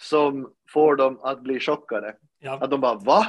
som 0.01 0.53
får 0.73 0.97
dem 0.97 1.21
att 1.23 1.43
bli 1.43 1.61
chockade. 1.61 2.15
Ja. 2.39 2.59
Att 2.61 2.71
de 2.71 2.81
bara 2.81 2.95
va? 2.95 3.27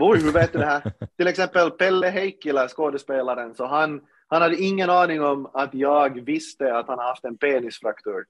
Oj, 0.00 0.18
hur 0.22 0.32
vet 0.32 0.52
du 0.52 0.58
det 0.58 0.66
här? 0.66 0.92
Till 1.16 1.26
exempel 1.26 1.70
Pelle 1.70 2.06
Heikkilä, 2.06 2.68
skådespelaren, 2.68 3.54
så 3.54 3.66
han, 3.66 4.00
han 4.28 4.42
hade 4.42 4.56
ingen 4.56 4.90
aning 4.90 5.22
om 5.22 5.46
att 5.46 5.74
jag 5.74 6.24
visste 6.24 6.76
att 6.76 6.88
han 6.88 6.98
haft 6.98 7.24
en 7.24 7.36
penisfraktur 7.36 8.24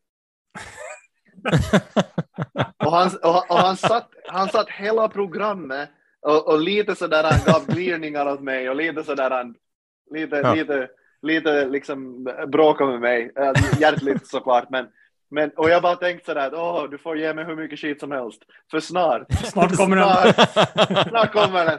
och 2.85 2.93
han, 2.93 3.11
och, 3.23 3.51
och, 3.51 3.59
han, 3.59 3.77
satt, 3.77 4.11
han 4.27 4.49
satt 4.49 4.71
hela 4.71 5.09
programmet 5.09 5.89
och, 6.21 6.49
och 6.49 6.59
lite 6.61 6.95
sådär 6.95 7.25
han 7.25 7.41
gav 7.47 7.67
glidningar 7.67 8.33
åt 8.33 8.41
mig 8.41 8.71
och 8.71 8.77
lite 8.77 9.05
sådär 9.05 9.31
han 9.31 9.55
lite, 10.11 10.37
ja. 10.37 10.55
lite, 10.55 10.89
lite 11.23 11.69
liksom 11.69 12.25
bråkade 12.47 12.91
med 12.91 13.01
mig. 13.01 13.33
Hjärtligt 13.79 14.27
såklart, 14.27 14.71
men, 14.71 14.87
men 15.31 15.51
och 15.51 15.71
jag 15.71 15.83
bara 15.83 15.97
tänkte 15.97 16.27
sådär 16.27 16.51
åh, 16.55 16.91
du 16.91 16.99
får 16.99 17.19
ge 17.19 17.35
mig 17.35 17.45
hur 17.45 17.57
mycket 17.57 17.79
skit 17.79 18.01
som 18.01 18.11
helst. 18.11 18.43
För 18.71 18.81
snart. 18.81 19.33
Snart 19.33 19.77
kommer 19.77 19.97
den. 19.97 20.35
Snart, 21.09 21.33
kommer 21.33 21.65
den. 21.65 21.79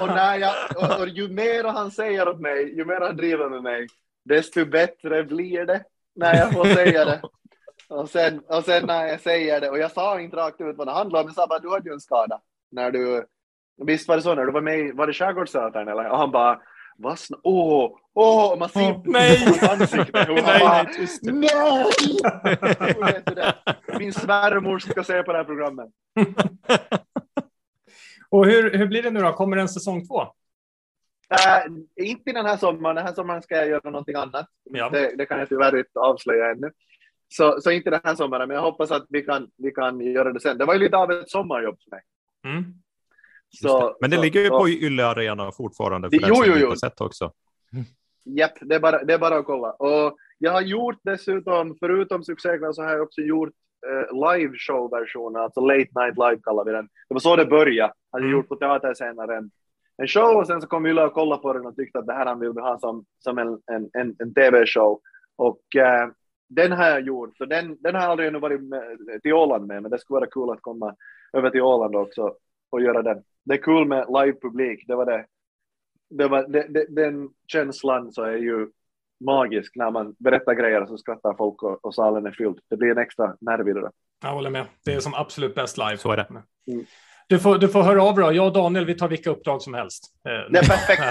Och, 0.00 0.08
när 0.08 0.36
jag, 0.36 0.54
och, 0.76 1.00
och 1.00 1.08
ju 1.08 1.28
mer 1.28 1.64
han 1.64 1.90
säger 1.90 2.28
åt 2.28 2.40
mig, 2.40 2.76
ju 2.76 2.84
mer 2.84 3.00
han 3.00 3.16
driver 3.16 3.48
med 3.48 3.62
mig, 3.62 3.86
desto 4.24 4.64
bättre 4.64 5.24
blir 5.24 5.66
det 5.66 5.82
när 6.14 6.34
jag 6.34 6.52
får 6.52 6.64
säga 6.64 7.04
det. 7.04 7.20
Och 7.88 8.10
sen, 8.10 8.38
och 8.38 8.64
sen 8.64 8.86
när 8.86 9.06
jag 9.06 9.20
säger 9.20 9.60
det, 9.60 9.70
och 9.70 9.78
jag 9.78 9.92
sa 9.92 10.20
inte 10.20 10.36
rakt 10.36 10.60
ut 10.60 10.76
vad 10.76 10.86
det 10.86 10.92
handlade 10.92 11.22
om, 11.22 11.28
jag 11.28 11.34
sa 11.34 11.46
bara 11.46 11.58
du 11.58 11.70
hade 11.70 11.88
ju 11.88 11.92
en 11.92 12.00
skada 12.00 12.40
när 12.70 12.90
du, 12.90 13.26
visst 13.84 14.08
var 14.08 14.16
det 14.16 14.22
så 14.22 14.34
när 14.34 14.44
du 14.44 14.52
var 14.52 14.60
med 14.60 14.94
var 14.94 15.06
det 15.06 15.12
Skärgårdssätaren 15.12 15.88
eller? 15.88 16.10
Och 16.10 16.18
han 16.18 16.30
bara, 16.30 16.60
vad 16.96 17.18
snart, 17.18 17.40
åh, 17.42 17.96
åh, 18.14 18.58
man 18.58 18.68
ser 18.68 18.80
oh, 18.80 19.02
nej. 19.04 19.60
ansikte. 19.70 20.10
Nej, 20.12 20.60
bara, 20.60 20.82
nej, 23.02 23.22
nej! 23.36 23.52
Min 23.98 24.12
svärmor 24.12 24.78
ska 24.78 25.04
se 25.04 25.22
på 25.22 25.32
det 25.32 25.38
här 25.38 25.44
programmet. 25.44 25.88
och 28.28 28.46
hur, 28.46 28.78
hur 28.78 28.86
blir 28.86 29.02
det 29.02 29.10
nu 29.10 29.20
då? 29.20 29.32
Kommer 29.32 29.56
det 29.56 29.62
en 29.62 29.68
säsong 29.68 30.06
två? 30.06 30.22
Uh, 31.32 31.78
inte 31.96 32.32
den 32.32 32.46
här 32.46 32.56
sommaren. 32.56 32.96
Den 32.96 33.06
här 33.06 33.14
sommaren 33.14 33.42
ska 33.42 33.56
jag 33.56 33.68
göra 33.68 33.90
någonting 33.90 34.14
annat. 34.14 34.46
Ja. 34.64 34.90
Det, 34.90 35.16
det, 35.16 35.26
kan 35.26 35.38
jag 35.38 35.48
tyvärr 35.48 35.78
inte 35.78 35.98
avslöja 35.98 36.50
ännu. 36.50 36.70
Så, 37.28 37.60
så 37.60 37.70
inte 37.70 37.90
den 37.90 38.00
här 38.04 38.14
sommaren, 38.14 38.48
men 38.48 38.54
jag 38.54 38.62
hoppas 38.62 38.90
att 38.90 39.06
vi 39.08 39.22
kan, 39.22 39.50
vi 39.56 39.70
kan 39.70 40.00
göra 40.00 40.32
det 40.32 40.40
sen. 40.40 40.58
Det 40.58 40.64
var 40.64 40.74
ju 40.74 40.80
lite 40.80 40.96
av 40.96 41.10
ett 41.10 41.30
sommarjobb 41.30 41.78
för 41.84 41.90
mig. 41.90 42.02
Mm. 42.44 42.74
Så, 43.48 43.88
det. 43.88 43.94
Men 44.00 44.10
det 44.10 44.16
så, 44.16 44.22
ligger 44.22 44.40
ju 44.40 44.48
så, 44.48 44.58
på 44.58 44.68
Yle 44.68 45.06
Arena 45.06 45.52
fortfarande 45.52 46.10
för 46.10 46.18
det, 46.18 46.26
den 46.26 46.36
som 46.36 46.44
jo, 46.46 46.54
jo. 46.56 46.66
inte 46.66 46.78
sett 46.78 47.00
också. 47.00 47.32
Japp, 48.24 48.52
det 48.60 48.74
är, 48.74 48.80
bara, 48.80 49.04
det 49.04 49.14
är 49.14 49.18
bara 49.18 49.38
att 49.38 49.44
kolla. 49.44 49.70
Och 49.70 50.16
jag 50.38 50.52
har 50.52 50.60
gjort 50.60 50.98
dessutom, 51.02 51.76
förutom 51.80 52.24
succéklass, 52.24 52.76
så 52.76 52.82
har 52.82 52.92
jag 52.92 53.02
också 53.02 53.20
gjort 53.20 53.52
uh, 53.86 54.36
live 54.36 54.54
show-versionen, 54.58 55.42
alltså 55.42 55.60
late 55.60 55.78
night 55.78 56.14
live 56.16 56.40
kallar 56.42 56.64
vi 56.64 56.72
den. 56.72 56.88
Det 57.08 57.14
var 57.14 57.20
så 57.20 57.36
det 57.36 57.46
började, 57.46 57.92
hade 58.12 58.24
mm. 58.24 58.36
gjort 58.36 58.48
på 58.48 58.56
teaterscenen 58.56 59.50
en 60.02 60.08
show 60.08 60.36
och 60.36 60.46
sen 60.46 60.60
så 60.60 60.66
kom 60.66 60.86
Yle 60.86 61.04
och 61.04 61.12
kollade 61.12 61.42
på 61.42 61.52
den 61.52 61.66
och 61.66 61.76
tyckte 61.76 61.98
att 61.98 62.06
det 62.06 62.12
här 62.12 62.34
vill 62.34 62.52
vi 62.54 62.60
ha 62.60 62.78
som, 62.78 63.04
som 63.18 63.38
en, 63.38 63.48
en, 63.48 63.90
en, 63.92 64.16
en 64.18 64.34
tv-show. 64.34 65.00
Och 65.36 65.76
eh, 65.76 66.08
den 66.48 66.72
har 66.72 66.86
jag 66.86 67.00
gjort, 67.00 67.36
så 67.36 67.44
den, 67.44 67.76
den 67.80 67.94
har 67.94 68.02
jag 68.02 68.10
aldrig 68.10 68.28
ännu 68.28 68.38
varit 68.38 68.62
med, 68.62 68.82
till 69.22 69.32
Åland 69.32 69.66
med, 69.66 69.82
men 69.82 69.90
det 69.90 69.98
skulle 69.98 70.20
vara 70.20 70.30
kul 70.30 70.50
att 70.50 70.62
komma 70.62 70.96
över 71.32 71.50
till 71.50 71.62
Åland 71.62 71.96
också 71.96 72.34
och 72.70 72.82
göra 72.82 73.02
den. 73.02 73.22
Det 73.44 73.54
är 73.54 73.62
kul 73.62 73.88
med 73.88 74.06
live-publik, 74.08 74.84
det 74.86 74.94
var 74.94 75.06
det. 75.06 75.26
det, 76.10 76.28
var, 76.28 76.48
det, 76.48 76.66
det 76.68 76.86
den 76.88 77.28
känslan 77.46 78.12
så 78.12 78.22
är 78.22 78.36
ju 78.36 78.68
magisk 79.24 79.76
när 79.76 79.90
man 79.90 80.14
berättar 80.18 80.54
grejer 80.54 80.86
så 80.86 80.98
skrattar 80.98 81.34
folk 81.34 81.62
och, 81.62 81.84
och 81.84 81.94
salen 81.94 82.26
är 82.26 82.30
fylld. 82.30 82.58
Det 82.68 82.76
blir 82.76 82.90
en 82.90 82.98
extra 82.98 83.36
nerv 83.40 83.68
i 83.68 83.72
det. 83.72 83.90
Jag 84.22 84.32
håller 84.32 84.50
med. 84.50 84.66
Det 84.84 84.94
är 84.94 85.00
som 85.00 85.14
absolut 85.14 85.54
bäst 85.54 85.78
live. 85.78 85.96
Så 85.96 86.12
är 86.12 86.16
det. 86.16 86.26
Mm. 86.72 86.84
Du 87.28 87.38
får, 87.38 87.58
du 87.58 87.68
får 87.68 87.82
höra 87.82 88.02
av 88.02 88.16
dig. 88.16 88.36
Jag 88.36 88.46
och 88.46 88.52
Daniel, 88.52 88.84
vi 88.84 88.94
tar 88.94 89.08
vilka 89.08 89.30
uppdrag 89.30 89.62
som 89.62 89.74
helst. 89.74 90.04
Eh, 90.28 90.58
är 90.58 90.68
perfekt. 90.68 91.02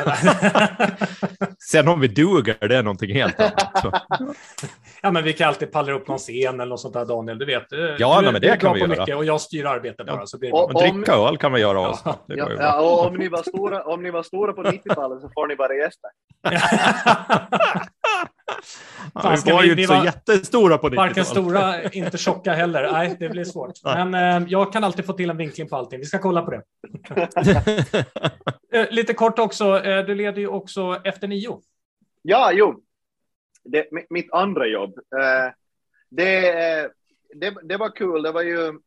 Sen 1.71 1.87
om 1.87 1.99
vi 1.99 2.07
duger, 2.07 2.67
det 2.67 2.75
är 2.75 2.83
någonting 2.83 3.15
helt 3.15 3.39
annat. 3.39 4.03
ja, 5.01 5.11
men 5.11 5.23
vi 5.23 5.33
kan 5.33 5.47
alltid 5.47 5.71
palla 5.71 5.91
upp 5.91 6.07
någon 6.07 6.17
scen 6.17 6.59
eller 6.59 6.69
något 6.69 6.79
sånt 6.79 6.93
där, 6.93 7.05
Daniel. 7.05 7.37
Du 7.37 7.45
vet. 7.45 7.63
Ja, 7.97 8.21
du, 8.21 8.31
men 8.31 8.41
det 8.41 8.57
kan 8.57 8.73
vi 8.73 8.79
göra. 8.79 8.89
Mycket, 8.89 9.15
och 9.15 9.25
jag 9.25 9.41
styr 9.41 9.65
arbetet 9.65 10.05
bara. 10.07 10.19
Ja. 10.19 10.25
Så 10.25 10.37
blir 10.37 10.49
det 10.49 10.55
och, 10.55 10.73
dricka 10.73 11.13
öl 11.13 11.37
kan 11.37 11.53
vi 11.53 11.61
göra 11.61 11.77
ja. 11.77 11.89
också. 11.89 12.15
Ja, 12.27 12.49
ja, 12.59 12.81
och 12.81 13.07
om 13.07 13.15
ni, 13.15 13.27
var 13.27 13.43
stora, 13.43 13.83
om 13.83 14.03
ni 14.03 14.11
var 14.11 14.23
stora 14.23 14.53
på 14.53 14.63
90-talet 14.63 15.21
så 15.21 15.29
får 15.29 15.47
ni 15.47 15.55
bara 15.55 15.73
gäster. 15.73 16.09
Ja, 19.13 19.37
vi 19.45 19.51
var 19.51 19.63
ju 19.63 19.71
inte 19.71 19.83
så 19.83 19.93
var, 19.93 20.05
jättestora 20.05 20.77
på 20.77 20.89
90-talet. 20.89 21.09
Varken 21.09 21.25
stora, 21.25 21.83
inte 21.83 22.17
tjocka 22.17 22.53
heller. 22.53 22.91
Nej, 22.91 23.15
det 23.19 23.29
blir 23.29 23.43
svårt. 23.43 23.83
Men 23.83 24.13
eh, 24.13 24.47
jag 24.49 24.73
kan 24.73 24.83
alltid 24.83 25.05
få 25.05 25.13
till 25.13 25.29
en 25.29 25.37
vinkling 25.37 25.69
på 25.69 25.75
allting. 25.75 25.99
Vi 25.99 26.05
ska 26.05 26.19
kolla 26.19 26.41
på 26.41 26.51
det. 26.51 26.63
Eh, 28.71 28.85
lite 28.89 29.13
kort 29.13 29.39
också, 29.39 29.83
eh, 29.83 30.05
du 30.05 30.15
leder 30.15 30.41
ju 30.41 30.47
också 30.47 31.01
efter 31.03 31.27
nio. 31.27 31.61
Ja, 32.21 32.51
jo. 32.53 32.81
Det, 33.63 33.87
mitt 34.09 34.33
andra 34.33 34.67
jobb. 34.67 34.97
Eh, 34.97 35.53
det, 36.09 36.51
det, 37.35 37.55
det 37.63 37.77
var 37.77 37.89
kul. 37.89 38.23
Det 38.23 38.31
var 38.31 38.41
ju 38.41 38.79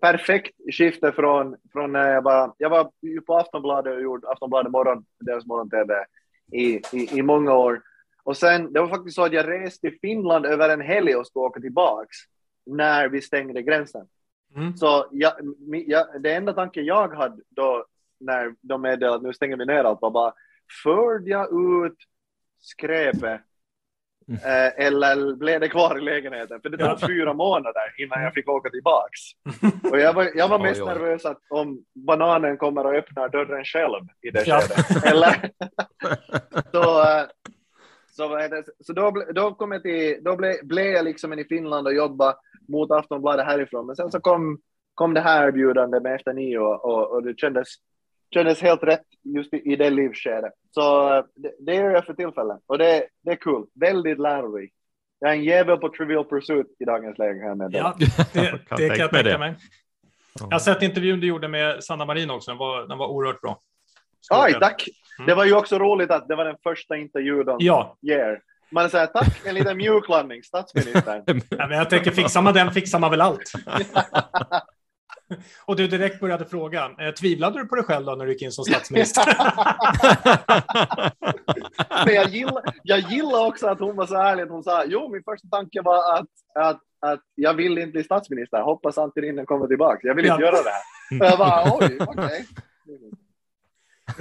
perfekt 0.00 0.56
skifte 0.72 1.12
från, 1.12 1.56
från 1.72 1.92
när 1.92 2.10
jag 2.10 2.22
var, 2.22 2.54
jag 2.58 2.70
var 2.70 2.90
på 3.26 3.36
Aftonbladet 3.36 3.94
och 3.94 4.02
gjorde 4.02 4.28
Aftonbladet 4.28 4.72
morgon, 4.72 5.04
deras 5.20 5.46
morgon-tv 5.46 6.04
i, 6.52 6.80
i, 6.92 7.18
i 7.18 7.22
många 7.22 7.54
år. 7.54 7.82
Och 8.26 8.36
sen, 8.36 8.72
det 8.72 8.80
var 8.80 8.88
faktiskt 8.88 9.16
så 9.16 9.24
att 9.24 9.32
jag 9.32 9.48
reste 9.48 9.80
till 9.80 9.98
Finland 10.00 10.46
över 10.46 10.68
en 10.68 10.80
helg 10.80 11.16
och 11.16 11.26
skulle 11.26 11.46
åka 11.46 11.60
tillbaks 11.60 12.16
när 12.66 13.08
vi 13.08 13.22
stängde 13.22 13.62
gränsen. 13.62 14.06
Mm. 14.56 14.76
Så 14.76 15.06
jag, 15.12 15.32
jag, 15.86 16.22
det 16.22 16.34
enda 16.34 16.52
tanken 16.52 16.84
jag 16.84 17.14
hade 17.14 17.42
då 17.48 17.86
när 18.20 18.54
de 18.60 18.82
meddelade 18.82 19.16
att 19.16 19.22
nu 19.22 19.32
stänger 19.32 19.56
vi 19.56 19.66
ner 19.66 19.84
allt 19.84 20.02
var 20.02 20.10
bara, 20.10 20.34
förde 20.82 21.30
jag 21.30 21.48
ut 21.84 21.96
skräpet 22.58 23.40
Mm. 24.28 24.40
Eh, 24.44 24.86
eller 24.86 25.34
blev 25.34 25.60
det 25.60 25.68
kvar 25.68 25.98
i 25.98 26.00
lägenheten? 26.00 26.60
För 26.60 26.68
det 26.68 26.78
tog 26.78 26.88
ja. 26.88 26.98
fyra 27.06 27.32
månader 27.32 27.94
innan 27.98 28.22
jag 28.22 28.34
fick 28.34 28.48
åka 28.48 28.70
tillbaks. 28.70 29.20
Och 29.92 30.00
jag 30.00 30.12
var, 30.12 30.30
jag 30.34 30.48
var 30.48 30.58
mest 30.58 30.80
oj, 30.80 30.86
oj. 30.88 30.94
nervös 30.94 31.24
att 31.24 31.40
om 31.48 31.84
bananen 31.94 32.56
kommer 32.56 32.86
och 32.86 32.94
öppnar 32.94 33.28
dörren 33.28 33.64
själv 33.64 34.04
i 34.22 34.30
det 34.30 34.46
ja. 34.46 34.60
skedet. 34.60 35.04
Eller? 35.04 35.50
så, 36.72 37.04
så, 38.16 38.62
så 38.80 38.92
då, 38.92 39.24
då, 39.34 39.54
kom 39.54 39.72
jag 39.72 39.82
till, 39.82 40.18
då 40.22 40.36
blev, 40.36 40.54
blev 40.62 40.86
jag 40.86 41.04
liksom 41.04 41.32
i 41.32 41.44
Finland 41.44 41.86
och 41.86 41.94
jobbade 41.94 42.36
mot 42.68 42.90
Aftonbladet 42.90 43.46
härifrån. 43.46 43.86
Men 43.86 43.96
sen 43.96 44.10
så 44.10 44.20
kom, 44.20 44.58
kom 44.94 45.14
det 45.14 45.20
här 45.20 45.46
erbjudandet 45.46 46.02
med 46.02 46.14
Efter 46.14 46.32
nio 46.32 46.58
och, 46.58 46.84
och, 46.84 47.10
och 47.10 47.22
det 47.22 47.38
kändes, 47.38 47.68
kändes 48.34 48.62
helt 48.62 48.82
rätt 48.82 49.06
just 49.22 49.54
i, 49.54 49.72
i 49.72 49.76
det 49.76 49.90
livsskedet. 49.90 50.52
Så 50.70 51.10
det, 51.34 51.52
det 51.58 51.74
gör 51.74 51.90
jag 51.90 52.04
för 52.04 52.14
tillfället 52.14 52.58
och 52.66 52.78
det, 52.78 53.06
det 53.22 53.30
är 53.30 53.36
kul, 53.36 53.66
väldigt 53.74 54.18
lärorikt. 54.18 54.74
Jag 55.18 55.30
är 55.30 55.34
en 55.34 55.44
jävel 55.44 55.78
på 55.78 55.88
Trivial 55.88 56.24
Pursuit 56.24 56.66
i 56.78 56.84
dagens 56.84 57.18
läge. 57.18 57.40
Här 57.40 57.54
med 57.54 57.70
ja, 57.72 57.96
det, 57.98 58.06
det 58.76 58.88
kan 58.88 58.98
jag 58.98 59.10
tänka 59.10 59.38
mig. 59.38 59.54
Jag 60.40 60.50
har 60.50 60.58
sett 60.58 60.82
intervjun 60.82 61.20
du 61.20 61.26
gjorde 61.26 61.48
med 61.48 61.84
Sanna 61.84 62.04
Marin 62.04 62.30
också, 62.30 62.50
den 62.50 62.58
var, 62.58 62.86
den 62.86 62.98
var 62.98 63.08
oerhört 63.08 63.40
bra. 63.40 63.60
Oj, 64.30 64.56
tack! 64.60 64.88
Mm. 65.18 65.26
Det 65.26 65.34
var 65.34 65.44
ju 65.44 65.54
också 65.54 65.78
roligt 65.78 66.10
att 66.10 66.28
det 66.28 66.36
var 66.36 66.44
den 66.44 66.56
första 66.62 66.96
intervjun 66.96 67.56
ja. 67.58 67.96
ger. 68.00 68.40
Man 68.70 68.90
säger 68.90 69.06
tack, 69.06 69.46
en 69.46 69.54
liten 69.54 69.76
mjuklandning, 69.76 70.42
statsministern. 70.42 71.22
ja, 71.48 71.66
men 71.68 71.78
jag 71.78 71.90
tänker, 71.90 72.10
fixar 72.10 72.42
man 72.42 72.54
den 72.54 72.72
fixar 72.72 72.98
man 72.98 73.10
väl 73.10 73.20
allt. 73.20 73.52
Och 75.64 75.76
du 75.76 75.86
direkt 75.86 76.20
började 76.20 76.44
fråga, 76.44 76.90
eh, 77.00 77.14
tvivlade 77.14 77.58
du 77.58 77.66
på 77.66 77.74
dig 77.74 77.84
själv 77.84 78.06
då 78.06 78.14
när 78.14 78.26
du 78.26 78.32
gick 78.32 78.42
in 78.42 78.52
som 78.52 78.64
statsminister? 78.64 79.24
Men 82.06 82.14
jag 82.14 82.28
gillar, 82.28 82.62
jag 82.82 82.98
gillar 82.98 83.46
också 83.46 83.66
att 83.66 83.80
hon 83.80 83.96
var 83.96 84.06
så 84.06 84.14
ärlig 84.14 84.46
hon 84.46 84.62
sa, 84.62 84.84
jo, 84.84 85.12
min 85.12 85.22
första 85.22 85.48
tanke 85.48 85.82
var 85.82 86.18
att, 86.18 86.28
att, 86.54 86.80
att 87.00 87.20
jag 87.34 87.54
vill 87.54 87.78
inte 87.78 87.92
bli 87.92 88.04
statsminister, 88.04 88.62
hoppas 88.62 88.98
Antirinen 88.98 89.46
kommer 89.46 89.66
tillbaka, 89.66 90.00
jag 90.02 90.14
vill 90.14 90.26
inte 90.26 90.42
ja. 90.42 90.46
göra 90.46 90.62
det 90.62 90.70
här. 90.70 90.82
Och 91.20 91.26
jag 91.32 91.38
bara, 91.38 91.62
oj, 91.64 91.96
okej. 92.00 92.24
Okay. 92.24 92.44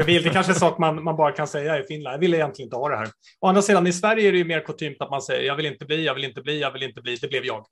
Vill, 0.06 0.24
det 0.24 0.30
kanske 0.30 0.52
är 0.52 0.54
sak 0.54 0.78
man, 0.78 1.04
man 1.04 1.16
bara 1.16 1.32
kan 1.32 1.48
säga 1.48 1.80
i 1.80 1.84
Finland. 1.84 2.14
Jag 2.14 2.20
vill 2.20 2.34
egentligen 2.34 2.68
inte 2.68 2.76
ha 2.76 2.90
det 2.90 2.98
här. 2.98 3.08
Å 3.40 3.48
andra 3.48 3.62
sidan, 3.62 3.88
i 3.88 3.94
Sverige 3.94 4.28
är 4.28 4.32
det 4.32 4.38
ju 4.38 4.46
mer 4.46 4.60
kutymt 4.60 4.98
att 5.00 5.10
man 5.10 5.22
säger 5.22 5.48
jag 5.48 5.56
vill 5.56 5.66
inte 5.66 5.86
bli, 5.86 6.06
jag 6.06 6.14
vill 6.14 6.24
inte 6.24 6.42
bli, 6.42 6.62
jag 6.62 6.72
vill 6.72 6.84
inte 6.84 7.02
bli, 7.02 7.16
det 7.16 7.28
blev 7.28 7.46
jag. 7.46 7.66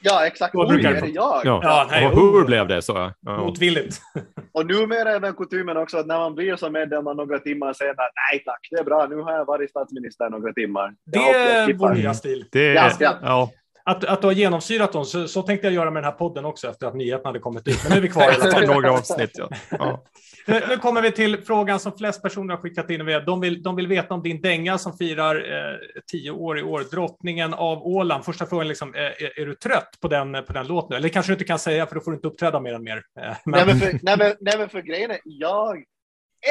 Ja, 0.00 0.26
exakt. 0.26 0.54
Oj, 0.54 0.86
är 0.86 1.00
det 1.00 1.06
jag? 1.06 1.40
Ja, 1.44 1.60
ja 1.62 1.86
nej, 1.90 2.06
och 2.06 2.14
hur 2.14 2.44
blev 2.44 2.68
det 2.68 2.82
så? 2.82 3.12
Ja. 3.20 3.38
Motvilligt. 3.38 4.00
Och 4.52 4.66
numera 4.66 5.10
är 5.10 5.20
den 5.20 5.34
kutymen 5.34 5.76
också 5.76 5.98
att 5.98 6.06
när 6.06 6.18
man 6.18 6.34
blir 6.34 6.56
som 6.56 6.72
medlem 6.72 7.04
några 7.04 7.38
timmar 7.38 7.72
senare, 7.72 7.96
nej 7.96 8.42
tack, 8.44 8.68
det 8.70 8.76
är 8.76 8.84
bra, 8.84 9.06
nu 9.06 9.16
har 9.16 9.32
jag 9.32 9.44
varit 9.44 9.70
statsminister 9.70 10.30
några 10.30 10.52
timmar. 10.52 10.94
Det 11.06 11.18
är 11.18 11.72
vår 11.72 11.94
nya 11.94 12.14
stil. 12.14 12.44
Det, 12.52 12.72
ja, 12.72 12.90
ja 13.00 13.50
att, 13.88 14.04
att 14.04 14.20
du 14.20 14.26
har 14.26 14.34
genomsyrat 14.34 14.92
dem. 14.92 15.04
Så, 15.04 15.28
så 15.28 15.42
tänkte 15.42 15.66
jag 15.66 15.74
göra 15.74 15.90
med 15.90 16.02
den 16.02 16.12
här 16.12 16.18
podden 16.18 16.44
också 16.44 16.68
efter 16.68 16.86
att 16.86 16.94
nyheterna 16.94 17.28
hade 17.28 17.38
kommit 17.38 17.68
ut. 17.68 17.78
Men 17.82 17.92
nu 17.92 17.96
är 17.96 18.00
vi 18.00 18.08
kvar. 18.08 18.22
Efter 18.30 18.66
några 18.66 18.92
avsnitt, 18.92 19.30
ja. 19.34 19.48
ja. 19.70 20.04
Nu, 20.46 20.62
nu, 20.68 20.76
kommer 20.76 21.02
vi 21.02 21.12
till 21.12 21.42
frågan 21.42 21.80
som 21.80 21.92
flest 21.92 22.22
personer 22.22 22.54
har 22.54 22.62
skickat 22.62 22.90
in. 22.90 23.06
De 23.26 23.40
vill, 23.40 23.62
de 23.62 23.76
vill 23.76 23.86
veta 23.86 24.14
om 24.14 24.22
din 24.22 24.40
dänga 24.40 24.78
som 24.78 24.92
firar 24.92 25.36
eh, 25.36 26.00
tio 26.10 26.30
år 26.30 26.58
i 26.58 26.62
år, 26.62 26.84
Drottningen 26.90 27.54
av 27.54 27.86
Åland. 27.86 28.24
Första 28.24 28.46
frågan, 28.46 28.68
liksom, 28.68 28.94
är, 28.94 29.22
är, 29.22 29.40
är, 29.40 29.46
du 29.46 29.54
trött 29.54 29.98
på 30.00 30.08
den, 30.08 30.32
på 30.32 30.52
den 30.52 30.66
låten? 30.66 30.96
Eller 30.96 31.08
kanske 31.08 31.32
du 31.32 31.34
inte 31.34 31.44
kan 31.44 31.58
säga, 31.58 31.86
för 31.86 31.94
då 31.94 32.00
får 32.00 32.10
du 32.10 32.16
inte 32.16 32.28
uppträda 32.28 32.60
mer 32.60 32.74
än 32.74 32.84
mer. 32.84 33.02
Men... 33.14 33.34
Nej, 33.46 33.66
men 33.66 33.78
för, 33.78 33.98
nej, 34.02 34.16
men, 34.18 34.34
nej, 34.40 34.58
men 34.58 34.68
för 34.68 34.80
grejen 34.80 35.10
är, 35.10 35.18
jag 35.24 35.84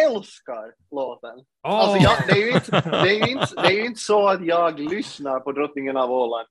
älskar 0.08 0.74
låten. 0.92 1.38
Oh. 1.68 1.72
Alltså 1.72 1.98
jag, 1.98 2.14
det, 2.28 2.42
är 2.42 2.46
ju 2.46 2.52
inte, 2.52 2.72
det, 3.04 3.16
är 3.16 3.28
inte, 3.28 3.56
det 3.56 3.68
är 3.68 3.78
ju 3.78 3.86
inte 3.86 4.00
så 4.00 4.28
att 4.28 4.46
jag 4.46 4.80
lyssnar 4.80 5.40
på 5.40 5.52
Drottningen 5.52 5.98
av 5.98 6.12
Åland 6.12 6.48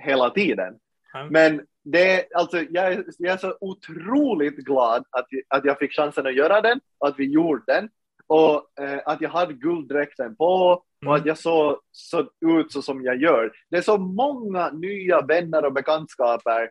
hela 0.00 0.30
tiden. 0.30 0.74
Mm. 1.14 1.28
Men 1.30 1.66
det, 1.84 2.34
alltså, 2.34 2.58
jag, 2.70 2.92
är, 2.92 3.04
jag 3.18 3.32
är 3.32 3.36
så 3.36 3.56
otroligt 3.60 4.56
glad 4.56 5.04
att, 5.10 5.26
att 5.48 5.64
jag 5.64 5.78
fick 5.78 5.92
chansen 5.92 6.26
att 6.26 6.34
göra 6.34 6.60
den 6.60 6.80
att 7.04 7.14
vi 7.18 7.32
gjorde 7.32 7.62
den 7.66 7.88
och 8.26 8.80
eh, 8.80 9.00
att 9.04 9.20
jag 9.20 9.30
hade 9.30 9.54
gulddräkten 9.54 10.36
på 10.36 10.44
och 10.44 10.84
mm. 11.02 11.14
att 11.14 11.26
jag 11.26 11.38
såg 11.38 11.76
så 11.92 12.30
ut 12.46 12.72
så 12.72 12.82
som 12.82 13.02
jag 13.02 13.16
gör. 13.16 13.52
Det 13.70 13.76
är 13.76 13.82
så 13.82 13.98
många 13.98 14.70
nya 14.70 15.20
vänner 15.20 15.64
och 15.64 15.72
bekantskaper 15.72 16.70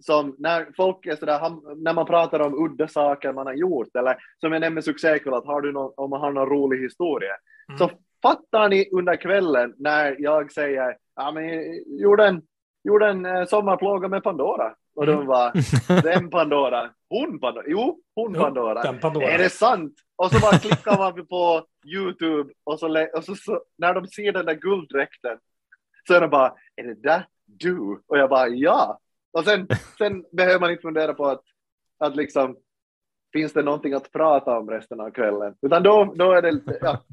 som 0.00 0.36
när 0.38 0.68
folk 0.76 1.06
är 1.06 1.16
sådär, 1.16 1.40
när 1.76 1.92
man 1.92 2.06
pratar 2.06 2.40
om 2.40 2.64
udda 2.64 2.88
saker 2.88 3.32
man 3.32 3.46
har 3.46 3.54
gjort 3.54 3.96
eller 3.96 4.16
som 4.40 4.52
jag 4.52 4.60
nämnde 4.60 4.82
succékväll, 4.82 5.34
att 5.34 5.46
har 5.46 5.60
du 5.60 5.72
någon, 5.72 5.92
om 5.96 6.10
man 6.10 6.20
har 6.20 6.32
någon 6.32 6.48
rolig 6.48 6.82
historia, 6.82 7.32
mm. 7.68 7.78
så 7.78 7.90
fattar 8.22 8.68
ni 8.68 8.88
under 8.92 9.16
kvällen 9.16 9.74
när 9.78 10.16
jag 10.18 10.52
säger, 10.52 10.96
ja 11.16 11.32
men 11.32 11.48
jag 11.48 11.64
gjorde 12.00 12.26
en 12.26 12.42
gjorde 12.84 13.08
en 13.08 13.26
eh, 13.26 13.44
sommarplåga 13.44 14.08
med 14.08 14.22
Pandora. 14.22 14.74
Och 14.94 15.06
de 15.06 15.26
var, 15.26 15.52
mm. 15.88 16.02
vem 16.04 16.30
Pandora? 16.30 16.90
Hon 17.08 17.40
Pandora? 17.40 17.64
Jo, 17.66 18.00
hon 18.14 18.34
jo, 18.34 18.40
Pandora. 18.40 18.92
Pandora. 18.92 19.26
Är 19.26 19.38
det 19.38 19.50
sant? 19.50 19.94
Och 20.16 20.30
så 20.30 20.40
bara 20.40 20.58
klickar 20.58 20.98
man 20.98 21.26
på 21.26 21.66
YouTube 21.86 22.52
och 22.64 22.78
så, 22.78 23.06
och 23.14 23.24
så, 23.24 23.34
så 23.34 23.62
när 23.78 23.94
de 23.94 24.06
ser 24.06 24.32
den 24.32 24.46
där 24.46 24.54
gulddräkten 24.54 25.38
så 26.06 26.14
är 26.14 26.20
de 26.20 26.30
bara, 26.30 26.54
är 26.76 26.84
det 26.84 27.02
där 27.02 27.26
du? 27.44 28.02
Och 28.06 28.18
jag 28.18 28.30
bara, 28.30 28.48
ja. 28.48 28.98
Och 29.32 29.44
sen, 29.44 29.68
sen 29.98 30.24
behöver 30.32 30.60
man 30.60 30.70
inte 30.70 30.82
fundera 30.82 31.14
på 31.14 31.26
att, 31.26 31.42
att 31.98 32.16
liksom, 32.16 32.56
finns 33.32 33.52
det 33.52 33.62
någonting 33.62 33.94
att 33.94 34.12
prata 34.12 34.58
om 34.58 34.70
resten 34.70 35.00
av 35.00 35.10
kvällen? 35.10 35.54
Utan 35.62 35.82
då, 35.82 36.14
då 36.16 36.32
är 36.32 36.42
det, 36.42 36.60
ja, 36.80 37.04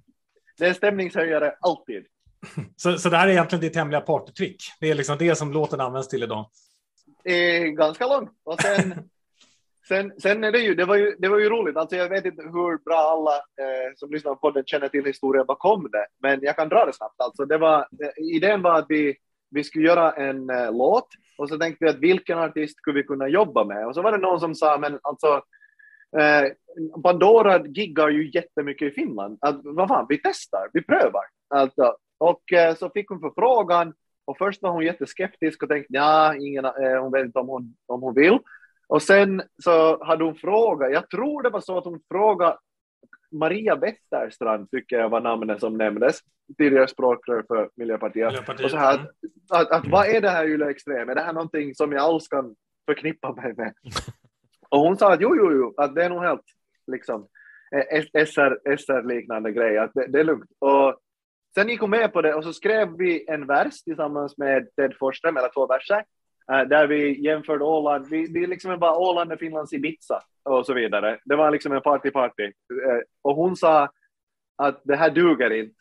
det 0.58 0.66
är 0.66 0.74
stämningshöjare 0.74 1.56
alltid. 1.60 2.06
Så, 2.76 2.98
så 2.98 3.10
det 3.10 3.18
här 3.18 3.28
är 3.28 3.32
egentligen 3.32 3.62
ditt 3.62 3.76
hemliga 3.76 4.02
partytrick? 4.02 4.64
Det 4.80 4.90
är 4.90 4.96
liksom 4.96 5.18
det 5.18 5.36
som 5.36 5.52
låten 5.54 5.82
används 5.82 6.08
till 6.08 6.24
idag? 6.24 6.50
Eh, 7.24 7.64
ganska 7.64 8.08
långt. 8.08 8.32
Och 8.44 8.62
sen, 8.62 8.94
sen, 9.88 10.14
sen 10.22 10.44
är 10.44 10.52
det 10.52 10.60
ju, 10.60 10.76
det 10.76 10.86
var 10.86 10.96
ju, 10.96 11.16
det 11.20 11.28
var 11.28 11.40
ju 11.40 11.50
roligt. 11.50 11.78
Alltså 11.78 11.96
jag 11.96 12.10
vet 12.10 12.26
inte 12.26 12.44
hur 12.44 12.84
bra 12.84 12.98
alla 12.98 13.36
eh, 13.36 13.94
som 13.96 14.12
lyssnar 14.12 14.36
på 14.36 14.40
podden 14.40 14.64
känner 14.66 14.90
till 14.90 15.06
historien 15.06 15.46
bakom 15.46 15.90
det, 15.92 16.08
men 16.22 16.40
jag 16.42 16.56
kan 16.56 16.70
dra 16.70 16.86
det 16.86 16.94
snabbt. 16.94 17.22
Alltså 17.22 17.46
det 17.46 17.58
var, 17.58 17.88
idén 18.36 18.62
var 18.62 18.80
att 18.80 18.86
vi, 18.90 19.16
vi 19.50 19.64
skulle 19.64 19.88
göra 19.88 20.12
en 20.12 20.50
uh, 20.50 20.72
låt 20.72 21.08
och 21.38 21.50
så 21.50 21.58
tänkte 21.58 21.86
vi 21.86 21.92
att 21.92 22.00
vilken 22.00 22.40
artist 22.40 22.78
skulle 22.78 23.02
vi 23.02 23.08
kunna 23.08 23.28
jobba 23.28 23.64
med? 23.64 23.88
Och 23.88 23.96
så 23.96 24.02
var 24.02 24.12
det 24.12 24.18
någon 24.18 24.40
som 24.40 24.56
sa, 24.56 24.78
men 24.78 25.00
alltså 25.02 25.42
Eh, 26.20 26.52
Pandora 27.04 27.66
giggar 27.66 28.10
ju 28.10 28.32
jättemycket 28.34 28.92
i 28.92 28.96
Finland. 28.96 29.38
Att, 29.42 29.60
vad 29.64 29.88
fan, 29.88 30.06
vi 30.10 30.22
testar, 30.24 30.70
vi 30.74 30.82
prövar. 30.82 31.24
Alltså, 31.50 31.96
och 32.18 32.54
eh, 32.54 32.76
så 32.76 32.90
fick 32.90 33.10
hon 33.10 33.20
förfrågan 33.20 33.94
och 34.26 34.38
först 34.38 34.62
var 34.62 34.72
hon 34.72 34.84
jätteskeptisk 34.84 35.64
och 35.64 35.70
tänkte 35.70 35.94
ja, 35.94 36.36
ingen, 36.36 36.66
eh, 36.66 37.02
hon 37.02 37.12
vet 37.12 37.26
inte 37.26 37.40
om 37.40 37.48
hon, 37.48 37.76
om 37.86 38.02
hon 38.02 38.14
vill. 38.14 38.40
Och 38.88 39.02
sen 39.02 39.42
så 39.64 40.04
hade 40.04 40.24
hon 40.24 40.36
frågat, 40.36 40.92
jag 40.92 41.10
tror 41.10 41.44
det 41.44 41.50
var 41.50 41.62
så 41.62 41.78
att 41.78 41.86
hon 41.86 42.02
frågade 42.12 42.58
Maria 43.32 43.76
Wetterstrand, 43.76 44.72
tycker 44.72 45.00
jag 45.00 45.10
var 45.10 45.22
namnet 45.22 45.60
som 45.60 45.78
nämndes, 45.78 46.20
tidigare 46.58 46.88
språkrör 46.88 47.44
för 47.48 47.70
Miljöpartiet. 47.76 48.32
Miljöpartiet. 48.32 48.66
Och 48.66 48.72
så 48.72 48.78
här, 48.78 48.94
att, 48.94 49.12
att, 49.52 49.72
att, 49.72 49.88
vad 49.88 50.08
är 50.08 50.22
det 50.22 50.30
här 50.30 50.46
Yle 50.46 50.70
Extrem? 50.70 51.10
Är 51.10 51.16
det 51.16 51.22
här 51.22 51.34
någonting 51.34 51.76
som 51.76 51.92
jag 51.92 52.02
alls 52.02 52.28
kan 52.28 52.56
förknippa 52.86 53.34
mig 53.34 53.54
med? 53.58 53.74
Och 54.70 54.80
hon 54.80 54.98
sa 54.98 55.14
att 55.14 55.22
jo, 55.22 55.36
jo, 55.36 55.52
jo, 55.52 55.74
att 55.78 55.96
det 55.96 56.06
är 56.06 56.10
nog 56.10 56.24
helt 56.24 56.42
liksom 56.88 57.28
SR-liknande 58.78 59.52
grej, 59.52 59.78
att 59.78 59.92
det, 59.94 60.08
det, 60.08 60.20
är 60.20 60.24
lugnt. 60.24 60.52
Och 60.60 61.00
sen 61.56 61.70
gick 61.70 61.82
hon 61.82 61.90
med 61.90 62.14
på 62.14 62.22
det 62.22 62.34
och 62.34 62.44
så 62.44 62.54
skrev 62.54 62.98
vi 62.98 63.26
en 63.28 63.48
vers 63.48 63.84
tillsammans 63.84 64.38
med 64.38 64.76
Ted 64.76 64.94
Forsström, 65.00 65.38
eller 65.38 65.50
två 65.50 65.68
verser, 65.68 66.04
äh, 66.52 66.62
där 66.62 66.88
vi 66.88 67.26
jämförde 67.26 67.64
Åland, 67.64 68.08
vi, 68.10 68.34
vi 68.34 68.48
liksom 68.48 68.80
var 68.80 69.00
Åland 69.00 69.32
och 69.32 69.40
Finlands 69.40 69.74
Ibiza 69.74 70.22
och 70.44 70.66
så 70.66 70.74
vidare. 70.74 71.20
Det 71.26 71.36
var 71.36 71.52
liksom 71.52 71.72
en 71.72 71.82
party-party. 71.82 72.44
Äh, 72.46 73.02
och 73.22 73.36
hon 73.36 73.56
sa 73.56 73.90
att 74.56 74.82
det 74.84 74.96
här 74.96 75.10
duger 75.10 75.52
inte. 75.54 75.76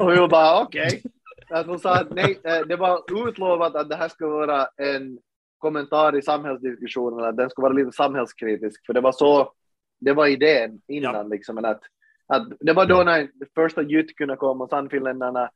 och 0.00 0.12
vi 0.12 0.28
bara 0.28 0.62
okej. 0.62 1.02
Okay. 1.48 1.64
hon 1.66 1.78
sa 1.78 1.94
att 1.94 2.10
nej, 2.10 2.40
äh, 2.44 2.60
det 2.60 2.76
var 2.76 3.28
utlovat 3.28 3.76
att 3.76 3.88
det 3.88 3.96
här 3.96 4.08
skulle 4.08 4.30
vara 4.30 4.68
en 4.76 5.18
kommentar 5.58 6.16
i 6.16 6.22
samhällsdiskussionerna, 6.22 7.32
den 7.32 7.50
ska 7.50 7.62
vara 7.62 7.72
lite 7.72 7.92
samhällskritisk, 7.92 8.86
för 8.86 8.92
det 8.92 9.00
var 9.00 9.12
så, 9.12 9.52
det 10.00 10.12
var 10.12 10.26
idén 10.26 10.80
innan 10.88 11.14
ja. 11.14 11.22
liksom, 11.22 11.64
att, 11.64 11.80
att 12.26 12.48
det 12.60 12.72
var 12.72 12.86
då 12.86 13.02
när 13.02 13.28
första 13.54 13.82
Jytt 13.82 14.16
kunde 14.16 14.36
komma 14.36 14.64
och 14.64 14.70
Sannfinländarna 14.70 15.50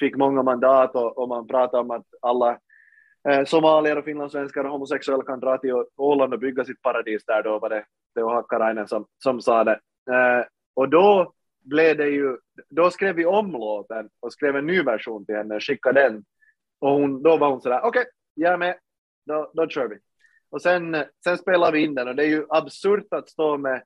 fick 0.00 0.16
många 0.16 0.42
mandat 0.42 0.94
och, 0.94 1.18
och 1.18 1.28
man 1.28 1.46
pratade 1.46 1.82
om 1.82 1.90
att 1.90 2.06
alla 2.22 2.58
eh, 3.28 3.44
somalier 3.44 3.98
och 3.98 4.04
finlandssvenskar 4.04 4.64
och 4.64 4.70
homosexuella 4.70 5.24
kan 5.24 5.40
dra 5.40 5.58
till 5.58 5.84
Åland 5.96 6.34
och 6.34 6.40
bygga 6.40 6.64
sitt 6.64 6.82
paradis 6.82 7.24
där, 7.24 7.42
då 7.42 7.58
var 7.58 7.68
det 7.68 7.84
Teo 8.14 8.28
Hakkarainen 8.28 8.88
som, 8.88 9.06
som 9.22 9.40
sa 9.40 9.64
det. 9.64 9.80
Eh, 10.10 10.44
och 10.74 10.88
då 10.88 11.32
blev 11.64 11.96
det 11.96 12.08
ju, 12.08 12.36
då 12.70 12.90
skrev 12.90 13.16
vi 13.16 13.26
om 13.26 13.52
låten 13.52 14.08
och 14.20 14.32
skrev 14.32 14.56
en 14.56 14.66
ny 14.66 14.82
version 14.82 15.26
till 15.26 15.36
henne, 15.36 15.60
skickade 15.60 16.00
den. 16.00 16.24
Och 16.78 16.90
hon, 16.90 17.22
då 17.22 17.36
var 17.36 17.50
hon 17.50 17.60
sådär, 17.60 17.80
okej, 17.82 18.00
okay, 18.00 18.10
jag 18.34 18.52
är 18.52 18.56
med, 18.56 18.76
då, 19.26 19.50
då 19.54 19.68
kör 19.68 19.88
vi. 19.88 19.96
Och 20.50 20.62
sen, 20.62 20.96
sen 21.24 21.38
spelar 21.38 21.72
vi 21.72 21.84
in 21.84 21.94
den 21.94 22.08
och 22.08 22.16
det 22.16 22.24
är 22.24 22.28
ju 22.28 22.46
absurt 22.48 23.06
att 23.10 23.28
stå 23.28 23.56
med 23.56 23.82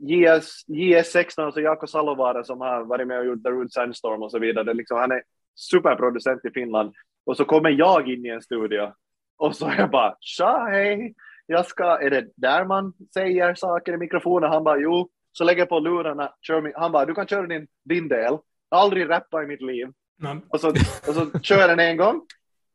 JS, 0.00 0.64
JS16, 0.68 1.42
alltså 1.42 1.60
Jaakko 1.60 1.86
Salovaara 1.86 2.44
som 2.44 2.60
har 2.60 2.84
varit 2.84 3.06
med 3.06 3.18
och 3.18 3.26
gjort 3.26 3.42
The 3.42 3.50
Root 3.50 3.72
Sandstorm 3.72 4.22
och 4.22 4.30
så 4.30 4.38
vidare. 4.38 4.64
Det 4.64 4.74
liksom, 4.74 4.98
han 4.98 5.12
är 5.12 5.22
superproducent 5.54 6.44
i 6.44 6.50
Finland. 6.50 6.92
Och 7.26 7.36
så 7.36 7.44
kommer 7.44 7.70
jag 7.70 8.08
in 8.08 8.26
i 8.26 8.28
en 8.28 8.42
studio 8.42 8.92
och 9.38 9.56
så 9.56 9.66
är 9.66 9.78
jag 9.78 9.90
bara 9.90 10.16
tja 10.20 10.68
hej, 10.70 11.14
jag 11.46 11.66
ska, 11.66 11.84
är 11.84 12.10
det 12.10 12.26
där 12.36 12.64
man 12.64 12.92
säger 13.14 13.54
saker 13.54 13.92
i 13.92 13.96
mikrofonen? 13.96 14.50
Han 14.50 14.64
bara 14.64 14.78
jo, 14.78 15.08
så 15.32 15.44
lägger 15.44 15.60
jag 15.60 15.68
på 15.68 15.78
lurarna, 15.78 16.32
kör 16.40 16.60
min, 16.60 16.72
han 16.76 16.92
bara 16.92 17.04
du 17.06 17.14
kan 17.14 17.26
köra 17.26 17.46
din, 17.46 17.66
din 17.84 18.08
del. 18.08 18.38
Aldrig 18.68 19.10
rappa 19.10 19.42
i 19.42 19.46
mitt 19.46 19.62
liv. 19.62 19.88
Mm. 20.22 20.40
Och, 20.48 20.60
så, 20.60 20.68
och 21.08 21.14
så 21.14 21.38
kör 21.42 21.58
jag 21.58 21.70
den 21.70 21.80
en 21.80 21.96
gång 21.96 22.20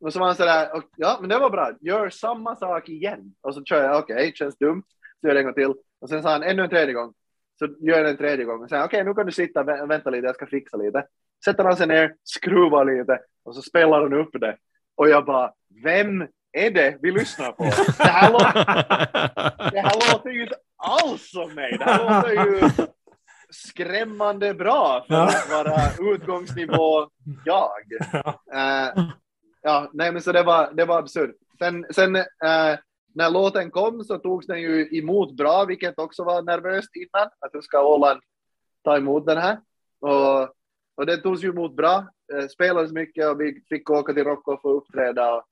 och 0.00 0.12
så 0.12 0.18
var 0.18 0.26
han 0.26 0.36
sådär, 0.36 0.68
ja 0.96 1.18
men 1.20 1.28
det 1.28 1.38
var 1.38 1.50
bra, 1.50 1.72
gör 1.80 2.10
samma 2.10 2.56
sak 2.56 2.88
igen. 2.88 3.34
Och 3.40 3.54
så 3.54 3.64
kör 3.64 3.82
jag, 3.82 3.98
okej, 3.98 4.14
okay, 4.14 4.32
känns 4.32 4.58
dumt, 4.58 4.82
så 5.20 5.26
gör 5.26 5.34
jag 5.34 5.40
en 5.40 5.44
gång 5.44 5.54
till. 5.54 5.74
Och 6.00 6.08
sen 6.08 6.22
sa 6.22 6.30
han 6.30 6.42
ännu 6.42 6.62
en 6.62 6.70
tredje 6.70 6.94
gång, 6.94 7.12
så 7.58 7.66
gör 7.80 7.98
jag 7.98 8.10
en 8.10 8.16
tredje 8.16 8.44
gång. 8.44 8.62
Och 8.62 8.68
sen, 8.68 8.82
okej, 8.82 9.00
okay, 9.00 9.04
nu 9.04 9.14
kan 9.14 9.26
du 9.26 9.32
sitta 9.32 9.60
och 9.60 9.90
vänta 9.90 10.10
lite, 10.10 10.26
jag 10.26 10.34
ska 10.34 10.46
fixa 10.46 10.76
lite. 10.76 11.06
Sätter 11.44 11.64
han 11.64 11.76
sig 11.76 11.86
ner, 11.86 12.14
skruvar 12.24 12.84
lite 12.84 13.20
och 13.44 13.54
så 13.54 13.62
spelar 13.62 14.02
han 14.02 14.12
upp 14.12 14.40
det. 14.40 14.56
Och 14.94 15.08
jag 15.08 15.24
bara, 15.24 15.52
vem 15.84 16.26
är 16.52 16.70
det 16.70 16.98
vi 17.02 17.10
lyssnar 17.10 17.52
på? 17.52 17.64
Det 17.98 18.10
här, 18.10 18.32
låter, 18.32 18.54
det 19.70 19.80
här 19.80 20.12
låter 20.12 20.30
ju 20.30 20.42
inte 20.42 20.56
alls 20.76 21.30
som 21.30 21.54
mig. 21.54 21.76
Det 21.78 21.84
här 21.84 21.98
låter 21.98 22.30
ju 22.30 22.70
skrämmande 23.50 24.54
bra 24.54 25.04
för 25.08 25.14
att 25.14 25.50
vara 25.50 26.12
utgångsnivå 26.14 27.08
jag. 27.44 27.82
Uh, 28.54 29.10
ja, 29.62 29.90
nej 29.92 30.12
men 30.12 30.22
så 30.22 30.32
det 30.32 30.42
var, 30.42 30.72
det 30.72 30.84
var 30.84 30.98
absurt. 30.98 31.36
Sen, 31.58 31.86
sen 31.90 32.16
eh, 32.16 32.78
när 33.16 33.30
låten 33.30 33.70
kom 33.70 34.04
så 34.04 34.18
togs 34.18 34.46
den 34.46 34.60
ju 34.60 34.98
emot 34.98 35.36
bra, 35.36 35.64
vilket 35.64 35.98
också 35.98 36.24
var 36.24 36.42
nervöst 36.42 36.96
innan, 36.96 37.28
att 37.40 37.54
hur 37.54 37.60
ska 37.60 37.82
Åland 37.82 38.20
ta 38.84 38.96
emot 38.96 39.26
den 39.26 39.38
här? 39.38 39.58
Och, 40.00 40.42
och 40.96 41.06
det 41.06 41.16
togs 41.16 41.44
ju 41.44 41.48
emot 41.48 41.76
bra, 41.76 42.06
eh, 42.32 42.46
spelades 42.46 42.92
mycket 42.92 43.28
och 43.28 43.40
vi 43.40 43.62
fick 43.68 43.90
åka 43.90 44.12
till 44.12 44.24
Rocco 44.24 44.56
för 44.62 44.70
att 44.70 44.82
uppträda. 44.82 45.34
Och, 45.34 45.44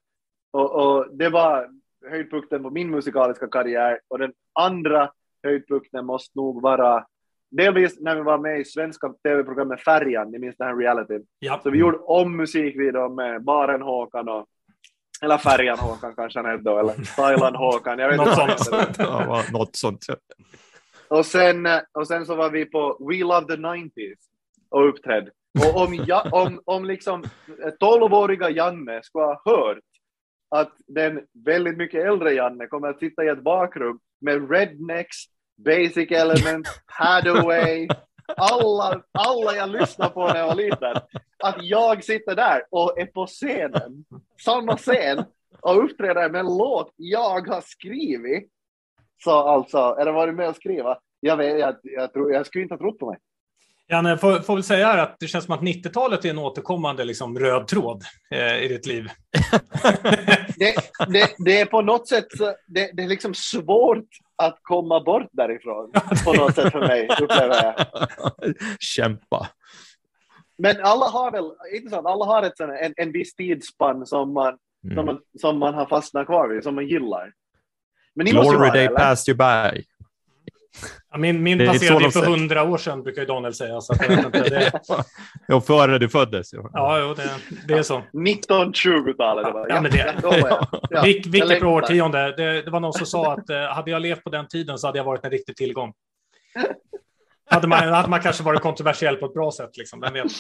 och, 0.53 0.97
och, 0.97 1.17
det 1.17 1.29
var 1.29 1.71
höjdpunkten 2.11 2.63
på 2.63 2.71
min 2.71 2.91
musikaliska 2.91 3.49
karriär. 3.49 4.01
Och 4.09 4.19
den 4.19 4.33
andra 4.53 5.11
höjdpunkten 5.43 6.07
måste 6.07 6.39
nog 6.39 6.63
vara 6.63 7.07
delvis 7.51 8.01
när 8.01 8.17
vi 8.17 8.23
var 8.23 8.39
med 8.39 8.61
i 8.61 8.65
svenska 8.65 9.15
tv-programmet 9.23 9.81
Färjan, 9.81 10.31
ni 10.31 10.39
minns 10.39 10.57
den 10.57 10.67
här 10.67 10.77
realityn. 10.77 11.27
Ja. 11.39 11.61
Så 11.63 11.71
vi 11.71 11.79
gjorde 11.79 11.99
om 11.99 12.37
musikvideon 12.37 13.15
med 13.15 13.45
Baren 13.45 13.83
Håkan 13.83 14.29
och 14.29 14.47
eller 15.25 15.39
Färjan 15.39 15.79
Håkan 15.79 16.15
kanske 16.15 16.39
han 16.39 16.51
hette 16.51 16.63
då, 16.63 16.79
eller 16.79 17.17
Thailand 17.17 17.57
Håkan, 17.57 17.99
jag 17.99 18.09
vet 18.09 18.17
något 18.17 18.51
inte. 18.51 18.65
Sånt. 18.65 18.97
ja, 18.99 19.45
något 19.53 19.77
sånt. 19.77 20.07
Och 21.09 21.27
sen, 21.27 21.69
och 21.93 22.07
sen 22.07 22.27
så 22.27 22.35
var 22.35 22.51
vi 22.51 22.65
på 22.65 23.07
We 23.11 23.19
Love 23.19 23.47
the 23.47 23.57
90s 23.63 24.17
och 24.71 24.89
uppträdde. 24.89 25.31
Och 25.59 25.83
om, 25.83 26.05
ja, 26.07 26.29
om, 26.33 26.61
om 26.65 26.85
liksom 26.85 27.23
12-åriga 27.81 28.51
Janne 28.51 29.03
skulle 29.03 29.25
ha 29.25 29.43
hört 29.45 29.79
att 30.51 30.73
den 30.87 31.21
väldigt 31.45 31.77
mycket 31.77 32.07
äldre 32.07 32.33
Janne 32.33 32.67
kommer 32.67 32.89
att 32.89 32.99
sitta 32.99 33.25
i 33.25 33.29
ett 33.29 33.43
bakrum 33.43 33.99
med 34.21 34.51
rednecks 34.51 35.17
Basic 35.57 36.11
Element, 36.11 36.69
Hadaway, 36.87 37.89
alla, 38.37 39.03
alla 39.13 39.55
jag 39.57 39.71
lyssnade 39.71 40.11
på 40.11 40.27
när 40.27 40.37
jag 40.37 40.47
var 40.47 40.55
liten. 40.55 40.97
Att 41.39 41.57
jag 41.61 42.05
sitter 42.05 42.35
där 42.35 42.63
och 42.71 42.99
är 42.99 43.07
på 43.07 43.27
scenen, 43.27 44.05
samma 44.45 44.77
scen, 44.77 45.25
och 45.61 45.85
uppträder 45.85 46.31
med 46.31 46.39
en 46.41 46.47
låt 46.47 46.93
jag 46.97 47.49
har 47.49 47.61
skrivit. 47.61 48.51
Så 49.25 49.31
alltså, 49.31 49.97
eller 50.01 50.13
varit 50.13 50.35
med 50.35 50.49
och 50.49 50.57
skriva. 50.57 50.99
Jag, 51.21 51.37
vet, 51.37 51.59
jag, 51.59 51.77
jag, 51.83 52.13
tror, 52.13 52.33
jag 52.33 52.47
skulle 52.47 52.63
inte 52.63 52.75
ha 52.75 52.79
trott 52.79 52.99
på 52.99 53.11
mig. 53.11 53.19
Janne, 53.89 54.19
får, 54.19 54.39
får 54.39 54.55
väl 54.55 54.63
säga 54.63 54.87
här 54.87 54.99
att 54.99 55.17
det 55.21 55.27
känns 55.27 55.45
som 55.45 55.55
att 55.55 55.61
90-talet 55.61 56.25
är 56.25 56.31
en 56.31 56.39
återkommande 56.39 57.05
liksom, 57.05 57.39
röd 57.39 57.69
tråd 57.69 58.03
eh, 58.31 58.57
i 58.57 58.69
ditt 58.69 58.87
liv. 58.87 59.05
det, 60.57 60.75
det, 61.09 61.35
det, 61.39 61.61
är 61.61 61.67
på 61.67 61.83
något 61.83 62.09
sätt 62.09 62.27
det, 62.67 62.91
det 62.93 63.03
är 63.03 63.09
liksom 63.09 63.35
svårt 63.35 64.09
att 64.37 64.59
komma 64.63 65.01
bort 65.01 65.29
därifrån 65.33 65.93
på 66.25 66.33
något 66.33 66.55
sätt 66.55 66.73
för 66.73 66.81
mig, 66.81 67.09
upplever 67.21 67.65
jag. 67.65 67.75
Kämpa. 68.81 69.49
Men 70.59 70.77
alla 70.83 71.07
har 71.07 71.31
väl, 71.31 71.51
inte 71.75 71.91
sant, 71.91 72.07
alla 72.07 72.25
har 72.25 72.43
ett, 72.43 72.61
en, 72.61 72.95
en 72.97 73.13
viss 73.13 73.35
tidsspann 73.35 74.07
som 74.07 74.33
man, 74.33 74.59
mm. 74.85 74.97
som, 74.97 75.07
man, 75.07 75.21
som 75.41 75.59
man 75.59 75.75
har 75.75 75.87
fastnat 75.87 76.27
kvar 76.27 76.49
vid, 76.49 76.63
som 76.63 76.75
man 76.75 76.89
gillar. 76.89 77.33
Men 78.15 78.27
Glory 78.27 78.71
day 78.71 78.89
passed 78.89 79.29
you 79.29 79.37
by. 79.37 79.85
Ja, 81.11 81.19
min 81.19 81.43
min 81.43 81.67
passerade 81.67 82.11
för 82.11 82.27
hundra 82.27 82.63
år 82.63 82.79
sedan, 82.79 83.03
brukar 83.03 83.23
ju 83.23 83.27
Daniel 83.27 83.55
säga. 83.55 83.81
Så 83.81 83.95
jag 84.01 84.09
vet 84.09 84.27
inte, 84.27 84.43
det... 84.43 84.73
ja, 85.49 85.61
före 85.61 85.99
du 85.99 86.09
föddes. 86.09 86.53
Ja, 86.53 86.71
ja 86.73 86.99
jo, 87.01 87.15
det, 87.15 87.31
det 87.69 87.75
är 87.75 87.83
så. 87.83 88.03
1920-talet. 88.13 89.47
Ja, 89.47 89.67
ja, 89.69 89.81
men 89.81 89.91
det, 89.93 90.15
ja, 90.23 91.03
Vil, 91.05 91.23
vilket 91.27 91.61
bra 91.61 91.73
årtionde. 91.73 92.35
Det, 92.37 92.63
det 92.63 92.71
var 92.71 92.81
någon 92.81 92.93
som 92.93 93.07
sa 93.07 93.33
att 93.33 93.51
eh, 93.51 93.63
hade 93.63 93.91
jag 93.91 94.03
levt 94.03 94.25
på 94.25 94.31
den 94.31 94.49
tiden 94.49 94.79
så 94.79 94.87
hade 94.87 94.99
jag 94.99 95.05
varit 95.05 95.25
en 95.25 95.31
riktig 95.31 95.57
tillgång 95.57 95.93
hade 97.51 97.69
man, 97.69 97.79
hade 97.79 98.09
man 98.09 98.21
kanske 98.21 98.43
varit 98.43 98.61
kontroversiell 98.61 99.17
på 99.17 99.27
ett 99.27 99.35
bra 99.35 99.51
sätt. 99.51 99.77
Liksom, 99.77 100.01
vem 100.01 100.13
vet. 100.13 100.33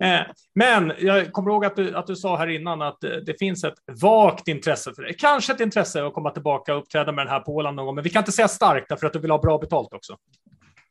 Eh, 0.00 0.20
men 0.54 0.92
jag 0.98 1.32
kommer 1.32 1.50
ihåg 1.50 1.64
att 1.64 1.76
du, 1.76 1.96
att 1.96 2.06
du 2.06 2.16
sa 2.16 2.36
här 2.36 2.46
innan 2.48 2.82
att 2.82 3.04
eh, 3.04 3.10
det, 3.10 3.38
finns 3.38 3.64
ett 3.64 3.74
vagt 4.02 4.48
intresse 4.48 4.94
för 4.94 5.02
det. 5.02 5.12
Kanske 5.12 5.52
ett 5.52 5.60
intresse 5.60 6.06
att 6.06 6.14
komma 6.14 6.30
tillbaka 6.30 6.74
och 6.74 6.82
uppträda 6.82 7.12
med 7.12 7.26
den 7.26 7.32
här 7.32 7.40
på 7.40 7.54
Åland 7.54 7.76
någon 7.76 7.86
gång, 7.86 7.94
men 7.94 8.04
vi 8.04 8.10
kan 8.10 8.20
inte 8.20 8.32
säga 8.32 8.48
starkt 8.48 8.88
därför 8.88 9.06
att 9.06 9.12
du 9.12 9.18
vill 9.18 9.30
ha 9.30 9.38
bra 9.38 9.58
betalt 9.58 9.92
också. 9.92 10.16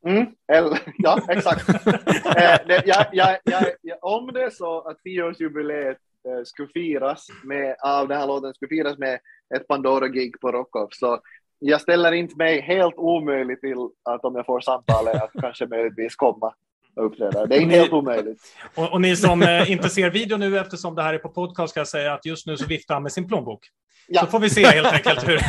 Mm, 0.06 0.26
ja, 0.98 1.20
exakt. 1.28 1.68
eh, 1.68 2.56
det, 2.66 2.82
ja, 2.86 3.04
ja, 3.12 3.36
ja, 3.42 3.98
om 4.00 4.30
det 4.32 4.42
är 4.42 4.50
så 4.50 4.80
att 4.80 5.02
tioårsjubileet 5.02 5.98
eh, 6.28 6.44
skulle 6.44 6.68
firas 6.68 7.26
med, 7.44 7.76
av 7.84 8.08
den 8.08 8.18
här 8.18 8.26
låten 8.26 8.54
skulle 8.54 8.68
firas 8.68 8.98
med 8.98 9.18
ett 9.56 9.68
Pandora-gig 9.68 10.40
på 10.40 10.52
Rockoff, 10.52 10.94
så 10.94 11.20
jag 11.58 11.80
ställer 11.80 12.12
inte 12.12 12.36
mig 12.36 12.60
helt 12.60 12.94
omöjligt 12.96 13.60
till 13.60 13.88
att 14.04 14.24
om 14.24 14.36
jag 14.36 14.46
får 14.46 14.60
samtalet 14.60 15.22
att 15.22 15.30
kanske 15.40 15.66
möjligtvis 15.66 16.16
komma 16.16 16.54
uppträda. 16.96 17.46
Det 17.46 17.56
är 17.56 17.66
ni, 17.66 17.74
helt 17.74 17.92
omöjligt. 17.92 18.42
Och, 18.74 18.92
och 18.92 19.00
ni 19.00 19.16
som 19.16 19.42
eh, 19.42 19.70
inte 19.70 19.88
ser 19.88 20.10
video 20.10 20.36
nu 20.36 20.58
eftersom 20.58 20.94
det 20.94 21.02
här 21.02 21.14
är 21.14 21.18
på 21.18 21.28
podcast 21.28 21.70
ska 21.70 21.80
jag 21.80 21.88
säga 21.88 22.14
att 22.14 22.26
just 22.26 22.46
nu 22.46 22.56
så 22.56 22.66
viftar 22.66 22.94
han 22.94 23.02
med 23.02 23.12
sin 23.12 23.28
plånbok. 23.28 23.60
Ja. 24.08 24.20
Så 24.20 24.26
får 24.26 24.38
vi 24.38 24.50
se 24.50 24.66
helt 24.66 24.92
enkelt 24.92 25.28
hur, 25.28 25.38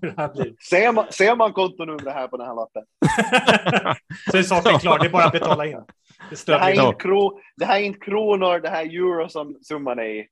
hur 0.00 0.10
det 0.10 0.14
här 0.16 0.34
blir. 0.34 0.54
Ser 0.70 0.92
man, 0.92 1.04
ser 1.10 1.36
man 1.36 1.52
kontonumret 1.52 2.14
här 2.14 2.28
på 2.28 2.36
den 2.36 2.46
här 2.46 2.54
lappen? 2.54 2.82
så 4.30 4.36
är 4.36 4.42
saken 4.42 4.78
klar, 4.78 4.98
det 4.98 5.06
är 5.06 5.10
bara 5.10 5.24
att 5.24 5.32
betala 5.32 5.66
in. 5.66 5.84
Det, 6.30 6.46
det, 6.46 6.58
här 6.58 6.70
är 6.70 6.86
inte 6.86 7.02
kro, 7.02 7.40
det 7.56 7.64
här 7.64 7.80
är 7.80 7.82
inte 7.82 7.98
kronor, 7.98 8.60
det 8.60 8.68
här 8.68 8.84
är 8.84 8.86
euro 8.86 9.28
som 9.28 9.58
summan 9.62 9.98
är 9.98 10.04
i. 10.04 10.26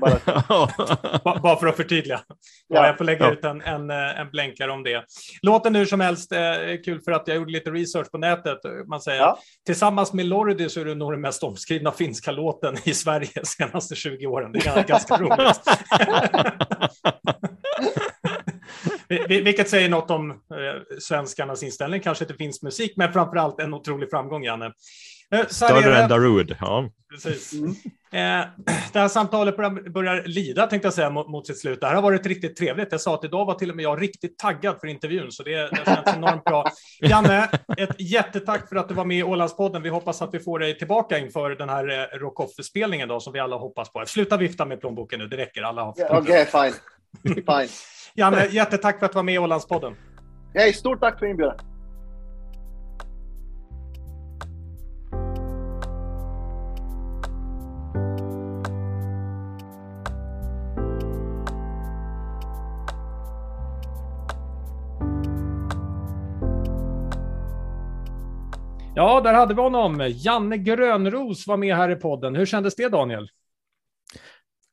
Bara, 0.00 1.40
bara 1.42 1.56
för 1.56 1.66
att 1.66 1.76
förtydliga. 1.76 2.20
Ja. 2.68 2.86
jag 2.86 2.98
får 2.98 3.04
lägga 3.04 3.26
ja. 3.26 3.32
ut 3.32 3.44
en, 3.44 3.60
en, 3.60 3.90
eh, 3.90 4.20
en 4.20 4.30
blänkare 4.30 4.70
om 4.70 4.82
det. 4.82 5.04
Låten 5.42 5.74
hur 5.74 5.86
som 5.86 6.00
helst 6.00 6.32
eh, 6.32 6.40
kul 6.84 7.00
för 7.00 7.12
att 7.12 7.28
jag 7.28 7.36
gjorde 7.36 7.52
lite 7.52 7.70
research 7.70 8.10
på 8.10 8.18
nätet. 8.18 8.58
Man 8.88 9.00
säger 9.00 9.20
ja. 9.20 9.38
tillsammans 9.66 10.12
med 10.12 10.26
Lordi 10.26 10.68
så 10.68 10.80
är 10.80 10.84
det 10.84 10.94
nog 10.94 11.12
den 11.12 11.20
mest 11.20 11.42
omskrivna 11.42 11.92
finska 11.92 12.32
låten 12.32 12.76
i 12.84 12.94
Sverige 12.94 13.30
de 13.34 13.46
senaste 13.46 13.94
20 13.94 14.26
åren. 14.26 14.52
Det 14.52 14.66
är 14.66 14.84
ganska 14.84 15.16
roligt. 15.16 15.60
Vilket 19.28 19.68
säger 19.68 19.88
något 19.88 20.10
om 20.10 20.30
eh, 20.30 20.36
svenskarnas 21.00 21.62
inställning, 21.62 22.00
kanske 22.00 22.24
inte 22.24 22.34
finns 22.34 22.62
musik, 22.62 22.92
men 22.96 23.12
framför 23.12 23.36
allt 23.36 23.60
en 23.60 23.74
otrolig 23.74 24.10
framgång, 24.10 24.44
Janne. 24.44 24.72
Eh, 25.32 25.46
Större 25.46 26.02
än 26.02 26.08
Darude. 26.08 26.56
Ja. 26.60 26.90
Precis. 27.10 27.52
Mm. 27.52 27.70
Eh, 28.12 28.46
det 28.92 28.98
här 28.98 29.08
samtalet 29.08 29.56
börjar, 29.92 30.22
lida, 30.26 30.66
tänkte 30.66 30.86
jag 30.86 30.94
säga, 30.94 31.10
mot, 31.10 31.46
sitt 31.46 31.58
slut. 31.58 31.80
Det 31.80 31.86
här 31.86 31.94
har 31.94 32.02
varit 32.02 32.26
riktigt 32.26 32.56
trevligt. 32.56 32.88
Jag 32.90 33.00
sa 33.00 33.14
att 33.14 33.24
idag 33.24 33.44
var 33.44 33.54
till 33.54 33.70
och 33.70 33.76
med 33.76 33.82
jag 33.82 34.02
riktigt 34.02 34.38
taggad 34.38 34.80
för 34.80 34.86
intervjun, 34.86 35.32
så 35.32 35.42
det, 35.42 35.56
det 35.56 35.82
känns 35.84 36.16
enormt 36.16 36.44
bra. 36.44 36.64
Janne, 37.00 37.48
ett 37.76 38.00
jättetack 38.00 38.68
för 38.68 38.76
att 38.76 38.88
du 38.88 38.94
var 38.94 39.04
med 39.04 39.18
i 39.18 39.22
Ålandspodden. 39.22 39.82
Vi 39.82 39.88
hoppas 39.88 40.22
att 40.22 40.34
vi 40.34 40.40
får 40.40 40.58
dig 40.58 40.78
tillbaka 40.78 41.18
inför 41.18 41.50
den 41.50 41.68
här 41.68 42.18
Rockoff-spelningen 42.18 43.20
som 43.20 43.32
vi 43.32 43.38
alla 43.38 43.56
hoppas 43.56 43.92
på. 43.92 44.04
Sluta 44.06 44.36
vifta 44.36 44.64
med 44.64 44.80
plånboken 44.80 45.18
nu, 45.18 45.28
det 45.28 45.36
räcker. 45.36 45.62
Alla 45.62 45.82
har 45.82 45.90
Okej, 45.90 46.18
okay, 46.18 46.44
fine. 46.44 46.74
fine. 47.34 47.68
Janne, 48.14 48.46
jättetack 48.46 48.98
för 48.98 49.06
att 49.06 49.12
du 49.12 49.16
var 49.16 49.22
med 49.22 49.34
i 49.34 49.38
Ålandspodden. 49.38 49.96
Hej, 50.54 50.72
stort 50.72 51.00
tack 51.00 51.18
för 51.18 51.26
inbjudan. 51.26 51.56
Ja, 68.94 69.20
där 69.20 69.34
hade 69.34 69.54
vi 69.54 69.60
honom. 69.60 70.12
Janne 70.14 70.56
Grönros 70.56 71.46
var 71.46 71.56
med 71.56 71.76
här 71.76 71.90
i 71.90 71.96
podden. 71.96 72.36
Hur 72.36 72.46
kändes 72.46 72.74
det, 72.74 72.88
Daniel? 72.88 73.28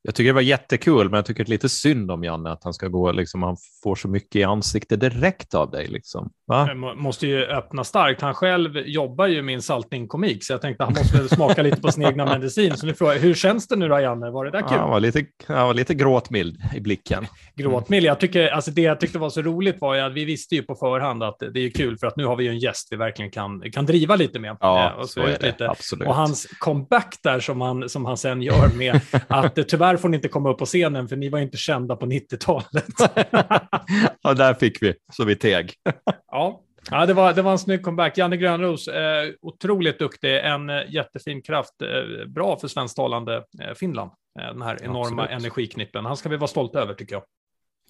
Jag 0.02 0.16
tycker 0.16 0.28
det 0.28 0.34
var 0.34 0.42
jättekul, 0.42 1.10
men 1.10 1.18
jag 1.18 1.26
tycker 1.26 1.46
lite 1.46 1.70
synd 1.70 2.12
om 2.12 2.24
Janne 2.24 2.52
att 2.52 2.64
han 2.64 2.74
ska 2.74 2.88
gå, 2.88 3.12
liksom, 3.12 3.44
han 3.44 3.58
får 3.84 3.96
så 3.96 4.08
mycket 4.08 4.36
i 4.36 4.44
ansiktet 4.44 5.00
direkt 5.00 5.54
av 5.54 5.72
dig. 5.72 5.88
Liksom. 5.88 6.30
Va? 6.48 6.74
Måste 6.96 7.28
ju 7.28 7.46
öppna 7.46 7.84
starkt. 7.84 8.22
Han 8.22 8.34
själv 8.34 8.78
jobbar 8.78 9.28
ju 9.28 9.42
med 9.42 9.56
en 9.56 9.62
saltning-komik, 9.62 10.44
så 10.44 10.54
jag 10.54 10.62
tänkte 10.62 10.84
han 10.84 10.94
måste 10.94 11.36
smaka 11.36 11.62
lite 11.62 11.82
på 11.82 11.92
sin 11.92 12.06
egna 12.06 12.26
medicin. 12.26 12.78
Så 12.78 12.86
nu 12.86 12.94
frågar 12.94 13.14
jag, 13.14 13.20
hur 13.20 13.34
känns 13.34 13.68
det 13.68 13.76
nu 13.76 13.88
då, 13.88 14.00
Janne? 14.00 14.32
Var 14.32 14.46
det 14.46 14.52
där 14.52 14.62
kul? 14.62 14.78
Han, 14.78 14.90
var 14.90 15.00
lite, 15.00 15.26
han 15.48 15.68
var 15.68 15.74
lite 15.74 15.94
gråtmild 15.94 16.58
i 16.76 16.80
blicken. 16.80 17.28
Gråtmild? 17.56 18.06
Jag 18.06 18.20
tycker, 18.20 18.48
alltså 18.48 18.72
det 18.72 18.82
jag 18.82 19.00
tyckte 19.00 19.20
var 19.20 19.30
så 19.30 19.42
roligt 19.42 19.82
var 19.82 19.96
ju 19.96 20.02
att 20.02 20.14
vi 20.14 20.26
visste 20.26 20.56
ju 20.56 20.64
på 20.64 20.76
förhand 20.76 21.24
att 21.24 21.40
det 21.54 21.60
är 21.60 21.70
kul, 21.70 21.98
för 21.98 22.08
att 22.08 22.16
nu 22.16 22.26
har 22.26 22.36
vi 22.36 22.44
ju 22.44 22.50
en 22.50 22.60
gäst 22.60 22.88
vi 22.92 22.98
verkligen 22.98 23.32
kan, 23.32 23.72
kan 23.72 23.86
driva 23.86 24.16
lite 24.16 24.40
med. 24.40 24.58
Ja, 24.60 24.94
och 24.94 25.10
så, 25.10 25.14
så 25.14 25.22
är 25.22 25.38
det. 25.40 25.48
Lite. 25.48 25.70
Absolut. 25.70 26.08
Och 26.08 26.16
hans 26.16 26.48
comeback 26.60 27.16
där 27.24 27.40
som 27.40 27.62
han, 27.62 27.90
som 27.90 28.06
han 28.06 28.18
sen 28.18 28.42
gör 28.42 28.78
med 28.78 29.02
att 29.28 29.68
tyvärr 29.68 29.89
får 29.98 30.10
ni 30.10 30.16
inte 30.16 30.28
komma 30.28 30.50
upp 30.50 30.58
på 30.58 30.66
scenen, 30.66 31.08
för 31.08 31.16
ni 31.16 31.30
var 31.30 31.40
inte 31.40 31.58
kända 31.58 31.96
på 31.96 32.06
90-talet. 32.06 32.86
ja, 34.22 34.34
där 34.34 34.54
fick 34.54 34.84
vi, 34.84 34.94
så 35.14 35.24
vi 35.24 35.36
teg. 35.36 35.74
ja. 36.32 36.62
Ja, 36.92 37.06
det 37.06 37.14
var, 37.14 37.34
det 37.34 37.42
var 37.42 37.52
en 37.52 37.60
snygg 37.60 37.84
comeback. 37.84 38.18
Janne 38.18 38.38
Grönros, 38.38 38.88
eh, 38.88 39.30
otroligt 39.42 40.00
duktig, 40.00 40.38
en 40.38 40.70
eh, 40.70 40.76
jättefin 40.90 41.42
kraft, 41.42 41.82
eh, 41.82 42.28
bra 42.28 42.60
för 42.60 42.68
svensktalande 42.68 43.36
eh, 43.36 43.74
Finland. 43.76 44.12
Eh, 44.40 44.48
den 44.48 44.62
här 44.62 44.84
enorma 44.84 45.24
Absolut. 45.24 45.42
energiknippen. 45.42 46.06
Han 46.06 46.18
ska 46.18 46.30
vi 46.30 46.38
vara 46.38 46.48
stolta 46.48 46.80
över 46.80 46.94
tycker 46.94 47.16
jag. 47.16 47.24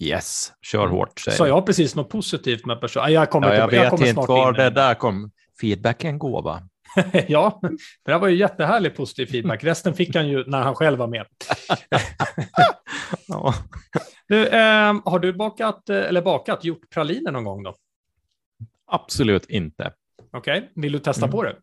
Yes, 0.02 0.52
kör 0.62 0.82
mm. 0.82 0.96
hårt. 0.96 1.20
Sa 1.20 1.46
jag 1.46 1.66
precis 1.66 1.94
något 1.94 2.08
positivt 2.08 2.66
med 2.66 2.80
personen? 2.80 3.12
Jag, 3.12 3.30
kommer 3.30 3.48
ja, 3.48 3.54
jag, 3.54 3.72
jag 3.72 3.90
vet 3.98 4.08
inte 4.08 4.20
var 4.28 4.52
det 4.52 4.70
där 4.70 4.94
kom. 4.94 5.30
Feedbacken 5.60 6.18
går 6.18 6.42
va? 6.42 6.62
ja, 7.28 7.60
det 8.04 8.12
här 8.12 8.18
var 8.18 8.28
ju 8.28 8.36
jättehärlig 8.36 8.96
positiv 8.96 9.26
feedback. 9.26 9.64
Resten 9.64 9.94
fick 9.94 10.16
han 10.16 10.28
ju 10.28 10.44
när 10.46 10.62
han 10.62 10.74
själv 10.74 10.98
var 10.98 11.06
med. 11.06 11.26
ja. 13.28 13.54
du, 14.28 14.46
eh, 14.46 14.94
har 15.04 15.18
du 15.18 15.32
bakat, 15.32 15.90
eller 15.90 16.22
bakat, 16.22 16.64
gjort 16.64 16.90
praliner 16.90 17.32
någon 17.32 17.44
gång 17.44 17.62
då? 17.62 17.74
Absolut 18.86 19.46
inte. 19.46 19.92
Okej, 20.32 20.58
okay. 20.58 20.68
vill 20.74 20.92
du 20.92 20.98
testa 20.98 21.24
mm. 21.24 21.32
på 21.32 21.42
det? 21.42 21.56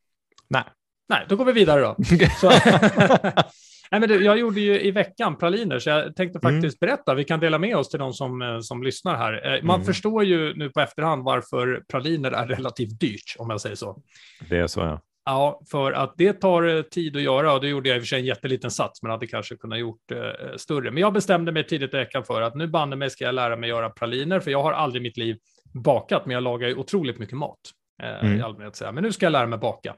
Nej. 0.50 0.64
Nej, 1.10 1.26
då 1.30 1.36
går 1.36 1.46
vi 1.46 1.52
vidare 1.52 1.82
då. 1.82 1.96
Nej, 3.92 4.00
men 4.00 4.10
du, 4.10 4.26
jag 4.26 4.40
gjorde 4.40 4.62
ju 4.62 4.82
i 4.82 4.92
veckan 4.92 5.38
praliner, 5.38 5.80
så 5.80 5.90
jag 5.90 6.16
tänkte 6.16 6.40
mm. 6.44 6.56
faktiskt 6.56 6.82
mm. 6.82 6.90
berätta. 6.90 7.14
Vi 7.14 7.24
kan 7.24 7.40
dela 7.40 7.60
med 7.60 7.78
oss 7.78 7.90
till 7.90 8.00
de 8.00 8.14
som, 8.14 8.42
eh, 8.42 8.60
som 8.60 8.84
lyssnar 8.84 9.16
här. 9.16 9.56
Eh, 9.56 9.64
man 9.64 9.76
mm. 9.76 9.86
förstår 9.86 10.24
ju 10.24 10.54
nu 10.54 10.70
på 10.70 10.80
efterhand 10.80 11.24
varför 11.24 11.84
praliner 11.88 12.32
är 12.32 12.48
relativt 12.48 13.00
dyrt, 13.00 13.36
om 13.38 13.50
jag 13.50 13.62
säger 13.62 13.76
så. 13.76 14.02
Det 14.50 14.58
är 14.58 14.68
så, 14.68 14.80
ja. 14.80 15.02
Ja, 15.30 15.62
för 15.72 15.92
att 15.92 16.14
det 16.18 16.34
tar 16.34 16.64
eh, 16.64 16.82
tid 16.82 17.16
att 17.16 17.22
göra 17.22 17.54
och 17.54 17.62
det 17.62 17.68
gjorde 17.68 17.90
jag 17.90 17.96
i 17.96 18.00
och 18.00 18.04
för 18.04 18.08
sig 18.08 18.20
en 18.20 18.26
jätteliten 18.26 18.72
sats, 18.72 19.02
men 19.02 19.12
hade 19.12 19.28
kanske 19.28 19.56
kunnat 19.56 19.80
gjort 19.80 20.12
eh, 20.12 20.56
större. 20.58 20.92
Men 20.92 21.02
jag 21.02 21.14
bestämde 21.14 21.52
mig 21.52 21.68
tidigt 21.68 21.94
i 21.94 21.98
veckan 21.98 22.24
för 22.24 22.42
att 22.42 22.56
nu 22.56 22.68
banne 22.68 22.96
mig 22.96 23.10
ska 23.10 23.24
jag 23.24 23.36
lära 23.36 23.56
mig 23.56 23.70
göra 23.70 23.90
praliner, 23.90 24.40
för 24.40 24.52
jag 24.52 24.64
har 24.64 24.72
aldrig 24.72 25.02
i 25.02 25.04
mitt 25.04 25.18
liv 25.18 25.38
bakat, 25.74 26.26
men 26.26 26.34
jag 26.34 26.44
lagar 26.44 26.68
ju 26.68 26.76
otroligt 26.76 27.20
mycket 27.20 27.38
mat 27.38 27.60
eh, 28.04 28.26
mm. 28.26 28.40
i 28.40 28.42
allmänhet. 28.42 28.76
Så 28.76 28.92
men 28.92 29.04
nu 29.04 29.12
ska 29.12 29.26
jag 29.26 29.32
lära 29.32 29.48
mig 29.48 29.60
baka. 29.60 29.96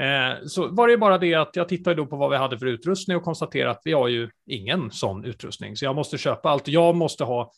Eh, 0.00 0.46
så 0.46 0.68
var 0.68 0.88
det 0.88 0.98
bara 0.98 1.18
det 1.18 1.34
att 1.34 1.56
jag 1.56 1.68
tittade 1.68 1.96
då 1.96 2.06
på 2.06 2.16
vad 2.16 2.30
vi 2.30 2.36
hade 2.36 2.58
för 2.58 2.66
utrustning 2.66 3.16
och 3.16 3.22
konstaterade 3.22 3.70
att 3.70 3.82
vi 3.84 3.92
har 3.92 4.08
ju 4.08 4.30
ingen 4.46 4.90
sån 4.90 5.24
utrustning, 5.24 5.76
så 5.76 5.84
jag 5.84 5.94
måste 5.94 6.18
köpa 6.18 6.48
allt. 6.48 6.68
Jag 6.68 6.96
måste 6.96 7.24
ha 7.24 7.50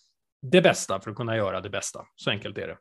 det 0.42 0.62
bästa 0.62 1.00
för 1.00 1.10
att 1.10 1.16
kunna 1.16 1.36
göra 1.36 1.60
det 1.60 1.70
bästa. 1.70 2.00
Så 2.16 2.30
enkelt 2.30 2.58
är 2.58 2.66
det. 2.66 2.76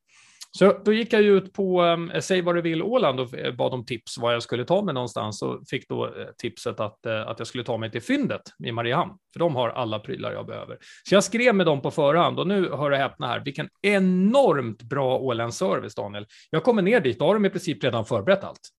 Så 0.57 0.77
då 0.85 0.93
gick 0.93 1.13
jag 1.13 1.21
ut 1.21 1.53
på 1.53 1.85
eh, 2.13 2.19
Säg 2.19 2.41
vad 2.41 2.55
du 2.55 2.61
vill 2.61 2.83
Åland 2.83 3.19
och 3.19 3.33
eh, 3.33 3.55
bad 3.55 3.73
om 3.73 3.85
tips 3.85 4.17
vad 4.17 4.33
jag 4.33 4.43
skulle 4.43 4.65
ta 4.65 4.81
mig 4.81 4.93
någonstans 4.93 5.41
och 5.41 5.67
fick 5.67 5.89
då 5.89 6.05
eh, 6.05 6.11
tipset 6.37 6.79
att, 6.79 7.05
eh, 7.05 7.27
att 7.27 7.39
jag 7.39 7.47
skulle 7.47 7.63
ta 7.63 7.77
mig 7.77 7.91
till 7.91 8.01
fyndet 8.01 8.41
i 8.63 8.71
Mariehamn, 8.71 9.11
för 9.33 9.39
de 9.39 9.55
har 9.55 9.69
alla 9.69 9.99
prylar 9.99 10.31
jag 10.31 10.45
behöver. 10.45 10.77
Så 11.09 11.15
jag 11.15 11.23
skrev 11.23 11.55
med 11.55 11.65
dem 11.65 11.81
på 11.81 11.91
förhand 11.91 12.39
och 12.39 12.47
nu 12.47 12.69
hör 12.69 12.91
och 12.91 12.97
häpna 12.97 13.27
här, 13.27 13.39
vilken 13.39 13.69
enormt 13.81 14.83
bra 14.83 15.17
Ålandsservice 15.17 15.95
Daniel. 15.95 16.25
Jag 16.49 16.63
kommer 16.63 16.81
ner 16.81 16.99
dit, 16.99 17.19
då 17.19 17.25
har 17.25 17.33
de 17.33 17.45
i 17.45 17.49
princip 17.49 17.83
redan 17.83 18.05
förberett 18.05 18.43
allt. 18.43 18.69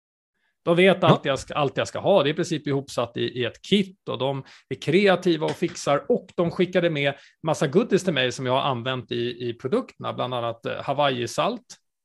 De 0.67 0.77
vet 0.77 1.05
allt 1.05 1.25
jag, 1.25 1.39
ska, 1.39 1.55
allt 1.55 1.77
jag 1.77 1.89
ska 1.89 1.99
ha. 1.99 2.23
Det 2.23 2.29
är 2.29 2.33
i 2.33 2.35
princip 2.35 2.67
ihopsatt 2.67 3.17
i, 3.17 3.21
i 3.21 3.45
ett 3.45 3.63
kit 3.63 4.09
och 4.09 4.19
de 4.19 4.45
är 4.69 4.83
kreativa 4.83 5.47
och 5.47 5.57
fixar 5.57 6.05
och 6.09 6.27
de 6.35 6.51
skickade 6.51 6.91
med 6.91 7.15
massa 7.43 7.67
goodies 7.67 8.05
till 8.05 8.13
mig 8.13 8.33
som 8.33 8.47
jag 8.47 8.53
har 8.53 8.61
använt 8.61 9.13
i, 9.13 9.49
i 9.49 9.55
produkterna, 9.55 10.13
bland 10.13 10.35
annat 10.35 10.67
eh, 10.67 10.83
Hawaii-salt 10.83 11.63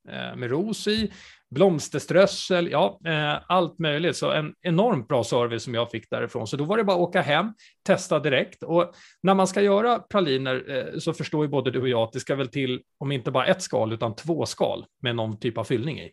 eh, 0.09 0.35
med 0.35 0.49
ros 0.49 0.87
i, 0.87 1.11
blomsterströssel, 1.55 2.71
ja, 2.71 2.99
eh, 3.05 3.37
allt 3.47 3.79
möjligt. 3.79 4.17
Så 4.17 4.31
en 4.31 4.53
enormt 4.61 5.07
bra 5.07 5.23
service 5.23 5.63
som 5.63 5.73
jag 5.73 5.91
fick 5.91 6.09
därifrån. 6.09 6.47
Så 6.47 6.57
då 6.57 6.63
var 6.63 6.77
det 6.77 6.83
bara 6.83 6.95
att 6.95 7.01
åka 7.01 7.21
hem, 7.21 7.53
testa 7.83 8.19
direkt. 8.19 8.63
Och 8.63 8.93
när 9.23 9.33
man 9.33 9.47
ska 9.47 9.61
göra 9.61 9.99
praliner 9.99 10.63
eh, 10.67 10.99
så 10.99 11.13
förstår 11.13 11.45
ju 11.45 11.49
både 11.49 11.71
du 11.71 11.81
och 11.81 11.89
jag 11.89 12.01
att 12.01 12.13
det 12.13 12.19
ska 12.19 12.35
väl 12.35 12.47
till, 12.47 12.81
om 12.97 13.11
inte 13.11 13.31
bara 13.31 13.45
ett 13.45 13.61
skal, 13.61 13.93
utan 13.93 14.15
två 14.15 14.45
skal 14.45 14.85
med 15.01 15.15
någon 15.15 15.39
typ 15.39 15.57
av 15.57 15.63
fyllning 15.63 15.99
i. 15.99 16.11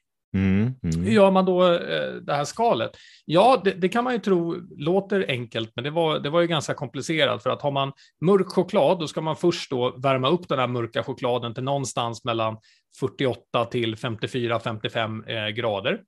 Mm. 0.95 1.07
Hur 1.07 1.13
gör 1.13 1.31
man 1.31 1.45
då 1.45 1.65
eh, 1.65 2.15
det 2.15 2.35
här 2.35 2.45
skalet? 2.45 2.91
Ja, 3.25 3.61
det, 3.65 3.71
det, 3.71 3.89
kan 3.89 4.05
man 4.05 4.13
ju 4.13 4.19
tro 4.19 4.57
låter 4.77 5.25
enkelt, 5.29 5.73
men 5.75 5.85
det 5.85 5.91
var, 5.91 6.19
det 6.19 6.31
var 6.31 6.41
ju 6.41 6.47
ganska 6.47 6.75
komplicerat 6.75 7.43
för 7.43 7.51
att 7.51 7.63
har 7.63 7.71
man 7.71 7.93
mörk 8.21 8.49
choklad, 8.49 8.99
då 8.99 9.07
ska 9.07 9.21
man 9.21 9.37
först 9.37 9.71
då 9.71 9.97
värma 9.97 10.29
upp 10.29 10.49
den 10.49 10.59
här 10.59 10.67
mörka 10.67 11.03
chokladen 11.03 11.55
till 11.55 11.65
någonstans 11.65 12.25
mellan 12.25 12.57
48 13.01 13.65
till 13.65 13.95
54-55 13.95 15.31
eh, 15.31 15.49
grader. 15.49 16.01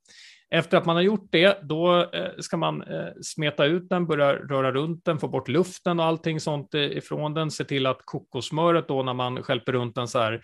Efter 0.55 0.79
att 0.79 0.87
man 0.87 0.97
har 0.97 1.03
gjort 1.03 1.29
det, 1.31 1.59
då 1.63 2.01
eh, 2.13 2.31
ska 2.39 2.57
man 2.57 2.85
smeta 3.23 3.65
ut 3.65 3.89
den, 3.89 4.07
börja 4.07 4.35
röra 4.35 4.73
runt 4.73 5.05
den, 5.05 5.19
få 5.19 5.29
bort 5.29 5.49
luften 5.49 6.01
och 6.01 6.07
allting 6.07 6.41
sånt 6.41 6.75
ifrån 6.75 7.35
den, 7.35 7.51
se 7.51 7.65
till 7.65 7.87
att 7.87 8.01
kokossmöret 8.05 8.89
då 8.89 9.03
när 9.03 9.15
man 9.15 9.43
skälper 9.43 9.73
runt 9.73 9.95
den 9.95 10.09
så 10.09 10.19
här 10.19 10.43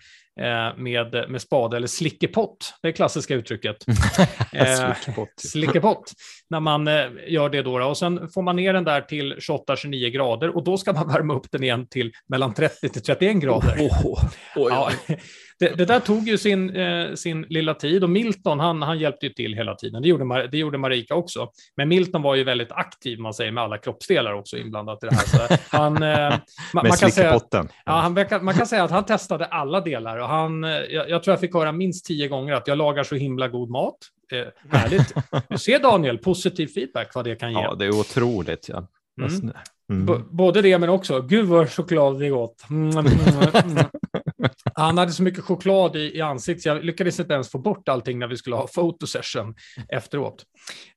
med, 0.77 1.25
med 1.29 1.41
spade 1.41 1.77
eller 1.77 1.87
slickepott. 1.87 2.73
Det 2.81 2.91
klassiska 2.91 3.35
uttrycket. 3.35 3.77
eh, 4.53 4.93
slickepott. 5.37 6.13
När 6.49 6.59
man 6.59 6.87
eh, 6.87 7.05
gör 7.27 7.49
det 7.49 7.61
då. 7.61 7.83
Och 7.83 7.97
sen 7.97 8.29
får 8.29 8.41
man 8.41 8.55
ner 8.55 8.73
den 8.73 8.83
där 8.83 9.01
till 9.01 9.33
28-29 9.33 10.09
grader 10.09 10.55
och 10.55 10.63
då 10.63 10.77
ska 10.77 10.93
man 10.93 11.07
värma 11.13 11.33
upp 11.33 11.51
den 11.51 11.63
igen 11.63 11.87
till 11.87 12.11
mellan 12.29 12.53
30 12.53 12.89
till 12.89 13.03
31 13.03 13.37
grader. 13.37 13.75
Oh, 13.79 14.05
oh, 14.05 14.23
oh, 14.55 14.69
ja, 14.69 14.91
det, 15.59 15.77
det, 15.77 15.85
där 15.85 15.99
tog 15.99 16.27
ju 16.27 16.37
sin, 16.37 16.75
eh, 16.75 17.13
sin 17.13 17.41
lilla 17.41 17.73
tid 17.73 18.03
och 18.03 18.09
Milton 18.09 18.59
han, 18.59 18.81
han 18.81 18.99
hjälpte 18.99 19.25
ju 19.25 19.33
till 19.33 19.53
hela 19.53 19.75
tiden. 19.75 20.01
Det 20.01 20.07
gjorde, 20.07 20.47
det 20.47 20.57
gjorde 20.57 20.77
Marika 20.77 21.15
också. 21.15 21.49
Men 21.77 21.89
Milton 21.89 22.21
var 22.21 22.35
ju 22.35 22.43
väldigt 22.43 22.71
aktiv, 22.71 23.19
man 23.19 23.33
säger, 23.33 23.51
med 23.51 23.63
alla 23.63 23.77
kroppsdelar 23.77 24.33
också 24.33 24.57
inblandat 24.57 25.03
i 25.03 25.07
det 25.07 25.15
här. 25.15 25.23
Så 25.25 25.77
han, 25.77 26.03
eh, 26.03 26.29
man, 26.73 26.87
man, 26.87 26.97
kan 26.97 27.11
säga, 27.11 27.39
ja, 27.85 27.91
han, 27.91 28.13
man 28.41 28.53
kan 28.53 28.67
säga 28.67 28.83
att 28.83 28.91
han 28.91 29.05
testade 29.05 29.45
alla 29.45 29.81
delar 29.81 30.17
han, 30.27 30.63
eh, 30.63 30.69
jag, 30.69 31.09
jag 31.09 31.23
tror 31.23 31.31
jag 31.31 31.39
fick 31.39 31.53
höra 31.53 31.71
minst 31.71 32.05
tio 32.05 32.27
gånger 32.27 32.53
att 32.53 32.67
jag 32.67 32.77
lagar 32.77 33.03
så 33.03 33.15
himla 33.15 33.47
god 33.47 33.69
mat. 33.69 33.97
Eh, 34.31 34.77
härligt. 34.77 35.13
Du 35.49 35.57
ser 35.57 35.79
Daniel, 35.79 36.17
positiv 36.17 36.67
feedback 36.67 37.15
vad 37.15 37.25
det 37.25 37.35
kan 37.35 37.51
ge. 37.51 37.59
Ja, 37.59 37.75
det 37.75 37.85
är 37.85 37.99
otroligt. 37.99 38.69
Ja. 38.69 38.87
Mm. 39.21 39.51
Mm. 39.91 40.23
Både 40.29 40.61
det 40.61 40.77
men 40.77 40.89
också, 40.89 41.21
gud 41.21 41.45
vad 41.45 41.71
choklad 41.71 42.19
det 42.19 42.25
är 42.25 42.29
gott. 42.29 42.65
Mm, 42.69 42.89
mm, 42.89 43.05
mm, 43.05 43.85
Han 44.79 44.97
hade 44.97 45.11
så 45.11 45.23
mycket 45.23 45.43
choklad 45.43 45.95
i, 45.95 46.17
i 46.17 46.21
ansiktet 46.21 46.65
jag 46.65 46.85
lyckades 46.85 47.19
inte 47.19 47.33
ens 47.33 47.51
få 47.51 47.57
bort 47.57 47.89
allting 47.89 48.19
när 48.19 48.27
vi 48.27 48.37
skulle 48.37 48.55
ha 48.55 48.67
fotosession 48.67 49.55
efteråt. 49.89 50.43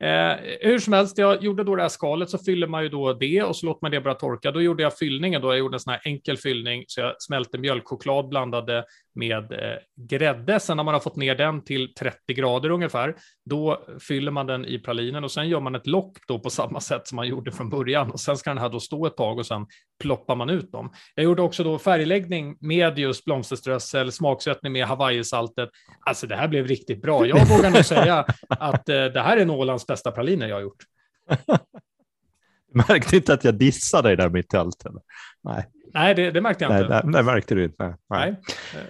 Eh, 0.00 0.32
hur 0.60 0.78
som 0.78 0.92
helst, 0.92 1.18
jag 1.18 1.42
gjorde 1.42 1.64
då 1.64 1.76
det 1.76 1.82
här 1.82 1.88
skalet 1.88 2.30
så 2.30 2.38
fyller 2.38 2.66
man 2.66 2.82
ju 2.82 2.88
då 2.88 3.12
det 3.12 3.42
och 3.42 3.56
så 3.56 3.66
låter 3.66 3.78
man 3.82 3.90
det 3.90 4.00
bara 4.00 4.14
torka. 4.14 4.50
Då 4.50 4.62
gjorde 4.62 4.82
jag 4.82 4.98
fyllningen 4.98 5.42
då, 5.42 5.48
jag 5.48 5.58
gjorde 5.58 5.76
en 5.76 5.80
sån 5.80 5.90
här 5.90 6.00
enkel 6.04 6.36
fyllning 6.36 6.84
så 6.86 7.00
jag 7.00 7.14
smälte 7.18 7.58
mjölkchoklad 7.58 8.28
blandade 8.28 8.84
med 9.14 9.52
eh, 9.52 10.06
grädde. 10.08 10.60
Sen 10.60 10.76
när 10.76 10.84
man 10.84 10.94
har 10.94 11.00
fått 11.00 11.16
ner 11.16 11.34
den 11.34 11.64
till 11.64 11.94
30 11.94 12.34
grader 12.34 12.70
ungefär, 12.70 13.14
då 13.44 13.84
fyller 14.00 14.30
man 14.30 14.46
den 14.46 14.64
i 14.64 14.78
pralinen 14.78 15.24
och 15.24 15.30
sen 15.30 15.48
gör 15.48 15.60
man 15.60 15.74
ett 15.74 15.86
lock 15.86 16.18
då 16.28 16.38
på 16.38 16.50
samma 16.50 16.80
sätt 16.80 17.06
som 17.06 17.16
man 17.16 17.28
gjorde 17.28 17.52
från 17.52 17.70
början 17.70 18.10
och 18.10 18.20
sen 18.20 18.36
ska 18.36 18.50
den 18.50 18.58
här 18.58 18.68
då 18.68 18.80
stå 18.80 19.06
ett 19.06 19.16
tag 19.16 19.38
och 19.38 19.46
sen 19.46 19.66
ploppar 20.02 20.36
man 20.36 20.50
ut 20.50 20.72
dem. 20.72 20.92
Jag 21.14 21.24
gjorde 21.24 21.42
också 21.42 21.64
då 21.64 21.78
färgläggning 21.78 22.56
med 22.60 22.98
just 22.98 23.26
blomsterströssel, 23.70 24.12
smaksättning 24.12 24.72
med 24.72 24.86
hawaiisaltet. 24.86 25.68
Alltså 26.06 26.26
det 26.26 26.36
här 26.36 26.48
blev 26.48 26.66
riktigt 26.66 27.02
bra. 27.02 27.26
Jag 27.26 27.46
vågar 27.46 27.70
nog 27.70 27.84
säga 27.84 28.24
att 28.48 28.88
eh, 28.88 29.04
det 29.04 29.20
här 29.20 29.36
är 29.36 29.44
Nålands 29.44 29.86
bästa 29.86 30.10
praliner 30.10 30.48
jag 30.48 30.56
har 30.56 30.62
gjort. 30.62 30.84
Märkte 32.88 33.16
inte 33.16 33.32
att 33.32 33.44
jag 33.44 33.54
dissade 33.54 34.08
dig 34.08 34.16
där 34.16 34.28
mitt 34.28 34.54
i 34.54 34.56
allt? 34.56 34.86
Eller? 34.86 35.00
Nej. 35.42 35.66
Nej, 35.94 36.14
det, 36.14 36.30
det, 36.30 36.40
märkte 36.40 36.64
jag 36.64 36.72
nej, 36.72 36.82
inte. 36.82 37.00
Det, 37.02 37.12
det 37.12 37.22
märkte 37.22 37.54
du 37.54 37.64
inte. 37.64 37.96
Nej, 38.10 38.34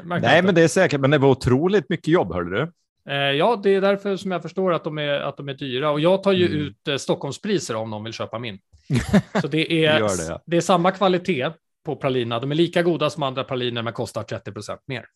nej, 0.05 0.21
nej 0.21 0.43
men 0.43 0.55
det 0.55 0.63
är 0.63 0.69
säkert. 0.69 1.01
Men 1.01 1.11
det 1.11 1.19
var 1.19 1.29
otroligt 1.29 1.89
mycket 1.89 2.09
jobb, 2.09 2.33
hörde 2.33 2.51
du. 2.51 2.73
Eh, 3.09 3.17
ja, 3.17 3.61
det 3.63 3.71
är 3.71 3.81
därför 3.81 4.17
som 4.17 4.31
jag 4.31 4.43
förstår 4.43 4.73
att 4.73 4.85
de 4.85 4.99
är, 4.99 5.21
att 5.21 5.37
de 5.37 5.49
är 5.49 5.55
dyra. 5.55 5.91
Och 5.91 6.01
jag 6.01 6.23
tar 6.23 6.33
ju 6.33 6.47
mm. 6.47 6.59
ut 6.59 6.89
eh, 6.89 6.97
Stockholmspriser 6.97 7.77
om 7.77 7.91
någon 7.91 8.05
vill 8.05 8.13
köpa 8.13 8.39
min. 8.39 8.59
Så 9.41 9.47
det 9.47 9.73
är, 9.85 10.01
det, 10.01 10.27
ja. 10.29 10.41
det 10.47 10.57
är 10.57 10.61
samma 10.61 10.91
kvalitet 10.91 11.51
på 11.85 11.97
pralina. 11.97 12.41
De 12.41 12.51
är 12.51 12.55
lika 12.55 12.83
goda 12.83 13.11
som 13.11 13.23
andra 13.23 13.45
praliner 13.45 13.83
men 13.83 13.93
kostar 13.93 14.23
30 14.23 14.53
procent 14.53 14.81
mer. 14.87 15.07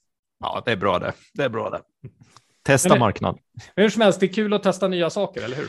Ja, 0.41 0.63
det 0.65 0.73
är 0.73 0.77
bra 0.77 0.99
det. 0.99 1.13
Det 1.35 1.43
är 1.43 1.49
bra 1.49 1.71
det. 1.71 1.81
Testa 2.63 2.99
marknaden. 2.99 3.41
Hur 3.77 3.89
som 3.89 4.03
helst, 4.03 4.21
det 4.21 4.27
är 4.27 4.33
kul 4.33 4.53
att 4.53 4.63
testa 4.63 4.89
nya 4.89 5.11
saker, 5.11 5.43
eller 5.43 5.57
hur? 5.57 5.69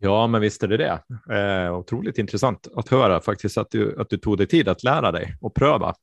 Ja, 0.00 0.26
men 0.26 0.40
visst 0.40 0.62
är 0.62 0.68
det 0.68 0.76
det. 0.76 1.02
Eh, 1.34 1.78
otroligt 1.78 2.18
intressant 2.18 2.68
att 2.74 2.88
höra 2.88 3.20
faktiskt 3.20 3.58
att 3.58 3.70
du, 3.70 4.00
att 4.00 4.10
du 4.10 4.16
tog 4.16 4.38
dig 4.38 4.46
tid 4.46 4.68
att 4.68 4.82
lära 4.82 5.12
dig 5.12 5.36
och 5.40 5.54
pröva. 5.54 5.94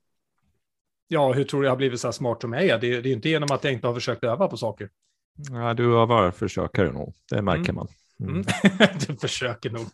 Ja, 1.07 1.34
hur 1.34 1.43
tror 1.43 1.61
du 1.61 1.67
jag 1.67 1.72
har 1.72 1.78
blivit 1.78 1.99
så 1.99 2.07
här 2.07 2.11
smart 2.11 2.41
som 2.41 2.53
jag 2.53 2.63
är? 2.63 2.80
Det, 2.80 3.01
det 3.01 3.09
är 3.09 3.13
inte 3.13 3.30
genom 3.30 3.51
att 3.51 3.63
jag 3.63 3.74
inte 3.74 3.88
har 3.88 3.93
försökt 3.93 4.24
öva 4.24 4.47
på 4.47 4.57
saker. 4.57 4.89
Ja, 5.51 5.74
du 5.74 5.88
har 5.88 6.05
varit 6.05 6.36
försökare 6.36 6.91
nog, 6.91 7.13
det 7.30 7.41
märker 7.41 7.69
mm. 7.69 7.76
man. 7.76 7.88
Mm. 8.22 8.34
mm. 8.34 8.45
du 9.07 9.15
försöker 9.15 9.69
nog. 9.69 9.88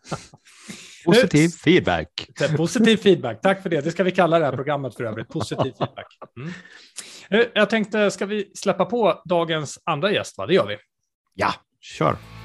Positiv 1.05 1.49
feedback. 1.49 2.30
Positiv 2.57 2.97
feedback, 2.97 3.41
tack 3.41 3.63
för 3.63 3.69
det. 3.69 3.82
Det 3.82 3.91
ska 3.91 4.03
vi 4.03 4.11
kalla 4.11 4.39
det 4.39 4.45
här 4.45 4.55
programmet 4.55 4.95
för 4.95 5.03
övrigt. 5.03 5.28
Positiv 5.28 5.71
feedback. 5.80 6.07
Mm. 6.38 6.53
Eh, 7.30 7.47
jag 7.53 7.69
tänkte, 7.69 8.11
ska 8.11 8.25
vi 8.25 8.51
släppa 8.55 8.86
på 8.86 9.21
dagens 9.25 9.80
andra 9.84 10.11
gäst? 10.11 10.38
Va? 10.38 10.45
Det 10.45 10.53
gör 10.53 10.67
vi. 10.67 10.78
Ja, 11.34 11.53
kör. 11.82 12.36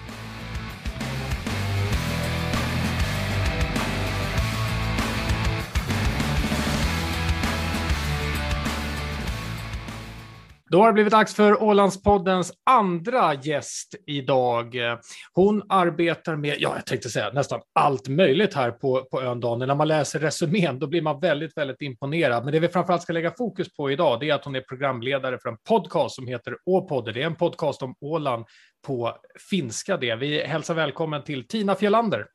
Då 10.72 10.78
har 10.78 10.86
det 10.86 10.92
blivit 10.92 11.12
dags 11.12 11.34
för 11.34 11.62
Ålandspoddens 11.62 12.52
andra 12.70 13.34
gäst 13.34 13.94
idag. 14.06 14.76
Hon 15.32 15.62
arbetar 15.68 16.36
med, 16.36 16.56
ja, 16.58 16.72
jag 16.76 16.86
tänkte 16.86 17.08
säga 17.08 17.30
nästan 17.32 17.60
allt 17.72 18.08
möjligt 18.08 18.54
här 18.54 18.70
på, 18.70 19.04
på 19.10 19.22
ön 19.22 19.40
Daniel. 19.40 19.68
När 19.68 19.74
man 19.74 19.88
läser 19.88 20.18
resumén, 20.20 20.78
då 20.78 20.86
blir 20.86 21.02
man 21.02 21.20
väldigt, 21.20 21.56
väldigt 21.56 21.82
imponerad. 21.82 22.44
Men 22.44 22.52
det 22.52 22.60
vi 22.60 22.68
framförallt 22.68 23.02
ska 23.02 23.12
lägga 23.12 23.30
fokus 23.30 23.76
på 23.76 23.90
idag, 23.90 24.20
det 24.20 24.30
är 24.30 24.34
att 24.34 24.44
hon 24.44 24.56
är 24.56 24.60
programledare 24.60 25.38
för 25.38 25.48
en 25.48 25.56
podcast 25.68 26.14
som 26.14 26.26
heter 26.26 26.56
Åpodden. 26.66 27.14
Det 27.14 27.22
är 27.22 27.26
en 27.26 27.36
podcast 27.36 27.82
om 27.82 27.94
Åland 28.00 28.44
på 28.86 29.16
finska. 29.50 29.96
Det. 29.96 30.14
Vi 30.14 30.42
hälsar 30.42 30.74
välkommen 30.74 31.24
till 31.24 31.48
Tina 31.48 31.74
Fjellander. 31.74 32.26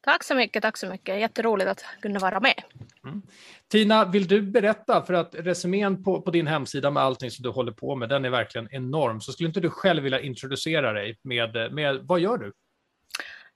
Tack 0.00 0.24
så 0.24 0.34
mycket, 0.34 0.62
tack 0.62 0.76
så 0.76 0.88
mycket. 0.88 1.20
Jätteroligt 1.20 1.68
att 1.68 1.84
kunna 2.02 2.18
vara 2.18 2.40
med. 2.40 2.62
Mm. 3.04 3.22
Tina, 3.68 4.04
vill 4.04 4.28
du 4.28 4.42
berätta, 4.42 5.02
för 5.02 5.14
att 5.14 5.34
resumén 5.34 6.04
på, 6.04 6.22
på 6.22 6.30
din 6.30 6.46
hemsida 6.46 6.90
med 6.90 7.02
allting 7.02 7.30
som 7.30 7.42
du 7.42 7.48
håller 7.48 7.72
på 7.72 7.96
med, 7.96 8.08
den 8.08 8.24
är 8.24 8.30
verkligen 8.30 8.68
enorm. 8.70 9.20
Så 9.20 9.32
skulle 9.32 9.46
inte 9.46 9.60
du 9.60 9.70
själv 9.70 10.02
vilja 10.02 10.20
introducera 10.20 10.92
dig 10.92 11.18
med, 11.22 11.72
med 11.72 12.00
vad 12.02 12.20
gör 12.20 12.38
du? 12.38 12.52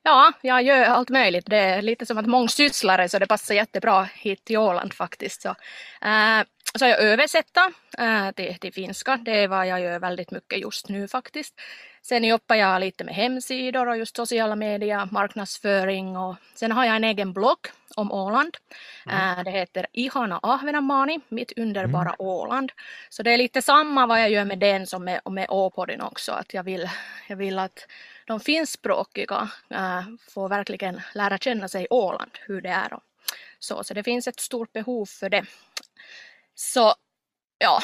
Ja, 0.03 0.33
jag 0.41 0.63
gör 0.63 0.85
allt 0.85 1.09
möjligt. 1.11 1.47
Det 1.47 1.57
är 1.57 1.83
lite 1.83 2.07
som 2.07 2.19
att 2.19 2.27
mångsysslare 2.27 3.09
så 3.09 3.19
det 3.19 3.27
passar 3.27 3.55
jättebra 3.55 4.09
hit 4.15 4.45
till 4.45 4.59
Åland 4.59 4.95
faktiskt. 4.95 5.43
Så, 5.43 5.49
äh, 6.03 6.43
så 6.79 6.87
jag 6.87 7.01
översätter 7.01 7.73
äh, 7.99 8.31
till, 8.31 8.59
till 8.59 8.73
finska. 8.73 9.17
Det 9.17 9.43
är 9.43 9.49
vad 9.49 9.67
jag 9.67 9.81
gör 9.81 9.99
väldigt 9.99 10.31
mycket 10.31 10.59
just 10.59 10.89
nu 10.89 11.09
faktiskt. 11.09 11.55
Sen 12.03 12.25
jobbar 12.25 12.57
jag 12.57 12.81
lite 12.81 13.05
med 13.05 13.15
hemsidor 13.15 13.89
och 13.89 13.97
just 13.97 14.17
sociala 14.17 14.57
medier, 14.57 15.09
marknadsföring 15.11 16.17
och 16.17 16.37
sen 16.55 16.73
har 16.73 16.85
jag 16.85 16.97
en 16.97 17.05
egen 17.05 17.33
blogg 17.33 17.59
om 17.97 18.13
Åland. 18.13 18.57
Mm. 19.07 19.39
Äh, 19.39 19.45
det 19.45 19.51
heter 19.51 19.87
Ihana 19.93 20.41
Ahvenanmaani, 20.43 21.21
mitt 21.29 21.59
underbara 21.59 22.09
mm. 22.09 22.15
Åland. 22.19 22.73
Så 23.09 23.23
det 23.23 23.31
är 23.31 23.39
lite 23.39 23.63
samma 23.63 24.07
vad 24.07 24.21
jag 24.21 24.31
gör 24.31 24.45
med 24.45 24.59
den 24.59 24.87
som 24.87 25.05
med, 25.05 25.21
med 25.31 25.47
Åpodden 25.49 26.01
också, 26.01 26.33
att 26.33 26.55
jag 26.55 26.63
vill, 26.63 26.91
jag 27.29 27.37
vill 27.37 27.59
att 27.59 27.87
de 28.31 28.41
finskspråkiga 28.41 29.49
äh, 29.71 30.03
får 30.29 30.49
verkligen 30.49 31.01
lära 31.15 31.39
känna 31.39 31.69
sig 31.69 31.87
Åland, 31.91 32.31
hur 32.47 32.61
det 32.61 32.69
är 32.69 32.93
och 32.93 33.03
så. 33.59 33.85
Så 33.85 33.95
det 33.95 34.03
finns 34.03 34.29
ett 34.29 34.41
stort 34.41 34.73
behov 34.73 35.07
för 35.07 35.31
det. 35.31 35.45
Så 36.55 36.95
ja, 37.59 37.81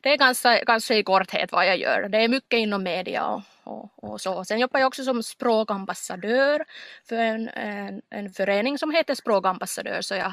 det 0.00 0.12
är 0.12 0.16
ganska, 0.16 0.64
ganska 0.64 0.94
i 0.94 1.02
korthet 1.02 1.52
vad 1.52 1.66
jag 1.66 1.76
gör. 1.76 2.08
Det 2.08 2.18
är 2.18 2.28
mycket 2.28 2.58
inom 2.58 2.82
media 2.82 3.26
och, 3.26 3.42
och, 3.64 4.04
och 4.04 4.20
så. 4.20 4.44
Sen 4.44 4.58
jobbar 4.58 4.80
jag 4.80 4.86
också 4.86 5.04
som 5.04 5.22
språkambassadör 5.22 6.64
för 7.08 7.16
en, 7.16 7.48
en, 7.48 8.02
en 8.10 8.30
förening 8.30 8.78
som 8.78 8.90
heter 8.90 9.14
Språkambassadör. 9.14 10.00
Så 10.00 10.14
jag 10.14 10.32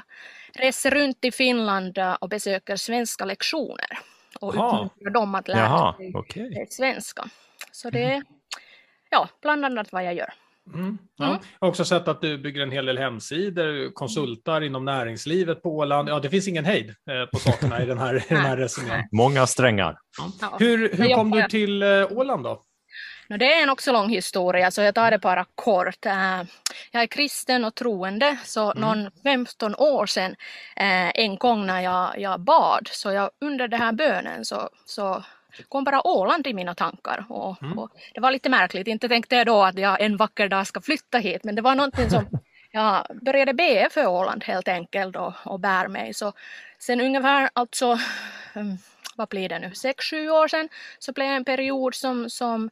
reser 0.54 0.92
runt 0.92 1.26
i 1.26 1.32
Finland 1.32 1.98
och 2.20 2.30
besöker 2.30 2.76
svenska 2.76 3.26
lektioner 3.26 4.00
och 4.40 4.50
uppmuntrar 4.50 5.10
dem 5.10 5.36
att 5.36 5.48
lära 5.48 5.60
Jaha, 5.60 5.98
sig 5.98 6.16
okay. 6.16 6.66
svenska. 6.70 7.30
Så 7.72 7.90
det 7.90 8.04
är 8.04 8.24
ja, 9.10 9.30
bland 9.42 9.66
annat 9.66 9.92
vad 9.92 10.06
jag 10.06 10.14
gör. 10.14 10.34
Mm. 10.74 10.98
Ja. 11.18 11.26
Mm. 11.26 11.40
Jag 11.60 11.66
har 11.66 11.70
också 11.70 11.86
sett 11.86 12.08
att 12.08 12.22
du 12.22 12.38
bygger 12.38 12.62
en 12.62 12.72
hel 12.72 12.86
del 12.86 12.98
hemsidor, 12.98 13.94
konsultar 13.94 14.62
inom 14.62 14.86
näringslivet 14.86 15.64
på 15.64 15.78
Åland. 15.78 16.10
Ja, 16.10 16.20
det 16.20 16.30
finns 16.30 16.48
ingen 16.48 16.66
hejd 16.66 16.90
eh, 16.90 17.26
på 17.32 17.40
sakerna 17.40 17.84
i 17.84 17.86
den 17.86 17.98
här, 17.98 18.26
den 18.30 18.38
här 18.38 18.58
resumén. 18.58 19.04
Många 19.12 19.48
strängar. 19.48 19.98
Ja. 20.42 20.56
Hur, 20.60 20.94
hur 20.94 21.16
kom 21.16 21.32
du 21.32 21.44
till 21.44 21.84
eh, 21.84 22.12
Åland 22.12 22.44
då? 22.44 22.64
det 23.40 23.54
är 23.54 23.64
en 23.64 23.70
också 23.70 23.92
lång 23.92 24.10
historia, 24.10 24.72
så 24.72 24.82
jag 24.82 24.96
tar 24.96 25.12
det 25.12 25.20
bara 25.20 25.46
kort. 25.56 26.06
Eh, 26.06 26.44
jag 26.92 27.04
är 27.04 27.08
kristen 27.08 27.66
och 27.66 27.76
troende, 27.76 28.38
så 28.46 28.72
mm. 28.72 28.82
någon 28.82 29.12
15 29.24 29.76
år 29.76 30.06
sedan, 30.06 30.36
en 31.16 31.38
gång 31.38 31.66
när 31.66 31.82
jag, 31.82 32.20
jag 32.20 32.40
bad, 32.40 32.90
så 32.92 33.12
jag 33.12 33.30
under 33.42 33.68
den 33.68 33.80
här 33.80 33.92
bönen 33.92 34.46
så, 34.46 34.70
så 34.86 35.24
kom 35.70 35.84
bara 35.84 36.08
Åland 36.08 36.48
i 36.48 36.54
mina 36.54 36.76
tankar. 36.76 37.26
Och, 37.30 37.64
mm. 37.64 37.80
och, 37.80 37.92
det 38.14 38.22
var 38.22 38.32
lite 38.32 38.50
märkligt, 38.50 38.88
inte 38.88 39.10
tänkte 39.10 39.36
jag 39.36 39.48
då 39.48 39.64
att 39.64 39.80
jag 39.80 40.02
en 40.02 40.18
vacker 40.18 40.50
dag 40.50 40.68
ska 40.68 40.82
flytta 40.82 41.18
hit, 41.18 41.44
men 41.44 41.56
det 41.56 41.62
var 41.62 41.76
någonting 41.76 42.10
som 42.10 42.26
jag 42.72 43.06
började 43.22 43.54
be 43.54 43.88
för 43.92 44.08
Åland 44.08 44.44
helt 44.44 44.68
enkelt 44.68 45.16
och, 45.16 45.34
och 45.44 45.60
bär 45.60 45.88
mig. 45.88 46.14
Så 46.14 46.34
sen 46.80 47.02
ungefär 47.02 47.50
alltså, 47.54 48.00
mm, 48.54 48.78
vad 49.16 49.28
blir 49.28 49.50
det 49.50 49.60
nu, 49.60 49.72
sex, 49.74 50.06
sju 50.06 50.30
år 50.30 50.48
sedan 50.48 50.70
så 51.00 51.12
blev 51.12 51.28
det 51.28 51.36
en 51.36 51.46
period 51.46 51.96
som, 51.96 52.30
som 52.30 52.70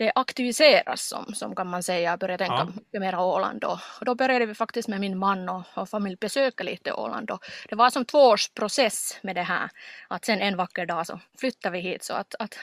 det 0.00 0.12
aktiviseras 0.14 1.08
som, 1.08 1.34
som 1.34 1.54
kan 1.54 1.66
man 1.66 1.82
säga, 1.82 2.16
börjar 2.16 2.38
tänka 2.38 2.54
ja. 2.54 2.64
mycket 2.64 3.00
mer 3.00 3.18
Åland 3.18 3.64
och, 3.64 3.78
och, 3.98 4.04
då 4.04 4.14
började 4.14 4.46
vi 4.46 4.54
faktiskt 4.54 4.88
med 4.88 5.00
min 5.00 5.18
man 5.18 5.48
och, 5.48 5.62
och 5.74 5.88
familj 5.88 6.16
besöka 6.16 6.64
lite 6.64 6.92
Åland 6.92 7.30
och 7.30 7.44
det 7.68 7.74
var 7.74 7.90
som 7.90 8.04
två 8.04 8.18
års 8.18 8.48
process 8.48 9.18
med 9.22 9.36
det 9.36 9.42
här 9.42 9.70
att 10.08 10.24
sen 10.24 10.40
en 10.40 10.56
vacker 10.56 10.86
dag 10.86 11.06
så 11.06 11.20
flyttade 11.38 11.72
vi 11.72 11.80
hit. 11.80 12.04
Så 12.04 12.14
att, 12.14 12.34
att 12.38 12.58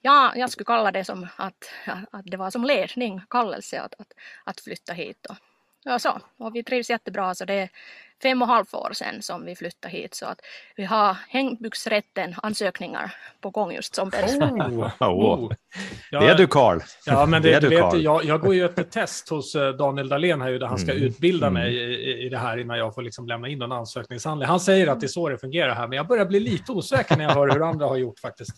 ja, 0.00 0.32
jag 0.36 0.50
skulle 0.50 0.64
kalla 0.64 0.92
det 0.92 1.04
som 1.04 1.28
att, 1.36 1.70
att 2.10 2.24
det 2.24 2.36
var 2.36 2.50
som 2.50 2.64
ledning, 2.64 3.22
kallelse 3.30 3.80
att, 3.80 3.94
att, 3.98 4.12
att 4.44 4.60
flytta 4.60 4.92
hit 4.92 5.26
och, 5.26 5.36
ja, 5.84 5.98
så. 5.98 6.20
och 6.38 6.54
vi 6.54 6.62
trivs 6.62 6.90
jättebra 6.90 7.34
så 7.34 7.44
det, 7.44 7.68
fem 8.22 8.42
och 8.42 8.48
halvt 8.48 8.74
år 8.74 8.90
sedan 8.92 9.22
som 9.22 9.44
vi 9.44 9.56
flyttade 9.56 9.94
hit 9.94 10.14
så 10.14 10.26
att 10.26 10.40
vi 10.76 10.84
har 10.84 11.16
hembygdsrätten 11.28 12.34
ansökningar 12.42 13.14
på 13.40 13.50
gång 13.50 13.72
just 13.72 13.94
som 13.94 14.08
oh, 14.08 14.90
oh. 15.00 15.52
Ja, 16.10 16.20
det 16.20 16.26
är 16.26 16.34
du 16.34 16.46
Karl. 16.46 16.80
Ja, 17.06 17.26
men 17.26 17.42
det, 17.42 17.50
det 17.50 17.60
du, 17.60 17.68
vet, 17.68 18.02
jag, 18.02 18.24
jag 18.24 18.40
går 18.40 18.54
ju 18.54 18.64
ett 18.64 18.90
test 18.90 19.28
hos 19.28 19.54
eh, 19.54 19.72
Daniel 19.72 20.08
Dahlén 20.08 20.40
här 20.40 20.50
där 20.50 20.66
han 20.66 20.78
ska 20.78 20.92
mm. 20.92 21.04
utbilda 21.04 21.46
mm. 21.46 21.62
mig 21.62 21.76
i, 21.76 22.26
i 22.26 22.28
det 22.28 22.38
här 22.38 22.58
innan 22.58 22.78
jag 22.78 22.94
får 22.94 23.02
liksom 23.02 23.26
lämna 23.26 23.48
in 23.48 23.62
en 23.62 23.72
ansökningshandling. 23.72 24.48
Han 24.48 24.60
säger 24.60 24.86
att 24.86 25.00
det 25.00 25.06
är 25.06 25.08
så 25.08 25.28
det 25.28 25.38
fungerar 25.38 25.74
här, 25.74 25.88
men 25.88 25.96
jag 25.96 26.06
börjar 26.06 26.24
bli 26.24 26.40
lite 26.40 26.72
osäker 26.72 27.16
när 27.16 27.24
jag 27.24 27.34
hör 27.34 27.50
hur 27.50 27.68
andra 27.68 27.86
har 27.86 27.96
gjort 27.96 28.18
faktiskt 28.18 28.56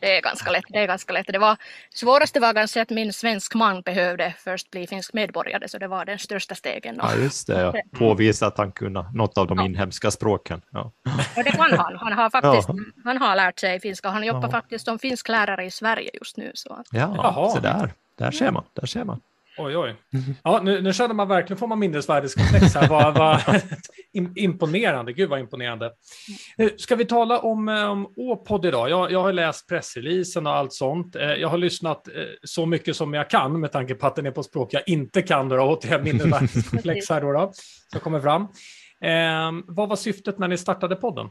det 0.00 0.16
är 0.16 0.22
ganska 0.22 0.50
lätt. 0.50 0.64
Det 0.68 0.78
är 0.78 0.86
ganska 0.86 1.12
lätt. 1.12 1.26
Det 1.26 1.38
var, 1.38 1.56
svåraste 1.94 2.40
var 2.40 2.54
kanske 2.54 2.82
att 2.82 2.90
min 2.90 3.12
svensk 3.12 3.54
man 3.54 3.82
behövde 3.82 4.34
först 4.38 4.70
bli 4.70 4.86
finsk 4.86 5.12
medborgare, 5.12 5.68
så 5.68 5.78
det 5.78 5.88
var 5.88 6.04
den 6.04 6.18
största 6.18 6.54
stegen. 6.54 6.96
Ja, 6.98 7.14
just 7.14 7.46
det. 7.46 7.60
Ja. 7.60 7.74
Påvisa 7.98 8.46
att 8.46 8.58
han 8.58 8.72
kunde 8.72 9.06
något 9.14 9.38
av 9.38 9.46
de 9.46 9.58
ja. 9.58 9.64
inhemska 9.64 10.10
språken. 10.10 10.62
Ja. 10.70 10.92
Och 11.36 11.44
det 11.44 11.50
kan 11.50 11.72
han. 11.72 11.96
Han 11.96 12.12
har 12.12 12.30
faktiskt 12.30 12.68
ja. 12.68 12.74
han 13.04 13.18
har 13.18 13.36
lärt 13.36 13.58
sig 13.58 13.80
finska. 13.80 14.08
Han 14.08 14.24
jobbar 14.24 14.42
ja. 14.42 14.50
faktiskt 14.50 14.84
som 14.84 14.98
finsklärare 14.98 15.64
i 15.64 15.70
Sverige 15.70 16.10
just 16.14 16.36
nu. 16.36 16.50
Så. 16.54 16.82
Ja, 16.90 17.14
Jaha. 17.16 17.50
så 17.50 17.60
där. 17.60 17.92
Där 18.18 18.30
ser 18.30 18.50
man. 18.50 18.64
Där 18.74 18.86
ser 18.86 19.04
man. 19.04 19.20
Oj, 19.62 19.76
oj. 19.76 19.94
Ja, 20.44 20.60
nu, 20.64 20.80
nu 20.80 20.92
känner 20.92 21.14
man 21.14 21.28
verkligen, 21.28 21.58
får 21.58 21.66
man 21.66 21.78
minnesvärdeskomplex 21.78 22.74
här. 22.74 22.88
Vad, 22.88 23.18
vad, 23.18 23.40
imponerande, 24.36 25.12
gud 25.12 25.30
vad 25.30 25.40
imponerande. 25.40 25.92
Nu 26.56 26.70
ska 26.76 26.96
vi 26.96 27.04
tala 27.04 27.38
om, 27.38 27.68
eh, 27.68 27.90
om 27.90 28.12
Åpodd 28.16 28.66
idag? 28.66 28.90
Jag, 28.90 29.12
jag 29.12 29.22
har 29.22 29.32
läst 29.32 29.68
pressreleasen 29.68 30.46
och 30.46 30.52
allt 30.52 30.72
sånt. 30.72 31.16
Eh, 31.16 31.22
jag 31.22 31.48
har 31.48 31.58
lyssnat 31.58 32.08
eh, 32.08 32.14
så 32.42 32.66
mycket 32.66 32.96
som 32.96 33.14
jag 33.14 33.30
kan 33.30 33.60
med 33.60 33.72
tanke 33.72 33.94
på 33.94 34.06
att 34.06 34.16
den 34.16 34.26
är 34.26 34.30
på 34.30 34.42
språk 34.42 34.74
jag 34.74 34.82
inte 34.86 35.22
kan. 35.22 35.48
Då, 35.48 35.80
det 35.82 36.02
minnesvärdeskomplex 36.02 37.10
här 37.10 37.20
då, 37.20 37.32
då, 37.32 37.52
som 37.92 38.00
kommer 38.00 38.20
fram. 38.20 38.42
Eh, 39.04 39.64
vad 39.66 39.88
var 39.88 39.96
syftet 39.96 40.38
när 40.38 40.48
ni 40.48 40.58
startade 40.58 40.96
podden? 40.96 41.26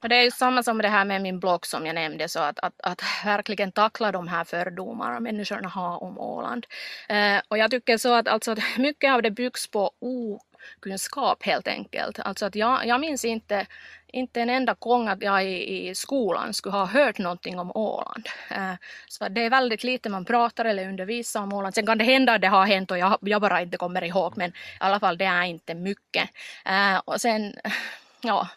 Och 0.00 0.08
det 0.08 0.16
är 0.16 0.22
ju 0.22 0.30
samma 0.30 0.62
som 0.62 0.78
det 0.78 0.88
här 0.88 1.04
med 1.04 1.22
min 1.22 1.40
blogg 1.40 1.66
som 1.66 1.86
jag 1.86 1.94
nämnde, 1.94 2.28
så 2.28 2.40
att, 2.40 2.58
att, 2.58 2.74
att 2.82 3.02
verkligen 3.24 3.72
tackla 3.72 4.12
de 4.12 4.28
här 4.28 4.44
fördomar 4.44 5.20
människorna 5.20 5.68
har 5.68 6.02
om 6.02 6.18
Åland. 6.18 6.66
Eh, 7.08 7.40
och 7.48 7.58
jag 7.58 7.70
tycker 7.70 7.96
så 7.96 8.14
att 8.14 8.28
alltså, 8.28 8.56
mycket 8.78 9.12
av 9.12 9.22
det 9.22 9.30
byggs 9.30 9.66
på 9.66 9.90
okunskap 10.00 11.42
helt 11.42 11.68
enkelt. 11.68 12.18
Alltså 12.18 12.46
att 12.46 12.54
jag, 12.54 12.86
jag 12.86 13.00
minns 13.00 13.24
inte 13.24 13.66
inte 14.14 14.40
en 14.40 14.50
enda 14.50 14.74
gång 14.78 15.08
att 15.08 15.22
jag 15.22 15.44
i, 15.44 15.88
i 15.88 15.94
skolan 15.94 16.54
skulle 16.54 16.76
ha 16.76 16.86
hört 16.86 17.18
någonting 17.18 17.58
om 17.58 17.72
Åland. 17.74 18.28
Eh, 18.50 18.74
så 19.08 19.28
det 19.28 19.40
är 19.40 19.50
väldigt 19.50 19.84
lite 19.84 20.08
man 20.08 20.24
pratar 20.24 20.64
eller 20.64 20.88
undervisar 20.88 21.42
om 21.42 21.52
Åland. 21.52 21.74
Sen 21.74 21.86
kan 21.86 21.98
det 21.98 22.04
hända 22.04 22.32
att 22.32 22.40
det 22.40 22.48
har 22.48 22.66
hänt 22.66 22.90
och 22.90 22.98
jag, 22.98 23.18
jag 23.20 23.40
bara 23.40 23.62
inte 23.62 23.76
kommer 23.76 24.04
ihåg, 24.04 24.36
men 24.36 24.50
i 24.50 24.54
alla 24.78 25.00
fall 25.00 25.18
det 25.18 25.24
är 25.24 25.42
inte 25.42 25.74
mycket. 25.74 26.30
Eh, 26.66 26.96
och 27.04 27.20
sen, 27.20 27.54
ja, 28.20 28.48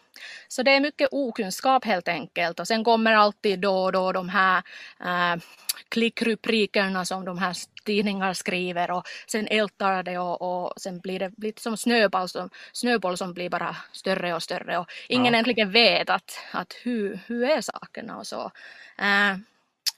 så 0.48 0.62
det 0.62 0.70
är 0.70 0.80
mycket 0.80 1.08
okunskap 1.12 1.84
helt 1.84 2.08
enkelt. 2.08 2.60
Och 2.60 2.66
sen 2.66 2.84
kommer 2.84 3.12
alltid 3.12 3.60
då 3.60 3.84
och 3.84 3.92
då 3.92 4.12
de 4.12 4.28
här 4.28 4.62
äh, 5.00 5.40
klickrubrikerna 5.88 7.04
som 7.04 7.24
de 7.24 7.38
här 7.38 7.56
tidningarna 7.84 8.34
skriver 8.34 8.90
och 8.90 9.06
sen 9.26 9.48
ältar 9.48 10.02
det 10.02 10.18
och, 10.18 10.42
och 10.42 10.72
sen 10.76 11.00
blir 11.00 11.18
det 11.18 11.32
lite 11.36 11.62
som 11.62 11.76
snöboll 11.76 12.28
som, 12.28 12.50
snöboll 12.72 13.16
som 13.16 13.34
blir 13.34 13.50
bara 13.50 13.76
större 13.92 14.34
och 14.34 14.42
större 14.42 14.78
och 14.78 14.86
ingen 15.08 15.24
ja. 15.24 15.32
egentligen 15.32 15.70
vet 15.70 16.10
att, 16.10 16.38
att 16.52 16.74
hur, 16.82 17.18
hur 17.26 17.44
är 17.44 17.60
sakerna 17.60 18.16
och 18.16 18.26
så. 18.26 18.50
Äh, 18.98 19.36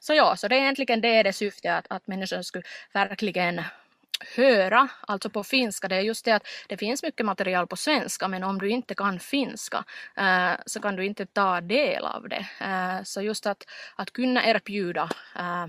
så 0.01 0.15
ja, 0.15 0.37
så 0.37 0.49
det 0.49 0.57
är 0.57 0.61
egentligen 0.61 1.01
det 1.01 1.23
det 1.23 1.33
syftet 1.33 1.79
att, 1.79 1.87
att 1.89 2.07
människor 2.07 2.43
skulle 2.43 2.65
verkligen 2.93 3.63
höra, 4.37 4.89
alltså 5.01 5.31
på 5.31 5.45
finska, 5.45 5.89
det 5.89 5.97
är 5.97 6.01
just 6.01 6.25
det 6.25 6.33
att 6.33 6.47
det 6.69 6.77
finns 6.77 7.03
mycket 7.03 7.27
material 7.27 7.67
på 7.67 7.77
svenska 7.77 8.29
men 8.29 8.45
om 8.45 8.59
du 8.59 8.69
inte 8.69 8.95
kan 8.95 9.21
finska 9.21 9.85
eh, 10.17 10.53
så 10.67 10.81
kan 10.81 10.97
du 10.97 11.07
inte 11.07 11.27
ta 11.27 11.61
del 11.61 12.05
av 12.05 12.29
det. 12.29 12.47
Eh, 12.61 13.03
så 13.05 13.23
just 13.23 13.47
att, 13.47 13.63
att 13.97 14.13
kunna 14.13 14.47
erbjuda 14.47 15.11
eh, 15.37 15.67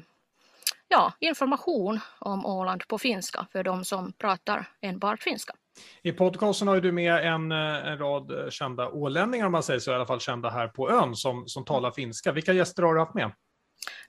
ja, 0.87 1.13
information 1.19 1.99
om 2.19 2.45
Åland 2.45 2.87
på 2.87 2.97
finska 2.97 3.47
för 3.51 3.63
de 3.63 3.85
som 3.85 4.13
pratar 4.13 4.65
enbart 4.81 5.23
finska. 5.23 5.53
I 6.01 6.11
podcasten 6.11 6.67
har 6.67 6.81
du 6.81 6.91
med 6.91 7.13
en, 7.13 7.51
en 7.51 7.97
rad 7.97 8.31
eh, 8.31 8.49
kända 8.49 8.89
ålänningar, 8.89 9.45
om 9.45 9.51
man 9.51 9.63
säger 9.63 9.79
så, 9.79 9.91
i 9.91 9.95
alla 9.95 10.05
fall 10.05 10.19
kända 10.19 10.49
här 10.49 10.67
på 10.67 10.91
ön, 10.91 11.15
som, 11.15 11.47
som 11.47 11.65
talar 11.65 11.91
finska. 11.91 12.31
Vilka 12.31 12.53
gäster 12.53 12.83
har 12.83 12.93
du 12.93 12.99
haft 12.99 13.13
med? 13.13 13.31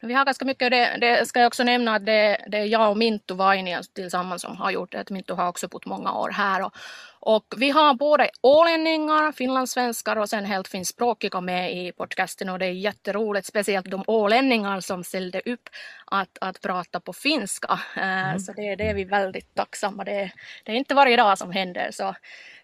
Vi 0.01 0.15
har 0.15 0.25
ganska 0.25 0.45
mycket, 0.45 0.71
det, 0.71 0.97
det 1.01 1.27
ska 1.27 1.41
jag 1.41 1.47
också 1.47 1.65
nämna 1.65 1.95
att 1.95 2.07
det, 2.07 2.45
det 2.49 2.59
är 2.59 2.65
jag 2.65 2.91
och 2.91 2.97
Mintu 2.97 3.35
Vainio 3.35 3.81
tillsammans 3.95 4.43
som 4.43 4.57
har 4.57 4.71
gjort 4.71 4.93
det. 4.93 5.11
Mintu 5.11 5.33
har 5.33 5.49
också 5.49 5.69
bott 5.69 5.87
många 5.87 6.13
år 6.13 6.31
här. 6.31 6.63
Och, 6.63 6.77
och 7.25 7.55
vi 7.57 7.71
har 7.71 7.95
både 7.95 8.31
ålänningar, 8.41 9.33
finlandssvenskar 9.33 10.17
och 10.17 10.29
sen 10.29 10.45
helt 10.45 10.69
finskspråkiga 10.69 11.41
med 11.41 11.77
i 11.77 11.93
podcasten 11.93 12.49
och 12.49 12.59
det 12.59 12.67
är 12.67 12.71
jätteroligt, 12.71 13.47
speciellt 13.47 13.91
de 13.91 14.05
ålänningar 14.07 14.81
som 14.81 15.05
ställde 15.05 15.41
upp 15.41 15.69
att, 16.07 16.39
att 16.41 16.61
prata 16.61 17.01
på 17.01 17.13
finska. 17.13 17.81
Eh, 17.97 18.29
mm. 18.29 18.39
Så 18.39 18.53
det, 18.53 18.77
det 18.77 18.89
är 18.89 18.95
vi 18.95 19.05
väldigt 19.05 19.55
tacksamma. 19.55 20.05
Det, 20.05 20.33
det 20.65 20.73
är 20.73 20.77
inte 20.77 20.95
varje 20.95 21.17
dag 21.17 21.39
som 21.39 21.53
händer. 21.53 21.91
Så 21.91 22.15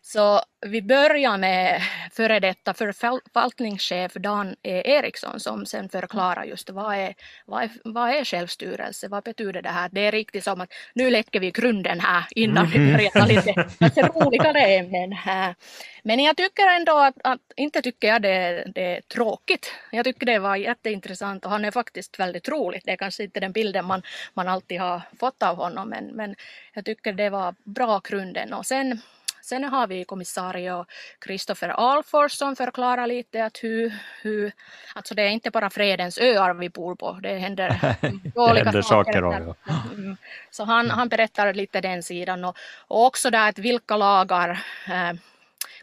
så 0.03 0.41
vi 0.67 0.83
börjar 0.83 1.39
med 1.39 1.83
före 2.13 2.41
detta 2.41 2.75
förvaltningschef 2.75 4.13
Dan 4.15 4.55
E. 4.63 4.83
Eriksson 4.85 5.41
som 5.41 5.67
sen 5.67 5.89
förklarar 5.89 6.45
just 6.45 6.71
vad 6.71 6.95
är, 6.95 7.15
vad, 7.47 7.63
är, 7.63 7.71
vad 7.85 8.11
är 8.11 8.25
självstyrelse, 8.25 9.09
vad 9.09 9.25
betyder 9.25 9.63
det 9.63 9.69
här? 9.69 9.89
Det 9.93 10.01
är 10.01 10.13
riktigt 10.13 10.45
som 10.45 10.61
att 10.61 10.73
nu 10.95 11.11
lägger 11.11 11.41
vi 11.41 11.51
grunden 11.51 12.01
här 12.01 12.25
innan 12.31 12.67
vi 12.67 12.79
mhm. 12.79 12.93
börjar 12.93 13.27
lite, 13.27 13.69
lite 13.81 14.03
roligare 14.53 14.75
ämnen. 14.75 15.13
Här. 15.13 15.55
Men 16.03 16.19
jag 16.21 16.37
tycker 16.37 16.67
ändå 16.77 16.99
att, 16.99 17.15
att 17.25 17.41
inte 17.57 17.83
tycker 17.83 18.09
jag 18.09 18.23
det, 18.23 18.65
det, 18.75 18.97
är 18.97 19.01
tråkigt. 19.01 19.73
Jag 19.93 20.05
tycker 20.05 20.27
det 20.27 20.39
var 20.39 20.57
jätteintressant 20.57 21.45
och 21.45 21.51
han 21.51 21.65
är 21.65 21.71
faktiskt 21.71 22.19
väldigt 22.19 22.49
rolig. 22.49 22.83
Det 22.85 22.93
är 22.93 22.97
kanske 22.97 23.25
inte 23.25 23.41
den 23.41 23.53
bilden 23.53 23.85
man, 23.85 24.03
man 24.35 24.49
alltid 24.49 24.81
har 24.81 25.03
fått 25.21 25.43
av 25.43 25.57
honom 25.57 25.89
men, 25.89 26.05
men 26.05 26.35
jag 26.75 26.85
tycker 26.85 27.13
det 27.13 27.31
var 27.31 27.55
bra 27.65 28.01
grunden 28.05 28.53
och 28.53 28.67
sen 28.67 29.01
Sen 29.43 29.65
har 29.65 29.87
vi 29.87 30.05
kommissarie 30.05 30.85
Kristoffer 31.19 31.69
Alfors 31.69 32.33
som 32.33 32.57
förklarar 32.57 33.07
lite 33.07 33.45
att 33.45 33.59
hur, 33.63 33.95
hur, 34.23 34.53
alltså 34.95 35.15
det 35.15 35.23
är 35.23 35.29
inte 35.29 35.51
bara 35.51 35.71
fredens 35.71 36.19
öar 36.19 36.55
vi 36.55 36.69
bor 36.69 36.95
på, 36.95 37.19
det 37.23 37.39
händer 37.39 37.69
dåliga 38.35 38.55
det 38.55 38.65
händer 38.65 38.83
saker. 38.83 39.23
saker 39.23 39.55
mm. 39.95 40.17
Så 40.51 40.65
han, 40.65 40.91
han 40.91 41.09
berättar 41.09 41.55
lite 41.55 41.81
den 41.81 42.03
sidan 42.03 42.45
och, 42.45 42.57
och 42.89 43.07
också 43.07 43.31
där 43.31 43.49
att 43.49 43.59
vilka 43.59 43.97
lagar 43.97 44.51
eh, 44.87 45.13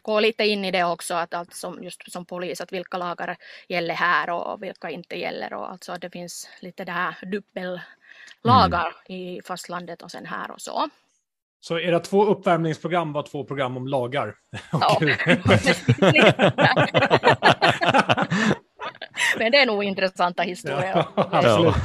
gå 0.02 0.20
lite 0.20 0.44
in 0.44 0.64
i 0.64 0.70
det 0.70 0.84
också, 0.84 1.14
att, 1.14 1.34
att 1.34 1.54
som, 1.54 1.84
just 1.84 2.12
som 2.12 2.24
polis, 2.24 2.60
att 2.60 2.72
vilka 2.72 2.98
lagar 2.98 3.36
gäller 3.68 3.94
här 3.94 4.30
och 4.30 4.62
vilka 4.62 4.90
inte 4.90 5.16
gäller 5.16 5.52
och 5.52 5.70
alltså 5.70 5.92
att 5.92 6.00
det 6.00 6.10
finns 6.10 6.48
lite 6.60 6.84
det 6.84 6.92
här 6.92 7.14
dubbellagar 7.22 8.94
mm. 9.08 9.20
i 9.20 9.42
fastlandet 9.44 10.02
och 10.02 10.10
sen 10.10 10.26
här 10.26 10.50
och 10.50 10.60
så. 10.60 10.88
Så 11.60 11.78
era 11.78 12.00
två 12.00 12.24
uppvärmningsprogram 12.24 13.12
var 13.12 13.22
två 13.22 13.44
program 13.44 13.76
om 13.76 13.86
lagar? 13.86 14.34
Ja. 14.72 15.00
Men 19.38 19.52
det 19.52 19.58
är 19.58 19.66
nog 19.66 19.84
intressanta 19.84 20.42
historier. 20.52 21.04
Ja, 21.16 21.76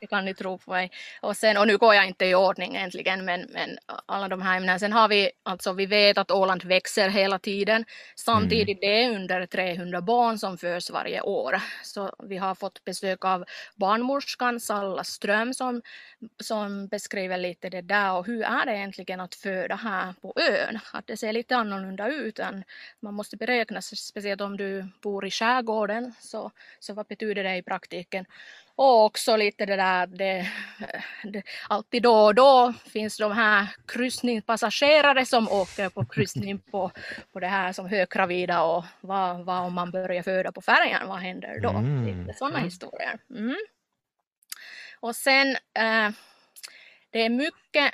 det 0.00 0.06
kan 0.06 0.24
ni 0.24 0.34
tro 0.34 0.58
på 0.58 0.70
mig. 0.70 0.90
Och, 1.20 1.36
sen, 1.36 1.56
och 1.56 1.66
nu 1.66 1.78
går 1.78 1.94
jag 1.94 2.06
inte 2.06 2.26
i 2.26 2.34
ordning 2.34 2.76
äntligen, 2.76 3.24
men, 3.24 3.46
men 3.50 3.78
alla 4.06 4.28
de 4.28 4.42
här 4.42 4.56
ämnena. 4.56 4.78
Sen 4.78 4.92
har 4.92 5.08
vi, 5.08 5.30
alltså 5.42 5.72
vi 5.72 5.86
vet 5.86 6.18
att 6.18 6.30
Åland 6.30 6.64
växer 6.64 7.08
hela 7.08 7.38
tiden. 7.38 7.84
Samtidigt 8.14 8.78
mm. 8.82 8.90
det 8.90 9.04
är 9.04 9.16
under 9.16 9.46
300 9.46 10.00
barn 10.00 10.38
som 10.38 10.58
föds 10.58 10.90
varje 10.90 11.20
år. 11.20 11.60
Så 11.84 12.14
vi 12.18 12.36
har 12.36 12.54
fått 12.54 12.84
besök 12.84 13.24
av 13.24 13.44
barnmorskan 13.74 14.60
Salla 14.60 15.04
Ström 15.04 15.54
som, 15.54 15.82
som 16.42 16.88
beskriver 16.88 17.38
lite 17.38 17.68
det 17.68 17.82
där 17.82 18.12
och 18.12 18.26
hur 18.26 18.42
är 18.42 18.66
det 18.66 18.76
egentligen 18.76 19.20
att 19.20 19.34
föda 19.34 19.74
här 19.74 20.14
på 20.22 20.32
ön? 20.36 20.78
Att 20.92 21.06
det 21.06 21.16
ser 21.16 21.32
lite 21.32 21.56
annorlunda 21.56 22.08
ut 22.08 22.38
än 22.38 22.64
man 23.00 23.14
måste 23.14 23.36
beräkna, 23.36 23.82
speciellt 23.82 24.40
om 24.40 24.56
du 24.56 24.88
bor 25.02 25.26
i 25.26 25.30
skärgården, 25.30 26.14
så, 26.20 26.50
så 26.78 26.94
vad 26.94 27.06
betyder 27.06 27.44
det 27.44 27.56
i 27.56 27.62
praktiken? 27.62 28.26
Och 28.76 29.04
också 29.04 29.36
lite 29.36 29.66
det 29.66 29.76
där, 29.76 30.06
det, 30.06 30.48
det, 31.22 31.42
alltid 31.68 32.02
då 32.02 32.24
och 32.24 32.34
då 32.34 32.74
finns 32.92 33.18
de 33.18 33.32
här 33.32 33.66
kryssningspassagerare 33.86 35.26
som 35.26 35.48
åker 35.48 35.88
på 35.88 36.04
kryssning 36.04 36.58
på, 36.58 36.90
på 37.32 37.40
det 37.40 37.46
här 37.46 37.72
som 37.72 37.88
höggravida 37.88 38.62
och 38.62 38.84
vad, 39.00 39.44
vad 39.44 39.64
om 39.64 39.74
man 39.74 39.90
börjar 39.90 40.22
föda 40.22 40.52
på 40.52 40.60
färjan, 40.60 41.08
vad 41.08 41.18
händer 41.18 41.60
då? 41.60 41.70
Mm. 41.70 42.06
Lite 42.06 42.38
sådana 42.38 42.56
mm. 42.56 42.64
historier. 42.64 43.18
Mm. 43.30 43.56
Och 45.00 45.16
sen 45.16 45.56
eh, 45.74 46.10
det 47.10 47.22
är 47.22 47.30
mycket, 47.30 47.92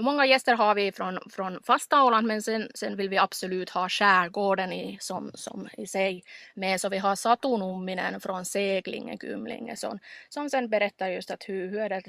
många 0.00 0.26
gäster 0.26 0.54
har 0.54 0.74
vi 0.74 0.92
från, 0.92 1.18
från 1.30 1.62
fasta 1.62 2.04
Åland 2.04 2.26
men 2.26 2.42
sen, 2.42 2.68
sen 2.74 2.96
vill 2.96 3.08
vi 3.08 3.18
absolut 3.18 3.70
ha 3.70 3.88
skärgården 3.88 4.72
i, 4.72 4.98
som, 5.00 5.30
som 5.34 5.68
i 5.78 5.86
sig 5.86 6.22
med. 6.54 6.80
Så 6.80 6.88
vi 6.88 6.98
har 6.98 7.16
Satu 7.16 7.56
Numminen 7.56 8.20
från 8.20 8.44
Seglinge, 8.44 9.18
Gymlinge 9.22 9.76
som, 9.76 9.98
som 10.28 10.50
sen 10.50 10.68
berättar 10.68 11.08
just 11.08 11.30
att 11.30 11.48
hur, 11.48 11.70
hur 11.70 11.80
är 11.80 11.88
det 11.88 12.02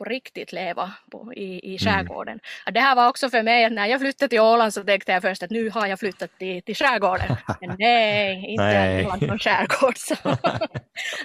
på 0.00 0.04
riktigt 0.04 0.52
leva 0.52 0.92
på, 1.10 1.32
i, 1.34 1.42
i 1.42 1.68
mm. 1.68 1.78
skärgården. 1.78 2.40
Mm. 2.66 2.74
Det 2.74 2.80
här 2.80 2.96
var 2.96 3.08
också 3.08 3.30
för 3.30 3.42
mig, 3.42 3.70
när 3.70 3.86
jag 3.86 4.00
flyttade 4.00 4.28
till 4.28 4.40
Åland 4.40 4.74
så 4.74 4.84
tänkte 4.84 5.12
jag 5.12 5.22
först 5.22 5.42
att 5.42 5.50
nu 5.50 5.70
har 5.70 5.86
jag 5.86 5.98
flyttat 5.98 6.38
till, 6.38 6.62
till 6.62 6.76
skärgården. 6.76 7.36
Men 7.60 7.76
nej, 7.78 8.46
inte 8.46 8.64
nej. 8.64 9.06
Åland 9.06 9.26
från 9.26 9.38
skärgård. 9.38 9.96
Så. 9.96 10.14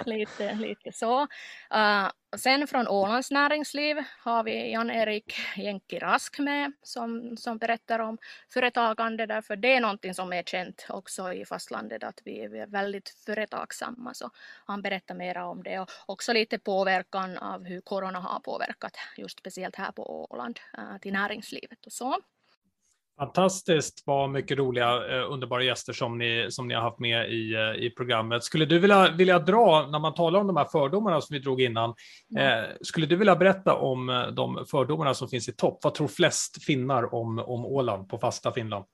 lite, 0.10 0.54
lite 0.54 0.92
så. 0.92 1.22
Uh, 1.74 2.08
sen 2.38 2.66
från 2.66 2.88
Ålands 2.88 3.30
näringsliv 3.30 3.96
har 4.18 4.44
vi 4.44 4.72
Jan-Erik 4.72 5.34
Jenki 5.56 5.98
Rask 5.98 6.38
med 6.38 6.72
som, 6.82 7.36
som 7.36 7.58
berättar 7.58 7.98
om 7.98 8.18
företagande 8.48 9.26
därför 9.26 9.56
det 9.56 9.74
är 9.74 9.80
någonting 9.80 10.14
som 10.14 10.32
är 10.32 10.42
känt 10.42 10.86
också 10.88 11.32
i 11.32 11.44
fastlandet 11.44 12.04
att 12.04 12.20
vi, 12.24 12.48
vi 12.48 12.58
är 12.58 12.66
väldigt 12.66 13.08
företagsamma 13.08 14.14
så 14.14 14.30
han 14.66 14.82
berättar 14.82 15.14
mera 15.14 15.46
om 15.46 15.62
det 15.62 15.80
och 15.80 15.90
också 16.06 16.32
lite 16.32 16.58
påverkan 16.58 17.38
av 17.38 17.64
hur 17.64 17.80
corona 17.80 18.20
har 18.20 18.40
påverkat 18.40 18.96
just 19.16 19.38
speciellt 19.38 19.76
här 19.76 19.92
på 19.92 20.30
Åland 20.30 20.60
eh, 20.78 20.98
till 21.00 21.12
näringslivet 21.12 21.86
och 21.86 21.92
så. 21.92 22.20
Fantastiskt 23.18 24.02
vad 24.06 24.30
mycket 24.30 24.58
roliga, 24.58 24.86
eh, 24.86 25.32
underbara 25.32 25.62
gäster 25.62 25.92
som 25.92 26.18
ni, 26.18 26.46
som 26.50 26.68
ni 26.68 26.74
har 26.74 26.82
haft 26.82 26.98
med 26.98 27.32
i, 27.32 27.54
eh, 27.54 27.84
i 27.84 27.90
programmet. 27.96 28.44
Skulle 28.44 28.64
du 28.64 28.78
vilja, 28.78 29.10
vilja 29.10 29.38
dra, 29.38 29.86
när 29.86 29.98
man 29.98 30.14
talar 30.14 30.40
om 30.40 30.46
de 30.46 30.56
här 30.56 30.64
fördomarna 30.64 31.20
som 31.20 31.34
vi 31.34 31.40
drog 31.40 31.62
innan, 31.62 31.94
mm. 32.36 32.64
eh, 32.64 32.70
skulle 32.80 33.06
du 33.06 33.16
vilja 33.16 33.36
berätta 33.36 33.74
om 33.74 34.08
eh, 34.08 34.26
de 34.26 34.66
fördomarna 34.70 35.14
som 35.14 35.28
finns 35.28 35.48
i 35.48 35.52
topp? 35.52 35.78
Vad 35.82 35.94
tror 35.94 36.08
flest 36.08 36.64
finnar 36.64 37.14
om, 37.14 37.38
om 37.38 37.66
Åland 37.66 38.08
på 38.08 38.18
fasta 38.18 38.52
Finland? 38.52 38.84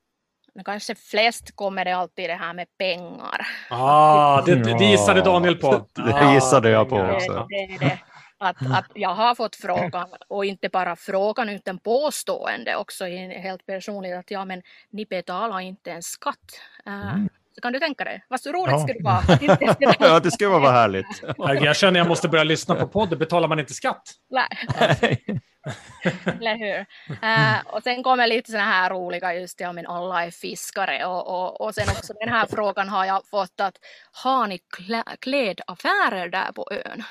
Men 0.55 0.65
kanske 0.65 0.95
flest 0.95 1.57
kommer 1.57 1.85
det 1.85 1.97
alltid 1.97 2.31
det 2.31 2.35
här 2.35 2.55
med 2.55 2.67
pengar. 2.79 3.47
Ah, 3.71 4.43
det, 4.43 4.55
det 4.55 4.85
gissade 4.85 5.21
Daniel 5.21 5.57
på. 5.57 5.87
Det 5.95 6.35
gissade 6.35 6.71
jag 6.71 6.89
på 6.89 6.97
också. 6.97 7.33
Det, 7.33 7.67
det, 7.67 7.79
det. 7.79 7.99
Att, 8.43 8.61
mm. 8.61 8.73
att 8.73 8.87
jag 8.95 9.15
har 9.15 9.35
fått 9.35 9.57
frågan, 9.57 10.09
och 10.29 10.45
inte 10.45 10.69
bara 10.69 10.97
frågan 10.97 11.49
utan 11.49 11.79
påstående 11.79 12.77
också 12.77 13.05
helt 13.05 13.67
personligt 13.67 14.17
att 14.17 14.31
ja 14.31 14.45
men 14.45 14.63
ni 14.91 15.07
betalar 15.07 15.61
inte 15.61 15.91
en 15.91 16.03
skatt. 16.03 16.61
Uh, 16.89 17.15
mm. 17.15 17.29
Så 17.55 17.61
kan 17.61 17.73
du 17.73 17.79
tänka 17.79 18.05
dig? 18.05 18.25
Vad 18.29 18.41
så 18.41 18.53
roligt 18.53 18.73
ja. 18.73 18.79
skulle 18.79 18.99
det 18.99 19.05
vara. 19.05 19.97
ja, 20.15 20.21
det 20.21 20.31
skulle 20.31 20.51
vara 20.51 20.73
härligt. 20.73 21.23
Jag 21.65 21.77
känner 21.77 22.01
att 22.01 22.05
jag 22.05 22.09
måste 22.09 22.29
börja 22.29 22.45
lyssna 22.45 22.75
på 22.75 22.89
podden. 22.89 23.19
Betalar 23.19 23.49
man 23.49 23.61
inte 23.61 23.75
skatt? 23.75 24.03
Nej. 24.31 25.25
Eller 26.27 26.57
hur? 26.57 26.87
Uh, 27.23 27.67
och 27.67 27.83
sen 27.83 28.03
kommer 28.03 28.27
lite 28.27 28.51
sådana 28.51 28.71
här 28.71 28.91
roliga 28.91 29.35
just 29.35 29.61
ja 29.61 29.73
men 29.73 29.87
alla 29.87 30.25
är 30.25 30.31
fiskare 30.31 31.07
och, 31.07 31.27
och, 31.27 31.61
och 31.61 31.75
sen 31.75 31.89
också 31.89 32.13
den 32.13 32.29
här 32.29 32.47
frågan 32.47 32.89
har 32.89 33.05
jag 33.05 33.27
fått 33.27 33.61
att 33.61 33.79
har 34.13 34.47
ni 34.47 34.59
klä, 34.59 35.05
klädaffärer 35.21 36.29
där 36.29 36.53
på 36.53 36.69
ön? 36.71 37.05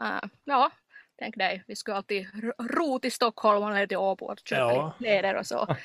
Uh, 0.00 0.30
ja, 0.44 0.70
tänk 1.18 1.36
dig, 1.36 1.64
vi 1.66 1.76
skulle 1.76 1.96
alltid 1.96 2.26
ro 2.58 2.98
till 2.98 3.12
Stockholm 3.12 3.64
eller 3.64 3.86
till 3.86 3.96
Åbo 3.96 4.24
och 4.24 4.38
köpa 4.44 4.72
ja. 4.72 4.94
kläder 4.98 5.34
och 5.34 5.46
så. 5.46 5.76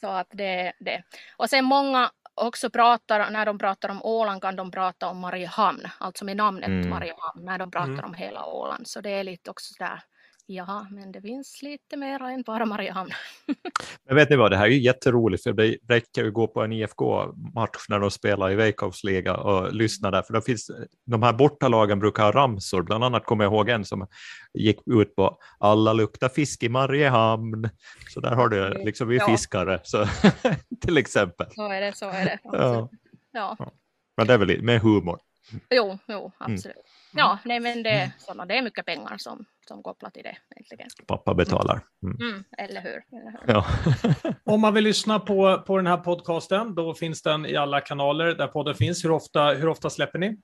Så 0.00 0.08
att 0.08 0.28
det 0.30 0.72
det. 0.78 1.02
Och 1.36 1.50
sen 1.50 1.64
många 1.64 2.10
också 2.34 2.70
pratar, 2.70 3.30
när 3.30 3.46
de 3.46 3.58
pratar 3.58 3.88
om 3.88 4.02
Åland 4.02 4.42
kan 4.42 4.56
de 4.56 4.70
prata 4.70 5.08
om 5.08 5.18
Mariehamn, 5.18 5.88
alltså 5.98 6.24
med 6.24 6.36
namnet 6.36 6.68
mm. 6.68 6.90
Mariehamn, 6.90 7.44
när 7.44 7.58
de 7.58 7.70
pratar 7.70 7.92
mm. 7.92 8.04
om 8.04 8.14
hela 8.14 8.46
Åland. 8.46 8.88
Så 8.88 9.00
det 9.00 9.10
är 9.10 9.24
lite 9.24 9.50
också 9.50 9.74
där 9.78 10.02
Ja, 10.54 10.86
men 10.90 11.12
det 11.12 11.20
finns 11.20 11.62
lite 11.62 11.96
mer 11.96 12.22
än 12.22 12.42
bara 12.42 12.64
Mariehamn. 12.64 13.10
men 14.06 14.16
vet 14.16 14.30
ni 14.30 14.36
vad, 14.36 14.50
det 14.50 14.56
här 14.56 14.64
är 14.64 14.70
ju 14.70 14.80
jätteroligt, 14.80 15.42
för 15.42 15.52
det 15.52 15.76
räcker 15.88 16.26
att 16.26 16.32
gå 16.32 16.46
på 16.46 16.62
en 16.62 16.72
IFK-match 16.72 17.86
när 17.88 17.98
de 17.98 18.10
spelar 18.10 18.50
i 18.50 18.54
Veikkaus 18.54 19.04
liga 19.04 19.36
och 19.36 19.72
lyssna 19.72 20.10
där, 20.10 20.22
för 20.22 20.32
då 20.32 20.40
finns, 20.40 20.70
de 21.06 21.22
här 21.22 21.32
bortalagen 21.32 21.98
brukar 21.98 22.22
ha 22.22 22.32
ramsor, 22.32 22.82
bland 22.82 23.04
annat 23.04 23.24
kommer 23.24 23.44
jag 23.44 23.52
ihåg 23.52 23.68
en 23.68 23.84
som 23.84 24.06
gick 24.54 24.78
ut 24.86 25.16
på 25.16 25.38
alla 25.58 25.92
luktar 25.92 26.28
fisk 26.28 26.62
i 26.62 26.68
Mariehamn, 26.68 27.68
så 28.08 28.20
där 28.20 28.34
har 28.34 28.48
du 28.48 28.84
liksom 28.84 29.08
vi 29.08 29.16
ja. 29.16 29.26
fiskare, 29.26 29.80
så, 29.82 30.06
till 30.80 30.96
exempel. 30.96 31.46
Så 31.50 31.70
är 31.70 31.80
det, 31.80 31.96
så 31.96 32.08
är 32.08 32.24
det. 32.24 32.38
Ja. 32.42 32.88
ja. 33.32 33.72
Men 34.16 34.26
det 34.26 34.34
är 34.34 34.38
väl 34.38 34.62
med 34.62 34.80
humor. 34.80 35.18
Jo, 35.70 35.98
jo 36.08 36.32
absolut. 36.38 36.76
Mm. 36.76 37.01
Ja, 37.12 37.38
nej 37.44 37.60
men 37.60 37.82
det, 37.82 37.90
mm. 37.90 38.10
såna, 38.18 38.46
det 38.46 38.58
är 38.58 38.62
mycket 38.62 38.86
pengar 38.86 39.16
som, 39.18 39.44
som 39.68 39.82
kopplat 39.82 40.14
till 40.14 40.22
det. 40.22 40.36
Egentligen. 40.56 41.06
Pappa 41.06 41.34
betalar. 41.34 41.80
Mm. 42.02 42.16
Mm, 42.30 42.44
eller 42.58 42.80
hur? 42.80 43.18
Eller 43.20 43.30
hur? 43.30 43.54
Ja. 43.54 43.66
Om 44.52 44.60
man 44.60 44.74
vill 44.74 44.84
lyssna 44.84 45.20
på, 45.20 45.62
på 45.66 45.76
den 45.76 45.86
här 45.86 45.96
podcasten, 45.96 46.74
då 46.74 46.94
finns 46.94 47.22
den 47.22 47.46
i 47.46 47.56
alla 47.56 47.80
kanaler 47.80 48.34
där 48.34 48.46
podden 48.46 48.74
finns. 48.74 49.04
Hur 49.04 49.10
ofta, 49.10 49.44
hur 49.44 49.68
ofta 49.68 49.90
släpper 49.90 50.18
ni? 50.18 50.36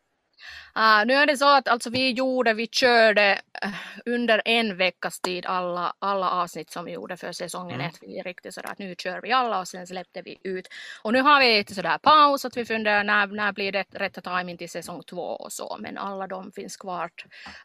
Uh, 0.77 1.07
nu 1.07 1.15
är 1.15 1.27
det 1.27 1.37
så 1.37 1.49
att 1.49 1.69
alltså, 1.69 1.91
vi 1.91 2.11
gjorde, 2.11 2.55
vi 2.55 2.67
körde 2.67 3.41
uh, 3.65 3.75
under 4.07 4.43
en 4.45 4.77
veckas 4.77 5.21
tid 5.21 5.47
alla, 5.47 5.95
alla 5.99 6.31
avsnitt 6.31 6.71
som 6.71 6.85
vi 6.85 6.93
gjorde 6.93 7.17
för 7.17 7.33
säsongen 7.33 7.75
mm. 7.75 7.87
ett. 7.87 7.99
Vi 8.01 8.23
riktigt 8.23 8.55
sådär 8.55 8.71
att 8.71 8.79
nu 8.79 8.95
kör 8.99 9.21
vi 9.21 9.33
alla 9.33 9.61
och 9.61 9.69
sen 9.69 9.87
släppte 9.87 10.23
vi 10.23 10.39
ut. 10.43 10.69
Och 11.03 11.13
nu 11.13 11.21
har 11.21 11.41
vi 11.41 11.59
lite 11.59 11.75
sådär 11.75 11.99
paus 11.99 12.45
att 12.45 12.57
vi 12.57 12.65
funderar 12.65 13.05
när, 13.05 13.27
när 13.27 13.53
blir 13.53 13.73
det 13.73 13.85
rätta 13.91 14.21
timing 14.21 14.57
till 14.57 14.71
säsong 14.71 15.03
två 15.03 15.23
och 15.23 15.53
så. 15.53 15.77
Men 15.81 15.99
alla 15.99 16.27
de 16.27 16.53
finns 16.53 16.77
kvar. 16.77 17.11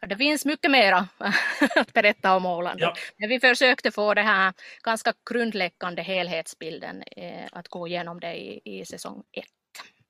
Det 0.08 0.16
finns 0.16 0.44
mycket 0.44 0.70
mera 0.70 1.08
att 1.76 1.92
berätta 1.92 2.36
om 2.36 2.46
Åland. 2.46 2.80
Ja. 2.80 2.94
Men 3.16 3.28
vi 3.28 3.40
försökte 3.40 3.90
få 3.90 4.14
det 4.14 4.22
här 4.22 4.52
ganska 4.82 5.12
grundläggande 5.30 6.02
helhetsbilden 6.02 7.02
eh, 7.16 7.46
att 7.52 7.68
gå 7.68 7.88
igenom 7.88 8.20
det 8.20 8.34
i, 8.34 8.60
i 8.64 8.84
säsong 8.84 9.22
ett. 9.32 9.63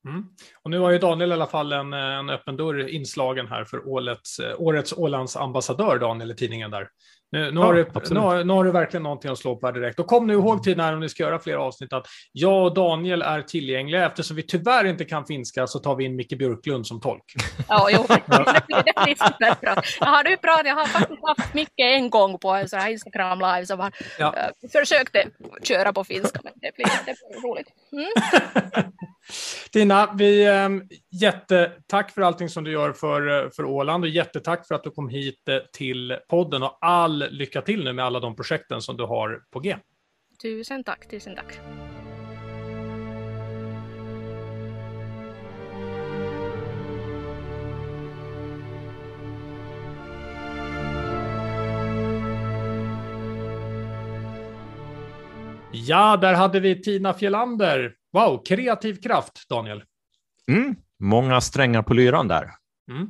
Mm. 0.04 0.24
Och 0.62 0.70
nu 0.70 0.78
har 0.78 0.90
ju 0.90 0.98
Daniel 0.98 1.30
i 1.30 1.32
alla 1.32 1.46
fall 1.46 1.72
en, 1.72 1.92
en 1.92 2.30
öppen 2.30 2.56
dörr 2.56 2.88
inslagen 2.88 3.48
här 3.48 3.64
för 3.64 3.88
årets, 3.88 4.38
eh, 4.38 4.60
årets 4.60 4.92
Ålands 4.92 5.36
ambassadör, 5.36 5.98
Daniel, 5.98 6.30
i 6.30 6.34
tidningen 6.34 6.70
där. 6.70 6.88
Nu, 7.34 7.50
nu, 7.50 7.60
ja, 7.60 7.66
har 7.66 7.74
du, 7.74 7.86
nu, 8.10 8.20
har, 8.20 8.44
nu, 8.44 8.52
har, 8.52 8.64
du 8.64 8.70
verkligen 8.70 9.02
någonting 9.02 9.30
att 9.30 9.38
slå 9.38 9.56
på 9.56 9.66
här 9.66 9.72
direkt. 9.72 9.98
Och 9.98 10.06
kom 10.06 10.26
nu 10.26 10.32
ihåg 10.32 10.62
till 10.62 10.76
när 10.76 10.96
ni 10.96 11.08
ska 11.08 11.22
göra 11.22 11.38
fler 11.38 11.54
avsnitt 11.54 11.92
att 11.92 12.06
jag 12.32 12.64
och 12.64 12.74
Daniel 12.74 13.22
är 13.22 13.42
tillgängliga. 13.42 14.06
Eftersom 14.06 14.36
vi 14.36 14.42
tyvärr 14.42 14.84
inte 14.84 15.04
kan 15.04 15.26
finska 15.26 15.66
så 15.66 15.78
tar 15.78 15.96
vi 15.96 16.04
in 16.04 16.16
Micke 16.16 16.38
Björklund 16.38 16.86
som 16.86 17.00
tolk. 17.00 17.34
Ja, 17.68 17.88
jo, 17.92 18.04
det 18.08 19.04
blir 19.04 19.14
superbra. 19.14 19.82
Jag 20.00 20.06
har, 20.06 20.64
jag 20.64 20.74
har 20.74 20.86
faktiskt 20.86 21.20
haft 21.26 21.54
Micke 21.54 21.70
en 21.76 22.10
gång 22.10 22.38
på 22.38 22.50
en 22.50 22.68
sån 22.68 22.78
här 22.78 22.90
Instagram 22.90 23.38
live 23.38 23.66
som 23.66 23.80
har 23.80 23.92
ja. 24.18 24.34
uh, 24.62 24.70
försökte 24.70 25.26
köra 25.62 25.92
på 25.92 26.04
finska, 26.04 26.40
men 26.44 26.52
det 26.56 26.70
blir, 26.76 26.86
det 27.06 27.14
blir 27.30 27.48
roligt. 27.48 27.68
Mm. 27.92 28.10
Tina, 29.72 30.14
vi, 30.14 30.44
äh, 30.46 30.68
jättetack 31.20 32.10
för 32.10 32.22
allting 32.22 32.48
som 32.48 32.64
du 32.64 32.72
gör 32.72 32.92
för, 32.92 33.50
för 33.56 33.64
Åland 33.64 34.04
och 34.04 34.10
jättetack 34.10 34.66
för 34.66 34.74
att 34.74 34.84
du 34.84 34.90
kom 34.90 35.08
hit 35.08 35.48
eh, 35.48 35.56
till 35.72 36.16
podden 36.28 36.62
och 36.62 36.78
all 36.80 37.23
lycka 37.30 37.62
till 37.62 37.84
nu 37.84 37.92
med 37.92 38.04
alla 38.04 38.20
de 38.20 38.36
projekten 38.36 38.80
som 38.80 38.96
du 38.96 39.04
har 39.04 39.42
på 39.50 39.60
G. 39.60 39.76
Tusen 40.42 40.84
tack, 40.84 41.08
tusen 41.08 41.36
tack. 41.36 41.60
Ja, 55.72 56.16
där 56.16 56.34
hade 56.34 56.60
vi 56.60 56.82
Tina 56.82 57.14
Fjellander. 57.14 57.94
Wow, 58.12 58.44
kreativ 58.44 58.94
kraft, 58.94 59.48
Daniel. 59.48 59.84
Mm, 60.48 60.76
många 60.98 61.40
strängar 61.40 61.82
på 61.82 61.94
lyran 61.94 62.28
där. 62.28 62.50
Mm. 62.90 63.08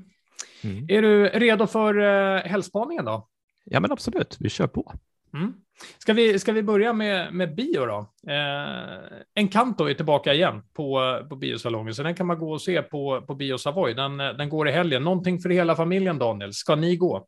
Mm. 0.65 0.87
Är 0.89 1.03
du 1.03 1.29
redo 1.29 1.67
för 1.67 1.99
uh, 1.99 2.37
helgspaningen 2.39 3.05
då? 3.05 3.29
Ja, 3.65 3.81
men 3.81 3.93
absolut. 3.93 4.37
Vi 4.41 4.49
kör 4.49 4.67
på. 4.67 4.93
Mm. 5.35 5.55
Ska, 5.99 6.13
vi, 6.13 6.39
ska 6.39 6.53
vi 6.53 6.63
börja 6.63 6.93
med, 6.93 7.35
med 7.35 7.55
bio 7.55 7.87
då? 7.87 8.13
Eh, 8.33 9.19
Encanto 9.35 9.85
är 9.85 9.95
tillbaka 9.95 10.35
igen 10.35 10.63
på, 10.73 11.21
på 11.29 11.37
biosalongen, 11.37 11.95
så 11.95 12.03
den 12.03 12.15
kan 12.15 12.27
man 12.27 12.39
gå 12.39 12.53
och 12.53 12.63
se 12.63 12.83
på, 12.83 13.25
på 13.27 13.35
Bio 13.35 13.59
Savoy. 13.59 13.95
Den, 13.95 14.17
den 14.17 14.49
går 14.49 14.69
i 14.69 14.73
helgen. 14.73 15.03
Någonting 15.03 15.39
för 15.39 15.49
hela 15.49 15.77
familjen, 15.77 16.19
Daniel. 16.19 16.53
Ska 16.53 16.75
ni 16.75 16.97
gå? 16.97 17.27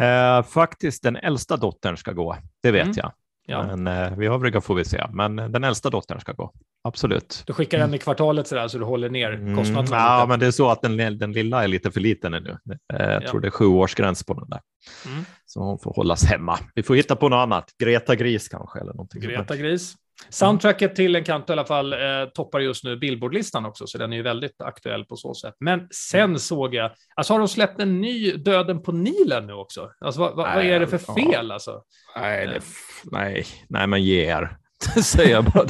Eh, 0.00 0.42
faktiskt, 0.42 1.02
den 1.02 1.16
äldsta 1.16 1.56
dottern 1.56 1.96
ska 1.96 2.12
gå. 2.12 2.36
Det 2.62 2.70
vet 2.70 2.82
mm. 2.82 2.94
jag. 2.96 3.12
Ja. 3.46 3.76
Men 3.76 3.86
eh, 3.86 4.18
vi 4.18 4.26
övriga 4.26 4.60
får 4.60 4.74
vi 4.74 4.84
se. 4.84 5.06
Men 5.12 5.36
den 5.36 5.64
äldsta 5.64 5.90
dottern 5.90 6.20
ska 6.20 6.32
gå. 6.32 6.52
Absolut. 6.84 7.42
Du 7.46 7.52
skickar 7.52 7.78
den 7.78 7.94
i 7.94 7.98
kvartalet 7.98 8.46
så, 8.46 8.54
där, 8.54 8.68
så 8.68 8.78
du 8.78 8.84
håller 8.84 9.10
ner 9.10 9.32
mm, 9.32 9.56
kostnaderna? 9.56 9.96
Mm, 9.96 10.18
ja, 10.20 10.26
men 10.28 10.40
det 10.40 10.46
är 10.46 10.50
så 10.50 10.70
att 10.70 10.82
den, 10.82 11.18
den 11.18 11.32
lilla 11.32 11.64
är 11.64 11.68
lite 11.68 11.90
för 11.90 12.00
liten 12.00 12.34
ännu. 12.34 12.50
Eh, 12.50 12.76
jag 12.88 13.22
ja. 13.22 13.28
tror 13.28 13.40
det 13.40 13.48
är 13.48 13.50
sju 13.50 13.66
års 13.66 13.94
gräns 13.94 14.24
på 14.24 14.34
den 14.34 14.50
där. 14.50 14.60
Mm. 15.06 15.24
Så 15.46 15.60
hon 15.60 15.78
får 15.78 15.94
hållas 15.94 16.24
hemma. 16.24 16.58
Vi 16.74 16.82
får 16.82 16.94
hitta 16.94 17.16
på 17.16 17.28
något 17.28 17.36
annat. 17.36 17.70
Greta 17.78 18.14
Gris 18.14 18.48
kanske. 18.48 18.80
Eller 18.80 18.92
någonting 18.92 19.20
Greta 19.20 19.56
Gris. 19.56 19.94
Soundtracket 20.28 20.96
till 20.96 21.16
Encanto 21.16 21.52
i 21.52 21.54
alla 21.54 21.64
fall 21.64 21.92
eh, 21.92 21.98
toppar 22.34 22.60
just 22.60 22.84
nu 22.84 22.96
Billboardlistan 22.96 23.64
också, 23.66 23.86
så 23.86 23.98
den 23.98 24.12
är 24.12 24.16
ju 24.16 24.22
väldigt 24.22 24.62
aktuell 24.62 25.04
på 25.04 25.16
så 25.16 25.34
sätt. 25.34 25.54
Men 25.60 25.88
sen 25.90 26.38
såg 26.38 26.74
jag, 26.74 26.90
alltså 27.14 27.32
har 27.32 27.38
de 27.38 27.48
släppt 27.48 27.80
en 27.80 28.00
ny 28.00 28.32
Döden 28.32 28.82
på 28.82 28.92
Nilen 28.92 29.46
nu 29.46 29.52
också? 29.52 29.90
Alltså 30.00 30.20
vad, 30.20 30.36
vad, 30.36 30.54
vad 30.54 30.64
är 30.64 30.80
det 30.80 30.86
för 30.86 30.98
fel 30.98 31.50
alltså? 31.50 31.82
Nej, 32.16 32.46
det, 32.46 32.60
nej, 33.04 33.46
nej, 33.68 33.86
men 33.86 34.04
ge 34.04 34.24
er. 34.24 34.56
säger 35.02 35.30
jag 35.30 35.44
bara. 35.44 35.66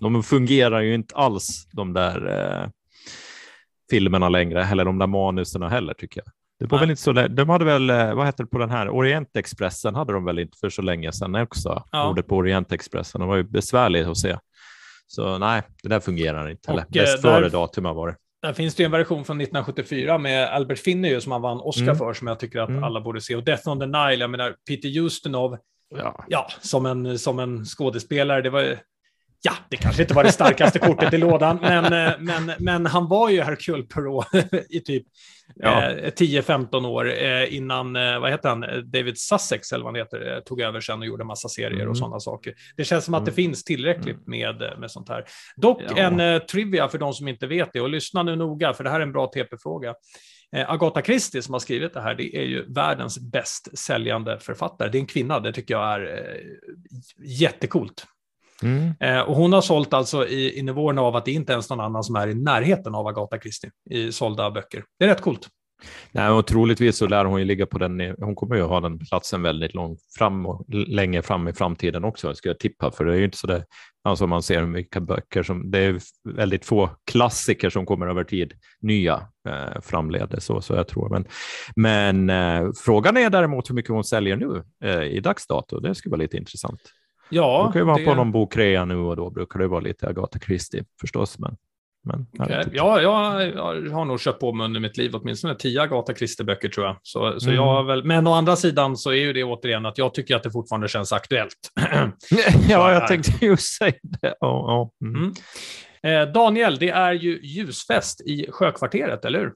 De 0.00 0.22
fungerar 0.22 0.80
ju 0.80 0.94
inte 0.94 1.14
alls, 1.14 1.68
de 1.72 1.92
där 1.92 2.26
eh, 2.28 2.68
filmerna 3.90 4.28
längre, 4.28 4.64
eller 4.64 4.84
de 4.84 4.98
där 4.98 5.06
manuserna 5.06 5.68
heller, 5.68 5.94
tycker 5.94 6.22
jag. 6.24 6.32
Det 6.62 6.68
var 6.68 6.78
väl 6.78 6.90
inte 6.90 7.02
så 7.02 7.12
de 7.12 7.48
hade 7.48 7.64
väl, 7.64 7.90
eh, 7.90 8.14
vad 8.14 8.26
heter 8.26 8.44
det 8.44 8.50
på 8.50 8.58
den 8.58 8.70
här, 8.70 8.88
Orientexpressen 8.88 9.94
hade 9.94 10.12
de 10.12 10.24
väl 10.24 10.38
inte 10.38 10.58
för 10.58 10.70
så 10.70 10.82
länge 10.82 11.12
sedan 11.12 11.34
också, 11.34 11.84
ja. 11.92 12.10
ordet 12.10 12.26
på 12.26 12.36
Orientexpressen. 12.36 13.20
Det 13.20 13.26
var 13.26 13.36
ju 13.36 13.42
besvärligt 13.42 14.06
att 14.06 14.18
se. 14.18 14.36
Så 15.06 15.38
nej, 15.38 15.62
det 15.82 15.88
där 15.88 16.00
fungerar 16.00 16.50
inte. 16.50 16.70
Eller, 16.70 16.84
bäst 16.88 17.22
före 17.22 17.48
datum 17.48 17.84
var 17.84 18.08
det. 18.08 18.16
Där 18.42 18.52
finns 18.52 18.74
det 18.74 18.84
en 18.84 18.90
version 18.90 19.24
från 19.24 19.40
1974 19.40 20.18
med 20.18 20.48
Albert 20.48 20.78
Finney 20.78 21.20
som 21.20 21.32
han 21.32 21.42
vann 21.42 21.60
Oscar 21.60 21.82
mm. 21.82 21.96
för, 21.96 22.12
som 22.12 22.26
jag 22.26 22.38
tycker 22.38 22.60
att 22.60 22.68
mm. 22.68 22.84
alla 22.84 23.00
borde 23.00 23.20
se. 23.20 23.36
Och 23.36 23.44
Death 23.44 23.68
on 23.68 23.80
the 23.80 23.86
Nile, 23.86 24.16
jag 24.16 24.30
menar 24.30 24.54
Peter 24.68 24.98
Ustinov, 24.98 25.58
ja. 25.96 26.24
ja, 26.28 26.48
som, 26.60 26.86
en, 26.86 27.18
som 27.18 27.38
en 27.38 27.64
skådespelare, 27.64 28.42
det 28.42 28.50
var 28.50 28.78
Ja, 29.44 29.52
det 29.68 29.76
kanske 29.76 30.02
inte 30.02 30.14
var 30.14 30.24
det 30.24 30.32
starkaste 30.32 30.78
kortet 30.88 31.12
i 31.12 31.18
lådan, 31.18 31.58
men, 31.62 31.84
eh, 31.84 32.12
men, 32.18 32.52
men 32.58 32.86
han 32.86 33.08
var 33.08 33.30
ju 33.30 33.42
Hercule 33.42 33.82
Poirot 33.82 34.26
i 34.70 34.80
typ 34.80 35.06
ja. 35.54 35.90
eh, 35.90 36.12
10-15 36.12 36.86
år 36.86 37.22
eh, 37.22 37.56
innan, 37.56 37.96
eh, 37.96 38.20
vad 38.20 38.30
heter 38.30 38.48
han, 38.48 38.60
David 38.84 39.18
Sussex 39.18 39.72
eller 39.72 39.84
vad 39.84 39.94
han 39.94 40.00
heter, 40.00 40.34
eh, 40.34 40.40
tog 40.40 40.60
över 40.60 40.80
sen 40.80 40.98
och 40.98 41.06
gjorde 41.06 41.24
massa 41.24 41.48
serier 41.48 41.80
mm. 41.80 41.90
och 41.90 41.98
sådana 41.98 42.20
saker. 42.20 42.54
Det 42.76 42.84
känns 42.84 43.04
som 43.04 43.14
att 43.14 43.24
det 43.24 43.30
mm. 43.30 43.36
finns 43.36 43.64
tillräckligt 43.64 44.26
mm. 44.26 44.40
med, 44.40 44.62
eh, 44.62 44.78
med 44.78 44.90
sånt 44.90 45.08
här. 45.08 45.24
Dock 45.56 45.82
ja. 45.88 45.96
en 45.96 46.46
trivia 46.46 46.88
för 46.88 46.98
de 46.98 47.12
som 47.12 47.28
inte 47.28 47.46
vet 47.46 47.72
det, 47.72 47.80
och 47.80 47.90
lyssna 47.90 48.22
nu 48.22 48.36
noga, 48.36 48.72
för 48.72 48.84
det 48.84 48.90
här 48.90 49.00
är 49.00 49.04
en 49.04 49.12
bra 49.12 49.26
TP-fråga. 49.26 49.94
Agatha 50.66 51.02
Christie 51.02 51.42
som 51.42 51.52
har 51.52 51.58
skrivit 51.60 51.94
det 51.94 52.00
här, 52.00 52.14
det 52.14 52.36
är 52.36 52.44
ju 52.44 52.72
världens 52.72 53.20
bäst 53.20 53.78
säljande 53.78 54.38
författare. 54.38 54.88
Det 54.88 54.98
är 54.98 55.00
en 55.00 55.06
kvinna, 55.06 55.40
det 55.40 55.52
tycker 55.52 55.74
jag 55.74 55.94
är 55.94 56.00
eh, 56.00 56.40
jättekult. 57.40 58.06
Mm. 58.62 58.94
Eh, 59.00 59.20
och 59.20 59.36
hon 59.36 59.52
har 59.52 59.60
sålt 59.60 59.94
alltså 59.94 60.26
i, 60.26 60.58
i 60.58 60.62
nivån 60.62 60.98
av 60.98 61.16
att 61.16 61.24
det 61.24 61.32
inte 61.32 61.52
ens 61.52 61.70
någon 61.70 61.80
annan 61.80 62.04
som 62.04 62.16
är 62.16 62.28
i 62.28 62.34
närheten 62.34 62.94
av 62.94 63.06
Agatha 63.06 63.38
Christie 63.38 63.70
i 63.90 64.12
sålda 64.12 64.50
böcker. 64.50 64.84
Det 64.98 65.04
är 65.04 65.08
rätt 65.08 65.20
coolt. 65.20 65.48
Nej, 66.12 66.28
och 66.28 66.46
troligtvis 66.46 66.96
så 66.96 67.06
lär 67.06 67.24
hon 67.24 67.38
ju 67.38 67.44
ligga 67.44 67.66
på 67.66 67.78
den, 67.78 68.14
hon 68.18 68.34
kommer 68.34 68.56
ju 68.56 68.62
ha 68.62 68.80
den 68.80 68.98
platsen 68.98 69.42
väldigt 69.42 69.74
långt 69.74 69.98
fram 70.18 70.46
och 70.46 70.64
länge 70.68 71.22
fram 71.22 71.48
i 71.48 71.52
framtiden 71.52 72.04
också, 72.04 72.34
ska 72.34 72.48
jag 72.48 72.58
tippa, 72.58 72.90
för 72.90 73.04
det 73.04 73.12
är 73.12 73.16
ju 73.16 73.24
inte 73.24 73.36
så 73.38 73.46
det, 73.46 73.64
alltså 74.04 74.26
man 74.26 74.42
ser 74.42 74.60
hur 74.60 74.66
mycket 74.66 75.02
böcker 75.02 75.42
som, 75.42 75.70
det 75.70 75.78
är 75.78 75.98
väldigt 76.28 76.64
få 76.64 76.90
klassiker 77.10 77.70
som 77.70 77.86
kommer 77.86 78.06
över 78.06 78.24
tid, 78.24 78.52
nya 78.80 79.28
eh, 79.48 79.80
framledes, 79.80 80.44
så, 80.44 80.60
så 80.60 80.74
jag 80.74 80.88
tror. 80.88 81.08
Men, 81.08 81.26
men 81.76 82.30
eh, 82.30 82.70
frågan 82.84 83.16
är 83.16 83.30
däremot 83.30 83.70
hur 83.70 83.74
mycket 83.74 83.90
hon 83.90 84.04
säljer 84.04 84.36
nu 84.36 84.62
eh, 84.84 85.02
i 85.02 85.20
dagsdato, 85.20 85.80
det 85.80 85.94
skulle 85.94 86.10
vara 86.10 86.22
lite 86.22 86.36
intressant. 86.36 86.80
Ja, 87.32 87.62
brukar 87.64 87.80
ju 87.80 87.86
vara 87.86 87.98
det... 87.98 88.04
på 88.04 88.14
någon 88.14 88.32
bokrea 88.32 88.84
nu 88.84 88.96
och 88.96 89.16
då 89.16 89.30
brukar 89.30 89.58
det 89.58 89.68
vara 89.68 89.80
lite 89.80 90.08
Agatha 90.08 90.38
Christie 90.38 90.84
förstås. 91.00 91.38
Men, 91.38 91.56
men 92.04 92.26
okay. 92.38 92.64
ja, 92.72 93.00
jag, 93.00 93.48
jag, 93.48 93.90
har 93.90 94.04
nog 94.04 94.20
köpt 94.20 94.40
på 94.40 94.52
mig 94.52 94.64
under 94.64 94.80
mitt 94.80 94.96
liv 94.96 95.10
åtminstone 95.14 95.54
tio 95.54 95.82
Agatha 95.82 96.14
Christie-böcker 96.14 96.68
tror 96.68 96.86
jag. 96.86 96.96
Så, 97.02 97.40
så 97.40 97.46
mm. 97.46 97.56
jag 97.56 97.84
väl, 97.84 98.04
men 98.04 98.26
å 98.26 98.32
andra 98.32 98.56
sidan 98.56 98.96
så 98.96 99.10
är 99.10 99.16
ju 99.16 99.32
det 99.32 99.44
återigen 99.44 99.86
att 99.86 99.98
jag 99.98 100.14
tycker 100.14 100.36
att 100.36 100.42
det 100.42 100.50
fortfarande 100.50 100.88
känns 100.88 101.12
aktuellt. 101.12 101.70
ja, 102.68 102.92
jag 102.92 103.08
tänkte 103.08 103.46
just 103.46 103.78
säga 103.78 103.94
det. 104.02 104.34
Oh, 104.40 104.82
oh. 104.82 104.90
Mm. 105.04 105.32
Eh, 106.02 106.32
Daniel, 106.32 106.78
det 106.78 106.90
är 106.90 107.12
ju 107.12 107.40
ljusfest 107.42 108.20
i 108.20 108.46
Sjökvarteret, 108.50 109.24
eller 109.24 109.38
hur? 109.40 109.52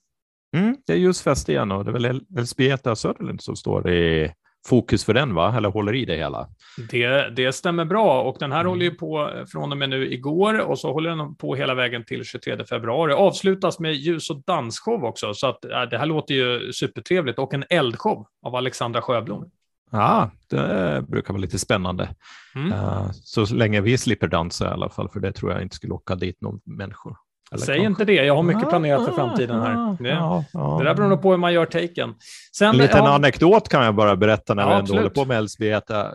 Mm, 0.56 0.76
det 0.86 0.92
är 0.92 0.96
ljusfest 0.96 1.48
igen 1.48 1.72
och 1.72 1.84
det 1.84 1.90
är 1.90 1.92
väl 1.92 2.20
Elzbieta 2.38 2.96
Söderlund 2.96 3.42
som 3.42 3.56
står 3.56 3.90
i 3.90 4.32
fokus 4.66 5.04
för 5.04 5.14
den, 5.14 5.34
va? 5.34 5.56
eller 5.56 5.68
håller 5.68 5.94
i 5.94 6.04
det 6.04 6.16
hela. 6.16 6.48
Det, 6.90 7.36
det 7.36 7.52
stämmer 7.52 7.84
bra 7.84 8.22
och 8.22 8.36
den 8.40 8.52
här 8.52 8.60
mm. 8.60 8.70
håller 8.70 8.84
ju 8.84 8.94
på 8.94 9.30
från 9.52 9.72
och 9.72 9.78
med 9.78 9.90
nu 9.90 10.12
igår 10.12 10.58
och 10.58 10.78
så 10.78 10.92
håller 10.92 11.10
den 11.10 11.34
på 11.34 11.54
hela 11.54 11.74
vägen 11.74 12.04
till 12.04 12.24
23 12.24 12.64
februari. 12.64 13.12
Avslutas 13.12 13.78
med 13.78 13.94
ljus 13.94 14.30
och 14.30 14.42
dansshow 14.46 15.04
också, 15.04 15.34
så 15.34 15.46
att, 15.46 15.64
äh, 15.64 15.82
det 15.90 15.98
här 15.98 16.06
låter 16.06 16.34
ju 16.34 16.72
supertrevligt 16.72 17.38
och 17.38 17.54
en 17.54 17.64
eldshow 17.70 18.26
av 18.42 18.56
Alexandra 18.56 19.02
Sjöblom. 19.02 19.50
Ja, 19.90 20.30
det 20.50 21.04
brukar 21.08 21.32
vara 21.32 21.40
lite 21.40 21.58
spännande. 21.58 22.08
Mm. 22.54 22.72
Uh, 22.72 23.10
så 23.12 23.54
länge 23.54 23.80
vi 23.80 23.98
slipper 23.98 24.28
dansa 24.28 24.64
i 24.64 24.68
alla 24.68 24.88
fall, 24.88 25.08
för 25.08 25.20
det 25.20 25.32
tror 25.32 25.52
jag 25.52 25.62
inte 25.62 25.76
skulle 25.76 25.90
locka 25.90 26.14
dit 26.14 26.40
någon 26.40 26.60
människor. 26.64 27.16
Eller 27.52 27.64
Säg 27.64 27.76
kanske. 27.76 27.86
inte 27.86 28.04
det, 28.04 28.24
jag 28.24 28.36
har 28.36 28.42
mycket 28.42 28.68
planerat 28.68 29.04
för 29.04 29.12
framtiden 29.12 29.60
här. 29.60 29.96
Det, 30.02 30.08
ja, 30.08 30.44
ja. 30.52 30.76
det 30.78 30.84
där 30.84 30.94
beror 30.94 31.08
nog 31.08 31.22
på 31.22 31.30
hur 31.30 31.38
man 31.38 31.52
gör 31.52 31.66
taken. 31.66 32.14
Sen, 32.56 32.68
en 32.68 32.76
liten 32.76 33.04
ja, 33.04 33.14
anekdot 33.14 33.68
kan 33.68 33.84
jag 33.84 33.94
bara 33.94 34.16
berätta 34.16 34.54
när 34.54 34.68
vi 34.68 34.74
ändå 34.74 34.94
håller 34.94 35.10
på 35.10 35.24
med 35.24 35.38
Elzbieta. 35.38 36.12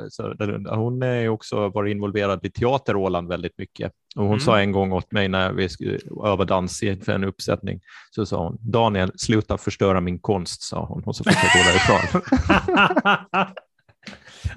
Hon 0.69 1.03
är 1.03 1.29
också 1.29 1.69
varit 1.69 1.91
involverad 1.91 2.45
i 2.45 2.51
teater 2.51 2.95
Åland 2.95 3.27
väldigt 3.27 3.57
mycket. 3.57 3.91
Och 4.15 4.23
hon 4.23 4.31
mm. 4.31 4.39
sa 4.39 4.59
en 4.59 4.71
gång 4.71 4.91
åt 4.91 5.11
mig 5.11 5.27
när 5.27 5.51
vi 5.51 5.69
skulle 5.69 5.99
öva 6.25 6.45
dans 6.45 6.83
inför 6.83 7.11
en 7.11 7.23
uppsättning, 7.23 7.79
så 8.15 8.25
sa 8.25 8.43
hon, 8.43 8.57
Daniel, 8.61 9.11
sluta 9.15 9.57
förstöra 9.57 10.01
min 10.01 10.19
konst, 10.19 10.61
sa 10.61 10.85
hon, 10.85 11.03
och 11.03 11.15
så 11.15 11.23
fick 11.23 11.37
jag 11.43 11.51
gå 11.53 11.71
därifrån. 11.71 12.21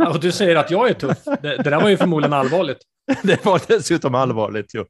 och 0.15 0.21
du 0.21 0.33
säger 0.33 0.57
att 0.57 0.71
jag 0.71 0.89
är 0.91 0.95
tuff. 0.95 1.25
Det, 1.25 1.57
det 1.57 1.71
där 1.71 1.81
var 1.81 1.89
ju 1.89 1.97
förmodligen 1.97 2.33
allvarligt. 2.33 2.79
Det 3.23 3.45
var 3.45 3.61
dessutom 3.69 4.15
allvarligt. 4.15 4.71
Jo. 4.75 4.85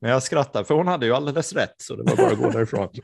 Men 0.00 0.10
jag 0.10 0.22
skrattar, 0.22 0.64
för 0.64 0.74
hon 0.74 0.88
hade 0.88 1.06
ju 1.06 1.12
alldeles 1.12 1.52
rätt, 1.52 1.74
så 1.78 1.96
det 1.96 2.02
var 2.02 2.16
bara 2.16 2.32
att 2.32 2.38
gå 2.38 2.50
därifrån. 2.50 2.88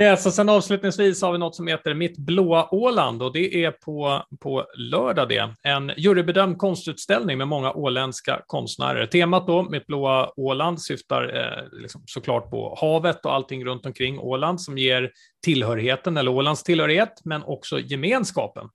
Yes, 0.00 0.26
och 0.26 0.32
sen 0.32 0.48
avslutningsvis 0.48 1.22
har 1.22 1.32
vi 1.32 1.38
något 1.38 1.56
som 1.56 1.66
heter 1.66 1.94
Mitt 1.94 2.18
blåa 2.18 2.68
Åland 2.74 3.22
och 3.22 3.32
det 3.32 3.64
är 3.64 3.70
på, 3.70 4.22
på 4.40 4.66
lördag 4.76 5.28
det. 5.28 5.54
En 5.62 5.92
jurybedömd 5.96 6.58
konstutställning 6.58 7.38
med 7.38 7.48
många 7.48 7.72
åländska 7.72 8.42
konstnärer. 8.46 9.06
Temat 9.06 9.46
då, 9.46 9.62
Mitt 9.62 9.86
blåa 9.86 10.30
Åland, 10.36 10.82
syftar 10.82 11.36
eh, 11.36 11.80
liksom 11.80 12.02
såklart 12.06 12.50
på 12.50 12.78
havet 12.80 13.26
och 13.26 13.34
allting 13.34 13.64
runt 13.64 13.86
omkring 13.86 14.18
Åland 14.18 14.60
som 14.60 14.78
ger 14.78 15.10
tillhörigheten, 15.44 16.16
eller 16.16 16.30
Ålands 16.30 16.62
tillhörighet, 16.62 17.20
men 17.24 17.42
också 17.42 17.80
gemenskapen. 17.80 18.68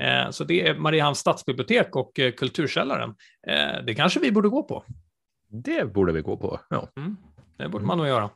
Eh, 0.00 0.30
så 0.30 0.44
det 0.44 0.68
är 0.68 0.74
Mariehamns 0.74 1.18
stadsbibliotek 1.18 1.96
och 1.96 2.18
eh, 2.18 2.32
Kulturkällaren. 2.32 3.14
Eh, 3.48 3.84
det 3.86 3.94
kanske 3.94 4.20
vi 4.20 4.32
borde 4.32 4.48
gå 4.48 4.62
på. 4.62 4.84
Det 5.62 5.92
borde 5.92 6.12
vi 6.12 6.20
gå 6.20 6.36
på. 6.36 6.60
Ja. 6.70 6.88
Mm, 6.96 7.16
det 7.58 7.68
borde 7.68 7.84
man 7.84 7.98
nog 7.98 8.06
göra. 8.06 8.30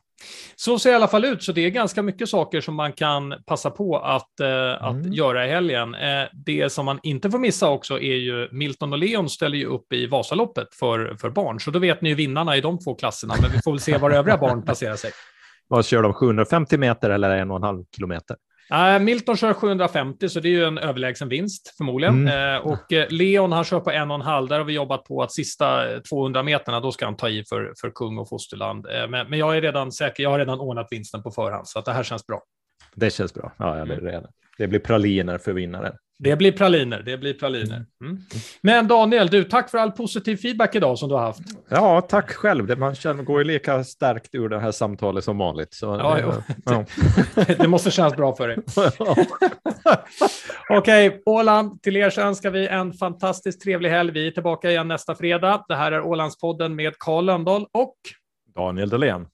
Så 0.55 0.79
ser 0.79 0.91
i 0.91 0.95
alla 0.95 1.07
fall 1.07 1.25
ut, 1.25 1.43
så 1.43 1.51
det 1.51 1.65
är 1.65 1.69
ganska 1.69 2.01
mycket 2.01 2.29
saker 2.29 2.61
som 2.61 2.75
man 2.75 2.93
kan 2.93 3.33
passa 3.45 3.71
på 3.71 3.97
att, 3.97 4.39
eh, 4.39 4.83
att 4.83 4.95
mm. 4.95 5.13
göra 5.13 5.47
i 5.47 5.49
helgen. 5.49 5.95
Eh, 5.95 6.23
det 6.45 6.71
som 6.71 6.85
man 6.85 6.99
inte 7.03 7.31
får 7.31 7.39
missa 7.39 7.69
också 7.69 7.99
är 7.99 8.15
ju 8.15 8.49
Milton 8.51 8.93
och 8.93 8.99
Leon 8.99 9.29
ställer 9.29 9.57
ju 9.57 9.65
upp 9.65 9.93
i 9.93 10.07
Vasaloppet 10.07 10.67
för, 10.75 11.15
för 11.21 11.29
barn, 11.29 11.59
så 11.59 11.71
då 11.71 11.79
vet 11.79 12.01
ni 12.01 12.09
ju 12.09 12.15
vinnarna 12.15 12.57
i 12.57 12.61
de 12.61 12.79
två 12.79 12.95
klasserna, 12.95 13.35
men 13.41 13.51
vi 13.51 13.61
får 13.61 13.71
väl 13.71 13.79
se 13.79 13.97
var 13.97 14.11
övriga 14.11 14.37
barn 14.37 14.63
placerar 14.63 14.95
sig. 14.95 15.11
Vad 15.67 15.85
kör 15.85 16.03
de, 16.03 16.13
750 16.13 16.77
meter 16.77 17.09
eller 17.09 17.29
en 17.29 17.51
och 17.51 17.57
en 17.57 17.63
halv 17.63 17.83
kilometer? 17.95 18.37
Uh, 18.73 18.99
Milton 18.99 19.37
kör 19.37 19.53
750, 19.53 20.29
så 20.29 20.39
det 20.39 20.47
är 20.47 20.51
ju 20.51 20.65
en 20.65 20.77
överlägsen 20.77 21.29
vinst 21.29 21.73
förmodligen. 21.77 22.27
Mm. 22.27 22.55
Uh, 22.55 22.67
och 22.67 22.91
uh, 22.91 23.05
Leon, 23.09 23.51
han 23.51 23.63
kör 23.63 23.79
på 23.79 23.91
en 23.91 24.11
och 24.11 24.15
en 24.15 24.21
halv. 24.21 24.47
Där 24.47 24.57
har 24.57 24.65
vi 24.65 24.73
jobbat 24.73 25.03
på 25.03 25.23
att 25.23 25.31
sista 25.31 25.99
200 26.09 26.43
meterna, 26.43 26.79
då 26.79 26.91
ska 26.91 27.05
han 27.05 27.17
ta 27.17 27.29
i 27.29 27.43
för, 27.49 27.73
för 27.81 27.89
kung 27.89 28.17
och 28.17 28.29
fosterland. 28.29 28.87
Men, 29.09 29.29
men, 29.29 29.39
jag 29.39 29.57
är 29.57 29.61
redan 29.61 29.91
säker, 29.91 30.23
jag 30.23 30.29
har 30.29 30.39
redan 30.39 30.59
ordnat 30.59 30.87
vinsten 30.91 31.23
på 31.23 31.31
förhand, 31.31 31.67
så 31.67 31.79
att 31.79 31.85
det 31.85 31.93
här 31.93 32.03
känns 32.03 32.27
bra. 32.27 32.41
Det 32.95 33.13
känns 33.13 33.33
bra. 33.33 33.51
Ja, 33.57 33.77
ja 33.77 33.85
det, 33.85 34.09
mm. 34.09 34.23
det 34.57 34.67
blir 34.67 34.79
praliner 34.79 35.37
för 35.37 35.53
vinnaren. 35.53 35.93
Det 36.23 36.35
blir 36.35 36.51
praliner, 36.51 37.01
det 37.05 37.17
blir 37.17 37.33
praliner. 37.33 37.75
Mm. 37.75 37.87
mm. 38.01 38.21
Men 38.61 38.87
Daniel, 38.87 39.27
du, 39.27 39.43
tack 39.43 39.69
för 39.69 39.77
all 39.77 39.91
positiv 39.91 40.37
feedback 40.37 40.75
idag 40.75 40.99
som 40.99 41.09
du 41.09 41.15
har 41.15 41.21
haft. 41.21 41.41
Ja, 41.69 42.01
tack 42.01 42.31
själv. 42.31 42.77
Man 42.77 42.95
känner, 42.95 43.23
går 43.23 43.39
ju 43.39 43.43
lika 43.43 43.83
starkt 43.83 44.35
ur 44.35 44.49
det 44.49 44.59
här 44.59 44.71
samtalet 44.71 45.23
som 45.23 45.37
vanligt. 45.37 45.73
Så 45.73 45.85
ja, 45.85 46.15
det, 46.15 46.43
ja. 46.65 46.85
det 47.57 47.67
måste 47.67 47.91
kännas 47.91 48.15
bra 48.15 48.35
för 48.35 48.47
dig. 48.47 48.57
Okej, 50.69 51.07
okay, 51.07 51.21
Åland, 51.25 51.81
till 51.81 51.97
er 51.97 52.09
så 52.09 52.21
önskar 52.21 52.51
vi 52.51 52.67
en 52.67 52.93
fantastiskt 52.93 53.61
trevlig 53.61 53.89
helg. 53.89 54.11
Vi 54.11 54.27
är 54.27 54.31
tillbaka 54.31 54.71
igen 54.71 54.87
nästa 54.87 55.15
fredag. 55.15 55.65
Det 55.67 55.75
här 55.75 55.91
är 55.91 56.01
Ålandspodden 56.01 56.75
med 56.75 56.93
Karl 56.99 57.25
Lönndahl 57.25 57.65
och 57.71 57.95
Daniel 58.55 58.89
Dahlén. 58.89 59.25